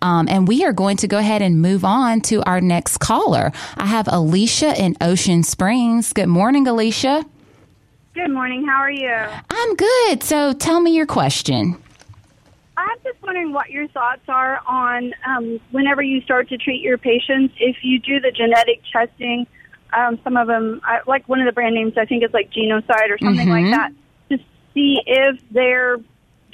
um, 0.03 0.29
and 0.29 0.49
we 0.49 0.65
are 0.65 0.73
going 0.73 0.97
to 0.99 1.09
go 1.09 1.19
ahead 1.19 1.43
and 1.43 1.61
move 1.61 1.85
on 1.85 2.21
to 2.23 2.43
our 2.45 2.61
next 2.61 2.99
caller. 2.99 3.53
I 3.77 3.87
have 3.87 4.09
Alicia 4.11 4.81
in 4.81 4.97
Ocean 5.01 5.43
Springs. 5.43 6.13
Good 6.13 6.29
morning, 6.29 6.67
Alicia. 6.67 7.25
Good 8.15 8.31
morning. 8.31 8.65
How 8.65 8.81
are 8.81 8.91
you? 8.91 9.13
I'm 9.51 9.75
good. 9.75 10.23
So 10.23 10.53
tell 10.53 10.81
me 10.81 10.95
your 10.95 11.07
question. 11.07 11.77
I'm 12.77 12.99
just 13.03 13.21
wondering 13.23 13.53
what 13.53 13.71
your 13.71 13.89
thoughts 13.89 14.23
are 14.29 14.61
on 14.67 15.13
um, 15.27 15.61
whenever 15.71 16.03
you 16.03 16.21
start 16.23 16.49
to 16.51 16.57
treat 16.57 16.83
your 16.83 16.99
patients, 16.99 17.55
if 17.59 17.77
you 17.83 17.99
do 17.99 18.21
the 18.21 18.31
genetic 18.31 18.83
testing, 18.93 19.47
um, 19.93 20.19
some 20.25 20.37
of 20.37 20.47
them, 20.49 20.81
I, 20.85 21.01
like 21.07 21.29
one 21.29 21.41
of 21.41 21.47
the 21.47 21.53
brand 21.53 21.75
names, 21.75 21.95
I 21.97 22.05
think 22.05 22.25
is 22.25 22.33
like 22.33 22.51
GeneSight 22.51 23.11
or 23.11 23.19
something 23.19 23.49
mm-hmm. 23.49 23.71
like 23.71 23.71
that, 23.71 23.93
to 24.31 24.39
see 24.75 25.01
if 25.07 25.41
they're 25.51 25.99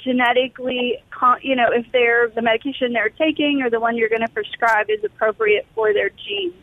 genetically, 0.03 0.97
you 1.41 1.55
know, 1.55 1.69
if 1.71 1.85
they're 1.91 2.29
the 2.29 2.41
medication 2.41 2.93
they're 2.93 3.09
taking 3.09 3.61
or 3.61 3.69
the 3.69 3.79
one 3.79 3.97
you're 3.97 4.09
going 4.09 4.21
to 4.21 4.29
prescribe 4.29 4.89
is 4.89 5.03
appropriate 5.03 5.67
for 5.75 5.93
their 5.93 6.09
genes. 6.09 6.53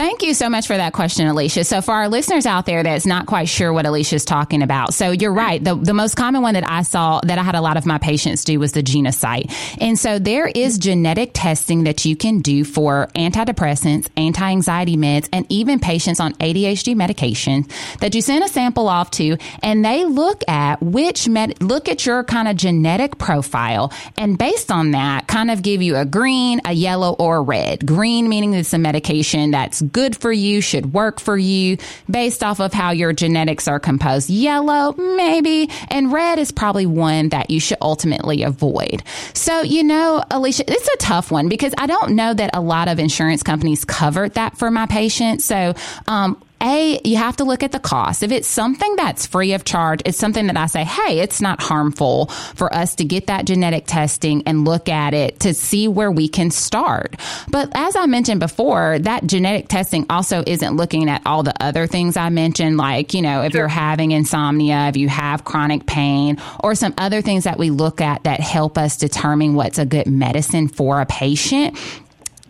Thank 0.00 0.22
you 0.22 0.32
so 0.32 0.48
much 0.48 0.66
for 0.66 0.74
that 0.74 0.94
question, 0.94 1.26
Alicia. 1.26 1.62
So 1.64 1.82
for 1.82 1.92
our 1.92 2.08
listeners 2.08 2.46
out 2.46 2.64
there 2.64 2.82
that's 2.82 3.04
not 3.04 3.26
quite 3.26 3.50
sure 3.50 3.70
what 3.70 3.84
Alicia's 3.84 4.24
talking 4.24 4.62
about. 4.62 4.94
So 4.94 5.10
you're 5.10 5.30
right. 5.30 5.62
The, 5.62 5.74
the 5.74 5.92
most 5.92 6.14
common 6.14 6.40
one 6.40 6.54
that 6.54 6.66
I 6.66 6.84
saw 6.84 7.20
that 7.20 7.36
I 7.36 7.42
had 7.42 7.54
a 7.54 7.60
lot 7.60 7.76
of 7.76 7.84
my 7.84 7.98
patients 7.98 8.44
do 8.44 8.58
was 8.58 8.72
the 8.72 8.82
GeneSight. 8.82 9.52
And 9.78 9.98
so 9.98 10.18
there 10.18 10.46
is 10.46 10.78
genetic 10.78 11.32
testing 11.34 11.84
that 11.84 12.06
you 12.06 12.16
can 12.16 12.38
do 12.40 12.64
for 12.64 13.08
antidepressants, 13.14 14.08
anti-anxiety 14.16 14.96
meds, 14.96 15.28
and 15.34 15.44
even 15.50 15.78
patients 15.78 16.18
on 16.18 16.32
ADHD 16.32 16.96
medication 16.96 17.66
that 17.98 18.14
you 18.14 18.22
send 18.22 18.42
a 18.42 18.48
sample 18.48 18.88
off 18.88 19.10
to 19.10 19.36
and 19.62 19.84
they 19.84 20.06
look 20.06 20.42
at 20.48 20.80
which 20.80 21.28
med, 21.28 21.62
look 21.62 21.90
at 21.90 22.06
your 22.06 22.24
kind 22.24 22.48
of 22.48 22.56
genetic 22.56 23.18
profile. 23.18 23.92
And 24.16 24.38
based 24.38 24.72
on 24.72 24.92
that, 24.92 25.26
kind 25.26 25.50
of 25.50 25.60
give 25.60 25.82
you 25.82 25.96
a 25.96 26.06
green, 26.06 26.62
a 26.64 26.72
yellow, 26.72 27.12
or 27.18 27.36
a 27.36 27.42
red. 27.42 27.84
Green 27.84 28.30
meaning 28.30 28.54
it's 28.54 28.72
a 28.72 28.78
medication 28.78 29.50
that's 29.50 29.82
good 29.92 30.16
for 30.16 30.32
you, 30.32 30.60
should 30.60 30.92
work 30.92 31.20
for 31.20 31.36
you 31.36 31.76
based 32.10 32.42
off 32.42 32.60
of 32.60 32.72
how 32.72 32.90
your 32.90 33.12
genetics 33.12 33.68
are 33.68 33.80
composed. 33.80 34.30
Yellow, 34.30 34.92
maybe, 34.92 35.70
and 35.88 36.12
red 36.12 36.38
is 36.38 36.52
probably 36.52 36.86
one 36.86 37.30
that 37.30 37.50
you 37.50 37.60
should 37.60 37.78
ultimately 37.80 38.42
avoid. 38.42 39.02
So, 39.34 39.62
you 39.62 39.84
know, 39.84 40.22
Alicia, 40.30 40.64
it's 40.66 40.88
a 40.88 40.96
tough 40.98 41.30
one 41.30 41.48
because 41.48 41.74
I 41.78 41.86
don't 41.86 42.12
know 42.12 42.34
that 42.34 42.50
a 42.54 42.60
lot 42.60 42.88
of 42.88 42.98
insurance 42.98 43.42
companies 43.42 43.84
covered 43.84 44.34
that 44.34 44.58
for 44.58 44.70
my 44.70 44.86
patients. 44.86 45.44
So, 45.44 45.74
um, 46.06 46.40
A, 46.62 47.00
you 47.04 47.16
have 47.16 47.36
to 47.36 47.44
look 47.44 47.62
at 47.62 47.72
the 47.72 47.78
cost. 47.78 48.22
If 48.22 48.32
it's 48.32 48.48
something 48.48 48.96
that's 48.96 49.26
free 49.26 49.54
of 49.54 49.64
charge, 49.64 50.02
it's 50.04 50.18
something 50.18 50.46
that 50.48 50.56
I 50.56 50.66
say, 50.66 50.84
hey, 50.84 51.20
it's 51.20 51.40
not 51.40 51.62
harmful 51.62 52.26
for 52.26 52.72
us 52.74 52.96
to 52.96 53.04
get 53.04 53.28
that 53.28 53.46
genetic 53.46 53.86
testing 53.86 54.42
and 54.46 54.64
look 54.64 54.88
at 54.88 55.14
it 55.14 55.40
to 55.40 55.54
see 55.54 55.88
where 55.88 56.10
we 56.10 56.28
can 56.28 56.50
start. 56.50 57.16
But 57.48 57.70
as 57.74 57.96
I 57.96 58.06
mentioned 58.06 58.40
before, 58.40 58.98
that 59.00 59.26
genetic 59.26 59.68
testing 59.68 60.06
also 60.10 60.42
isn't 60.46 60.76
looking 60.76 61.08
at 61.08 61.22
all 61.24 61.42
the 61.42 61.54
other 61.62 61.86
things 61.86 62.16
I 62.16 62.28
mentioned, 62.28 62.76
like, 62.76 63.14
you 63.14 63.22
know, 63.22 63.42
if 63.42 63.52
sure. 63.52 63.62
you're 63.62 63.68
having 63.68 64.10
insomnia, 64.12 64.88
if 64.88 64.96
you 64.96 65.08
have 65.08 65.44
chronic 65.44 65.86
pain, 65.86 66.38
or 66.62 66.74
some 66.74 66.94
other 66.98 67.22
things 67.22 67.44
that 67.44 67.58
we 67.58 67.70
look 67.70 68.00
at 68.00 68.24
that 68.24 68.40
help 68.40 68.76
us 68.76 68.96
determine 68.96 69.54
what's 69.54 69.78
a 69.78 69.86
good 69.86 70.06
medicine 70.06 70.68
for 70.68 71.00
a 71.00 71.06
patient 71.06 71.78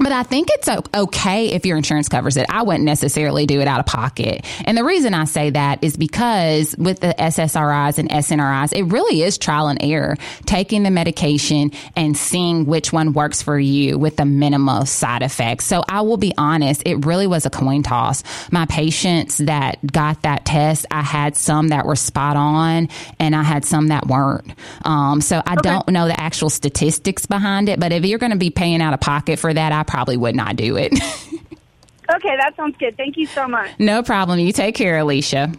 but 0.01 0.13
I 0.13 0.23
think 0.23 0.49
it's 0.51 0.69
okay 0.95 1.49
if 1.49 1.67
your 1.67 1.77
insurance 1.77 2.09
covers 2.09 2.39
it. 2.39 2.47
I 2.49 2.63
wouldn't 2.63 2.85
necessarily 2.85 3.45
do 3.45 3.61
it 3.61 3.69
out 3.69 3.81
of 3.81 3.87
pocket. 3.87 4.47
And 4.65 4.77
the 4.77 4.83
reason 4.83 5.13
I 5.13 5.25
say 5.27 5.51
that 5.51 5.85
is 5.85 5.99
because 5.99 6.75
with 6.79 7.01
the 7.01 7.15
SSRIs 7.19 7.99
and 7.99 8.09
SNRIs, 8.09 8.73
it 8.73 8.85
really 8.85 9.23
is 9.23 9.37
trial 9.37 9.69
and 9.69 9.83
error, 9.83 10.17
taking 10.47 10.85
the 10.85 10.91
medication 10.91 11.73
and 11.97 12.17
seeing 12.17 12.65
which 12.65 12.95
one 12.95 13.13
works 13.13 13.43
for 13.43 13.59
you 13.59 13.99
with 13.99 14.17
the 14.17 14.25
minimal 14.25 14.87
side 14.87 15.23
effects. 15.23 15.67
So 15.67 15.85
I 15.87 16.01
will 16.01 16.17
be 16.17 16.33
honest, 16.39 16.83
it 16.87 17.05
really 17.05 17.27
was 17.27 17.45
a 17.45 17.51
coin 17.51 17.83
toss. 17.83 18.23
My 18.51 18.65
patients 18.65 19.37
that 19.37 19.85
got 19.87 20.23
that 20.23 20.47
test, 20.47 20.87
I 20.91 21.03
had 21.03 21.37
some 21.37 21.69
that 21.69 21.85
were 21.85 21.97
spot 21.97 22.37
on 22.39 22.89
and 23.19 23.37
I 23.37 23.43
had 23.43 23.67
some 23.67 23.89
that 23.89 24.07
weren't. 24.07 24.55
Um, 24.83 25.21
so 25.21 25.43
I 25.45 25.53
okay. 25.53 25.61
don't 25.63 25.89
know 25.89 26.07
the 26.07 26.19
actual 26.19 26.49
statistics 26.49 27.27
behind 27.27 27.69
it, 27.69 27.79
but 27.79 27.93
if 27.93 28.07
you're 28.07 28.19
going 28.19 28.33
to 28.33 28.39
be 28.39 28.51
paying 28.51 28.81
out 28.81 28.95
of 28.95 29.01
pocket 29.01 29.39
for 29.39 29.53
that, 29.53 29.73
I 29.73 29.83
probably 29.91 30.17
would 30.17 30.37
not 30.37 30.57
do 30.57 30.77
it. 30.77 30.93
okay, 30.93 32.37
that 32.37 32.53
sounds 32.57 32.77
good. 32.79 32.97
Thank 32.97 33.17
you 33.17 33.27
so 33.27 33.49
much. 33.49 33.71
No 33.79 34.03
problem. 34.03 34.39
You 34.39 34.53
take 34.53 34.75
care, 34.75 34.99
Alicia. 34.99 35.53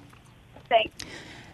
Thanks. 0.70 1.06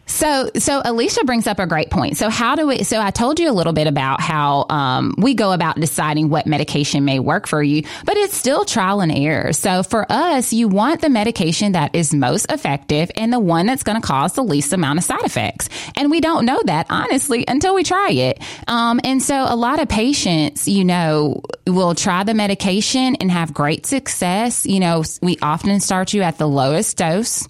So, 0.08 0.49
so 0.58 0.82
Alicia 0.84 1.26
brings 1.26 1.47
up 1.47 1.60
a 1.60 1.68
great 1.68 1.89
point. 1.89 2.18
So, 2.18 2.30
how 2.30 2.55
do 2.55 2.68
we? 2.68 2.84
So, 2.84 2.99
I 2.99 3.12
told 3.12 3.39
you 3.39 3.51
a 3.51 3.53
little 3.53 3.74
bit 3.74 3.88
about 3.88 4.22
how 4.22 4.66
um, 4.70 5.14
we 5.18 5.34
go 5.34 5.51
about 5.51 5.80
deciding 5.80 6.30
what 6.30 6.47
medication 6.47 7.05
may 7.05 7.20
work 7.20 7.45
for 7.47 7.62
you, 7.62 7.84
but 8.05 8.18
it's 8.18 8.36
still 8.36 8.66
trial 8.66 9.01
and 9.01 9.12
error. 9.12 9.53
So, 9.53 9.84
for 9.84 10.10
us, 10.10 10.53
you 10.53 10.70
want 10.70 11.01
the 11.01 11.10
medication 11.10 11.74
that 11.74 11.93
is 11.93 12.14
most 12.14 12.51
effective 12.51 13.12
and 13.16 13.32
the 13.32 13.39
one 13.39 13.66
that's 13.66 13.84
going 13.84 14.01
to 14.01 14.05
cause 14.05 14.34
the 14.34 14.43
least 14.43 14.74
amount 14.74 14.99
of 14.99 15.03
side 15.03 15.24
effects. 15.24 15.70
And 15.95 16.10
we 16.10 16.22
don't 16.22 16.45
know 16.45 16.62
that 16.66 16.88
honestly 16.89 17.43
until 17.47 17.76
we 17.76 17.84
try 17.84 18.12
it. 18.12 18.41
Um, 18.68 19.01
and 19.03 19.22
so, 19.22 19.45
a 19.47 19.55
lot 19.55 19.82
of 19.82 19.89
patients, 19.89 20.68
you 20.68 20.86
know, 20.86 21.41
will 21.68 21.95
try 21.95 22.24
the 22.24 22.34
medication 22.34 23.16
and 23.18 23.30
have 23.30 23.53
great 23.53 23.86
success. 23.86 24.66
You 24.66 24.80
know, 24.80 25.03
we 25.22 25.38
often 25.41 25.80
start 25.82 26.14
you 26.14 26.22
at 26.22 26.38
the 26.38 26.47
lowest 26.47 26.97
dose. 26.97 27.47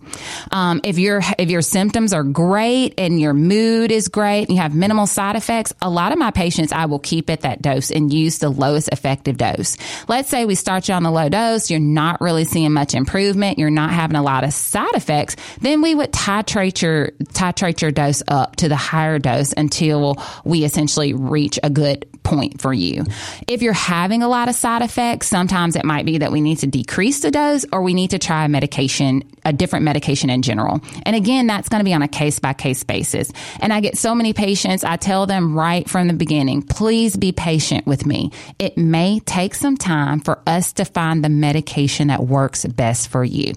Um, 0.51 0.81
if 0.83 0.97
your 0.97 1.21
if 1.37 1.51
your 1.51 1.61
symptoms 1.61 2.13
are 2.13 2.23
great 2.47 2.93
and 2.97 3.19
your 3.19 3.33
mood 3.33 3.91
is 3.91 4.07
great 4.07 4.43
and 4.43 4.51
you 4.51 4.61
have 4.61 4.73
minimal 4.73 5.05
side 5.05 5.35
effects, 5.35 5.73
a 5.81 5.89
lot 5.89 6.13
of 6.13 6.17
my 6.17 6.31
patients, 6.31 6.71
I 6.71 6.85
will 6.85 6.99
keep 6.99 7.29
at 7.29 7.41
that 7.41 7.61
dose 7.61 7.91
and 7.91 8.13
use 8.13 8.37
the 8.37 8.47
lowest 8.47 8.87
effective 8.93 9.35
dose. 9.35 9.75
Let's 10.07 10.29
say 10.29 10.45
we 10.45 10.55
start 10.55 10.87
you 10.87 10.93
on 10.93 11.03
the 11.03 11.11
low 11.11 11.27
dose, 11.27 11.69
you're 11.69 11.81
not 11.81 12.21
really 12.21 12.45
seeing 12.45 12.71
much 12.71 12.95
improvement, 12.95 13.59
you're 13.59 13.69
not 13.69 13.89
having 13.89 14.15
a 14.15 14.23
lot 14.23 14.45
of 14.45 14.53
side 14.53 14.95
effects, 14.95 15.35
then 15.59 15.81
we 15.81 15.93
would 15.93 16.13
titrate 16.13 16.81
your, 16.81 17.09
titrate 17.33 17.81
your 17.81 17.91
dose 17.91 18.23
up 18.29 18.55
to 18.55 18.69
the 18.69 18.77
higher 18.77 19.19
dose 19.19 19.53
until 19.57 20.15
we 20.45 20.63
essentially 20.63 21.13
reach 21.13 21.59
a 21.63 21.69
good 21.69 22.05
point 22.27 22.61
for 22.61 22.73
you. 22.73 23.03
If 23.47 23.61
you're 23.61 23.73
having 23.73 24.21
a 24.21 24.27
lot 24.27 24.49
of 24.49 24.55
side 24.55 24.81
effects, 24.81 25.27
sometimes 25.27 25.75
it 25.75 25.85
might 25.85 26.05
be 26.05 26.19
that 26.19 26.31
we 26.31 26.41
need 26.41 26.59
to 26.59 26.67
decrease 26.67 27.21
the 27.21 27.31
dose 27.31 27.65
or 27.71 27.81
we 27.81 27.93
need 27.93 28.11
to 28.11 28.19
try 28.19 28.45
a 28.45 28.49
medication, 28.49 29.23
a 29.45 29.53
different 29.53 29.85
medication 29.85 30.29
in 30.29 30.41
general. 30.41 30.81
And 31.03 31.15
again, 31.15 31.47
that's 31.47 31.69
going 31.69 31.79
to 31.79 31.85
be 31.85 31.93
on 31.93 32.01
a 32.01 32.07
case 32.07 32.36
by 32.39 32.53
case 32.53 32.83
basis. 32.83 33.31
And 33.59 33.71
I 33.73 33.79
get 33.79 33.97
so 33.97 34.15
many 34.15 34.33
patients, 34.33 34.83
I 34.83 34.97
tell 34.97 35.25
them 35.25 35.53
right 35.53 35.89
from 35.89 36.07
the 36.07 36.13
beginning, 36.13 36.61
please 36.61 37.15
be 37.17 37.31
patient 37.31 37.85
with 37.85 38.05
me. 38.05 38.31
It 38.59 38.77
may 38.77 39.19
take 39.21 39.55
some 39.55 39.77
time 39.77 40.19
for 40.19 40.39
us 40.47 40.73
to 40.73 40.85
find 40.85 41.23
the 41.23 41.29
medication 41.29 42.07
that 42.07 42.23
works 42.23 42.65
best 42.65 43.09
for 43.09 43.23
you. 43.23 43.53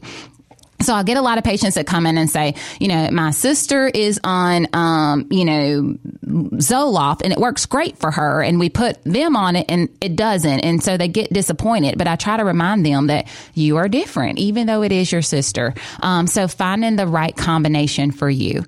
So 0.82 0.94
I 0.94 1.02
get 1.02 1.16
a 1.16 1.22
lot 1.22 1.38
of 1.38 1.44
patients 1.44 1.74
that 1.74 1.86
come 1.86 2.06
in 2.06 2.16
and 2.16 2.28
say, 2.28 2.54
you 2.78 2.88
know, 2.88 3.10
my 3.10 3.30
sister 3.30 3.88
is 3.88 4.18
on, 4.24 4.66
um, 4.72 5.26
you 5.30 5.44
know, 5.44 5.98
Zoloft 6.26 7.20
and 7.22 7.32
it 7.32 7.38
works 7.38 7.66
great 7.66 7.98
for 7.98 8.10
her. 8.10 8.42
And 8.42 8.58
we 8.58 8.70
put 8.70 9.02
them 9.04 9.36
on 9.36 9.56
it 9.56 9.66
and 9.68 9.88
it 10.00 10.16
doesn't. 10.16 10.60
And 10.60 10.82
so 10.82 10.96
they 10.96 11.08
get 11.08 11.32
disappointed. 11.32 11.98
But 11.98 12.06
I 12.06 12.16
try 12.16 12.36
to 12.36 12.44
remind 12.44 12.86
them 12.86 13.08
that 13.08 13.28
you 13.54 13.76
are 13.76 13.88
different, 13.88 14.38
even 14.38 14.66
though 14.66 14.82
it 14.82 14.92
is 14.92 15.12
your 15.12 15.22
sister. 15.22 15.74
Um, 16.02 16.26
so 16.26 16.48
finding 16.48 16.96
the 16.96 17.06
right 17.06 17.36
combination 17.36 18.10
for 18.10 18.30
you. 18.30 18.64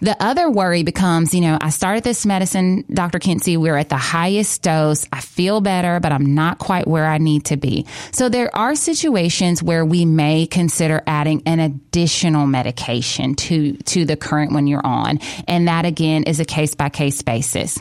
The 0.00 0.16
other 0.22 0.50
worry 0.50 0.82
becomes, 0.82 1.34
you 1.34 1.40
know, 1.40 1.58
I 1.60 1.70
started 1.70 2.04
this 2.04 2.26
medicine, 2.26 2.84
Dr. 2.92 3.18
Kency, 3.18 3.56
we're 3.56 3.76
at 3.76 3.88
the 3.88 3.96
highest 3.96 4.62
dose. 4.62 5.06
I 5.12 5.20
feel 5.20 5.60
better, 5.60 6.00
but 6.00 6.12
I'm 6.12 6.34
not 6.34 6.58
quite 6.58 6.86
where 6.86 7.06
I 7.06 7.18
need 7.18 7.46
to 7.46 7.56
be. 7.56 7.86
So 8.12 8.28
there 8.28 8.54
are 8.54 8.74
situations 8.74 9.62
where 9.62 9.84
we 9.84 10.04
may 10.04 10.46
consider 10.46 11.02
adding 11.06 11.42
an 11.46 11.60
additional 11.60 12.46
medication 12.46 13.34
to, 13.36 13.74
to 13.76 14.04
the 14.04 14.16
current 14.16 14.52
one 14.52 14.66
you're 14.66 14.84
on. 14.84 15.20
And 15.46 15.68
that 15.68 15.86
again 15.86 16.24
is 16.24 16.40
a 16.40 16.44
case 16.44 16.74
by 16.74 16.88
case 16.88 17.22
basis. 17.22 17.78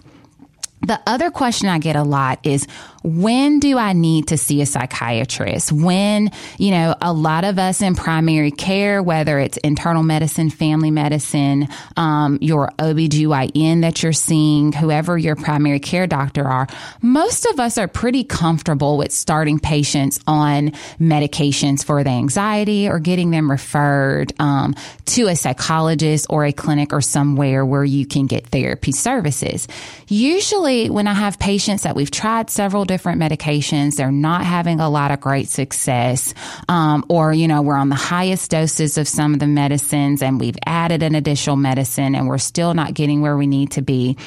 The 0.86 1.00
other 1.08 1.32
question 1.32 1.70
I 1.70 1.80
get 1.80 1.96
a 1.96 2.04
lot 2.04 2.40
is 2.44 2.68
when 3.04 3.60
do 3.60 3.78
I 3.78 3.94
need 3.94 4.28
to 4.28 4.38
see 4.38 4.62
a 4.62 4.66
psychiatrist? 4.66 5.72
When, 5.72 6.32
you 6.58 6.72
know, 6.72 6.96
a 7.02 7.12
lot 7.14 7.44
of 7.44 7.60
us 7.60 7.82
in 7.82 7.96
primary 7.96 8.52
care, 8.52 9.04
whether 9.04 9.40
it's 9.40 9.58
internal 9.58 10.04
medicine, 10.04 10.50
family 10.50 10.92
medicine, 10.92 11.68
um, 11.98 12.38
your 12.42 12.70
OBGYN 12.80 13.82
that 13.82 14.04
you're 14.04 14.14
seeing, 14.14 14.72
whoever 14.72 15.18
your 15.18 15.36
primary 15.36 15.80
care 15.80 16.08
doctor 16.08 16.46
are, 16.46 16.68
most 17.02 17.46
of 17.46 17.60
us 17.60 17.78
are 17.78 17.88
pretty 17.88 18.24
comfortable 18.24 18.98
with 18.98 19.12
starting 19.12 19.60
patients 19.60 20.20
on 20.28 20.72
medications 21.00 21.84
for 21.84 22.04
the 22.04 22.10
anxiety 22.10 22.88
or 22.88 23.00
getting 23.00 23.32
them 23.32 23.52
referred 23.52 24.34
um, 24.40 24.76
to 25.06 25.28
a 25.28 25.36
psychologist 25.36 26.26
or 26.30 26.46
a 26.46 26.54
clinic 26.54 26.94
or 26.94 27.02
somewhere 27.02 27.66
where 27.66 27.84
you 27.84 28.06
can 28.06 28.28
get 28.28 28.48
therapy 28.48 28.92
services. 28.94 29.68
Usually 30.08 30.73
when 30.74 31.08
I 31.08 31.14
have 31.14 31.40
patients 31.40 31.84
that 31.84 31.96
we've 31.96 32.12
tried 32.12 32.50
several 32.50 32.86
different 32.86 33.22
medications. 33.22 33.96
They're 33.96 34.12
not 34.12 34.44
having 34.44 34.80
a 34.80 34.90
lot 34.90 35.12
of 35.12 35.20
great 35.20 35.50
success. 35.50 36.34
Um, 36.68 37.06
or, 37.10 37.34
you 37.34 37.48
know, 37.48 37.62
we're 37.62 37.76
on 37.76 37.90
the 37.90 37.96
highest 37.96 38.52
doses 38.52 38.98
of 38.98 39.08
some 39.08 39.34
of 39.34 39.40
the 39.40 39.48
medicines 39.48 40.22
and 40.22 40.40
we've 40.40 40.58
added 40.66 41.04
an 41.04 41.16
additional 41.16 41.56
medicine 41.56 42.16
and 42.16 42.28
we're 42.28 42.38
still 42.38 42.74
not 42.74 42.94
getting 42.94 43.22
where 43.22 43.38
we 43.38 43.48
need 43.48 43.72
to 43.72 43.82
be. 43.82 44.18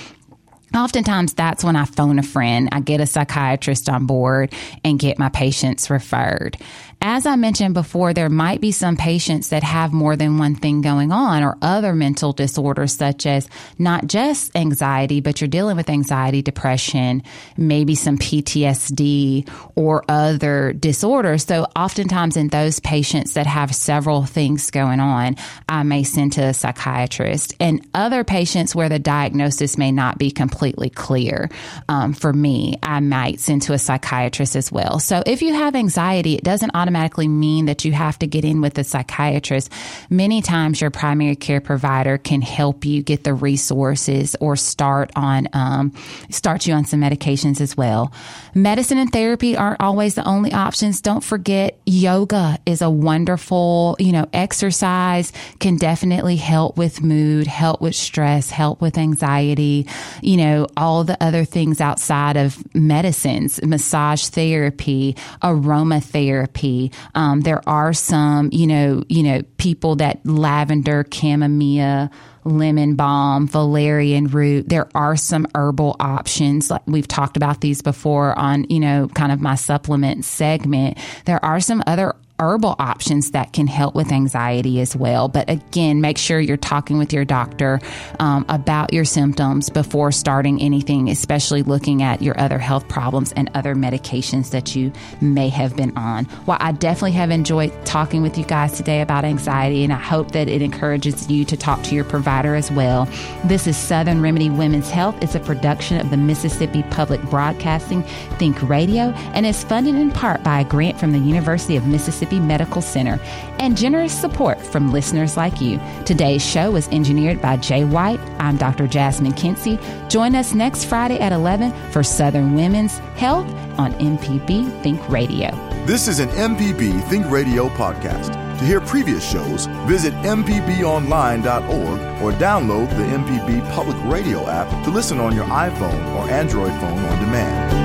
Oftentimes, 0.74 1.34
that's 1.34 1.64
when 1.64 1.76
I 1.76 1.84
phone 1.84 2.18
a 2.18 2.22
friend, 2.22 2.68
I 2.72 2.80
get 2.80 3.00
a 3.00 3.06
psychiatrist 3.06 3.88
on 3.88 4.06
board 4.06 4.52
and 4.84 4.98
get 4.98 5.18
my 5.18 5.28
patients 5.28 5.90
referred. 5.90 6.58
As 7.02 7.26
I 7.26 7.36
mentioned 7.36 7.74
before, 7.74 8.14
there 8.14 8.28
might 8.28 8.60
be 8.60 8.72
some 8.72 8.96
patients 8.96 9.50
that 9.50 9.62
have 9.62 9.92
more 9.92 10.16
than 10.16 10.38
one 10.38 10.56
thing 10.56 10.80
going 10.80 11.12
on 11.12 11.42
or 11.42 11.56
other 11.62 11.94
mental 11.94 12.32
disorders, 12.32 12.94
such 12.94 13.26
as 13.26 13.48
not 13.78 14.06
just 14.06 14.56
anxiety, 14.56 15.20
but 15.20 15.40
you're 15.40 15.48
dealing 15.48 15.76
with 15.76 15.88
anxiety, 15.88 16.42
depression, 16.42 17.22
maybe 17.56 17.94
some 17.94 18.18
PTSD 18.18 19.48
or 19.76 20.04
other 20.08 20.72
disorders. 20.72 21.44
So 21.44 21.66
oftentimes 21.76 22.36
in 22.36 22.48
those 22.48 22.80
patients 22.80 23.34
that 23.34 23.46
have 23.46 23.74
several 23.74 24.24
things 24.24 24.70
going 24.70 24.98
on, 24.98 25.36
I 25.68 25.82
may 25.84 26.02
send 26.02 26.32
to 26.32 26.42
a 26.42 26.54
psychiatrist 26.54 27.54
and 27.60 27.86
other 27.94 28.24
patients 28.24 28.74
where 28.74 28.88
the 28.88 28.98
diagnosis 28.98 29.78
may 29.78 29.92
not 29.92 30.18
be 30.18 30.30
completely 30.30 30.90
clear. 30.90 31.50
Um, 31.88 32.14
for 32.14 32.32
me, 32.32 32.78
I 32.82 33.00
might 33.00 33.38
send 33.38 33.62
to 33.62 33.74
a 33.74 33.78
psychiatrist 33.78 34.56
as 34.56 34.72
well. 34.72 34.98
So 34.98 35.22
if 35.24 35.42
you 35.42 35.54
have 35.54 35.76
anxiety, 35.76 36.34
it 36.34 36.42
doesn't 36.42 36.72
automatically 36.74 36.85
mean 37.28 37.66
that 37.66 37.84
you 37.84 37.92
have 37.92 38.18
to 38.20 38.26
get 38.26 38.44
in 38.44 38.60
with 38.60 38.78
a 38.78 38.84
psychiatrist. 38.84 39.72
Many 40.10 40.42
times 40.42 40.80
your 40.80 40.90
primary 40.90 41.36
care 41.36 41.60
provider 41.60 42.18
can 42.18 42.42
help 42.42 42.84
you 42.84 43.02
get 43.02 43.24
the 43.24 43.34
resources 43.34 44.36
or 44.40 44.56
start 44.56 45.10
on, 45.16 45.48
um, 45.52 45.92
start 46.30 46.66
you 46.66 46.74
on 46.74 46.84
some 46.84 47.00
medications 47.00 47.60
as 47.60 47.76
well. 47.76 48.12
Medicine 48.54 48.98
and 48.98 49.12
therapy 49.12 49.56
aren't 49.56 49.80
always 49.80 50.14
the 50.14 50.24
only 50.24 50.52
options. 50.52 51.00
Don't 51.00 51.24
forget 51.24 51.78
yoga 51.86 52.58
is 52.66 52.82
a 52.82 52.90
wonderful, 52.90 53.96
you 53.98 54.12
know, 54.12 54.26
exercise 54.32 55.32
can 55.58 55.76
definitely 55.76 56.36
help 56.36 56.76
with 56.76 57.02
mood, 57.02 57.46
help 57.46 57.80
with 57.80 57.94
stress, 57.94 58.50
help 58.50 58.80
with 58.80 58.98
anxiety, 58.98 59.86
you 60.22 60.36
know, 60.36 60.66
all 60.76 61.04
the 61.04 61.22
other 61.22 61.44
things 61.44 61.80
outside 61.80 62.36
of 62.36 62.62
medicines, 62.74 63.60
massage 63.62 64.26
therapy, 64.26 65.16
aromatherapy, 65.42 66.75
um, 67.14 67.40
there 67.40 67.66
are 67.68 67.92
some, 67.92 68.50
you 68.52 68.66
know, 68.66 69.02
you 69.08 69.22
know, 69.22 69.42
people 69.58 69.96
that 69.96 70.24
lavender, 70.24 71.04
chamomile, 71.12 72.10
lemon 72.44 72.94
balm, 72.94 73.48
valerian 73.48 74.28
root. 74.28 74.68
There 74.68 74.88
are 74.94 75.16
some 75.16 75.46
herbal 75.54 75.96
options. 76.00 76.70
Like 76.70 76.86
we've 76.86 77.08
talked 77.08 77.36
about 77.36 77.60
these 77.60 77.82
before 77.82 78.38
on, 78.38 78.66
you 78.68 78.80
know, 78.80 79.08
kind 79.08 79.32
of 79.32 79.40
my 79.40 79.56
supplement 79.56 80.24
segment. 80.24 80.98
There 81.24 81.44
are 81.44 81.60
some 81.60 81.82
other 81.86 82.14
herbal 82.38 82.76
options 82.78 83.30
that 83.32 83.52
can 83.52 83.66
help 83.66 83.94
with 83.94 84.12
anxiety 84.12 84.80
as 84.80 84.94
well. 84.94 85.28
But 85.28 85.48
again, 85.48 86.00
make 86.00 86.18
sure 86.18 86.38
you're 86.38 86.56
talking 86.56 86.98
with 86.98 87.12
your 87.12 87.24
doctor 87.24 87.80
um, 88.20 88.44
about 88.48 88.92
your 88.92 89.04
symptoms 89.04 89.70
before 89.70 90.12
starting 90.12 90.60
anything, 90.60 91.08
especially 91.08 91.62
looking 91.62 92.02
at 92.02 92.22
your 92.22 92.38
other 92.38 92.58
health 92.58 92.88
problems 92.88 93.32
and 93.32 93.50
other 93.54 93.74
medications 93.74 94.50
that 94.50 94.76
you 94.76 94.92
may 95.20 95.48
have 95.48 95.76
been 95.76 95.96
on. 95.96 96.26
Well, 96.46 96.58
I 96.60 96.72
definitely 96.72 97.12
have 97.12 97.30
enjoyed 97.30 97.72
talking 97.86 98.22
with 98.22 98.36
you 98.36 98.44
guys 98.44 98.76
today 98.76 99.00
about 99.00 99.24
anxiety, 99.24 99.84
and 99.84 99.92
I 99.92 99.96
hope 99.96 100.32
that 100.32 100.48
it 100.48 100.62
encourages 100.62 101.30
you 101.30 101.44
to 101.46 101.56
talk 101.56 101.82
to 101.84 101.94
your 101.94 102.04
provider 102.04 102.54
as 102.54 102.70
well. 102.70 103.06
This 103.44 103.66
is 103.66 103.76
Southern 103.76 104.20
Remedy 104.20 104.50
Women's 104.50 104.90
Health. 104.90 105.16
It's 105.22 105.34
a 105.34 105.40
production 105.40 106.00
of 106.00 106.10
the 106.10 106.16
Mississippi 106.16 106.82
Public 106.90 107.22
Broadcasting 107.22 108.02
Think 108.38 108.60
Radio 108.62 109.12
and 109.34 109.46
is 109.46 109.64
funded 109.64 109.94
in 109.94 110.10
part 110.10 110.42
by 110.42 110.60
a 110.60 110.64
grant 110.64 110.98
from 110.98 111.12
the 111.12 111.18
University 111.18 111.76
of 111.76 111.86
Mississippi 112.26 112.40
Medical 112.40 112.82
Center 112.82 113.20
and 113.58 113.76
generous 113.76 114.12
support 114.12 114.60
from 114.60 114.92
listeners 114.92 115.36
like 115.36 115.60
you. 115.60 115.80
Today's 116.04 116.44
show 116.44 116.72
was 116.72 116.88
engineered 116.88 117.40
by 117.40 117.56
Jay 117.56 117.84
White. 117.84 118.20
I'm 118.38 118.56
Dr. 118.56 118.86
Jasmine 118.86 119.32
Kency. 119.32 119.78
Join 120.08 120.34
us 120.34 120.54
next 120.54 120.86
Friday 120.86 121.18
at 121.20 121.32
11 121.32 121.72
for 121.92 122.02
Southern 122.02 122.54
Women's 122.54 122.98
Health 123.16 123.46
on 123.78 123.92
MPB 123.94 124.82
Think 124.82 125.08
Radio. 125.08 125.50
This 125.86 126.08
is 126.08 126.18
an 126.18 126.28
MPB 126.30 127.08
Think 127.08 127.30
Radio 127.30 127.68
podcast. 127.70 128.32
To 128.58 128.64
hear 128.64 128.80
previous 128.80 129.28
shows, 129.30 129.66
visit 129.86 130.14
MPBOnline.org 130.14 132.22
or 132.22 132.32
download 132.38 132.88
the 132.96 133.04
MPB 133.04 133.70
Public 133.72 133.96
Radio 134.04 134.48
app 134.48 134.84
to 134.84 134.90
listen 134.90 135.20
on 135.20 135.34
your 135.34 135.46
iPhone 135.46 136.16
or 136.16 136.28
Android 136.30 136.72
phone 136.80 136.98
on 136.98 137.24
demand. 137.24 137.75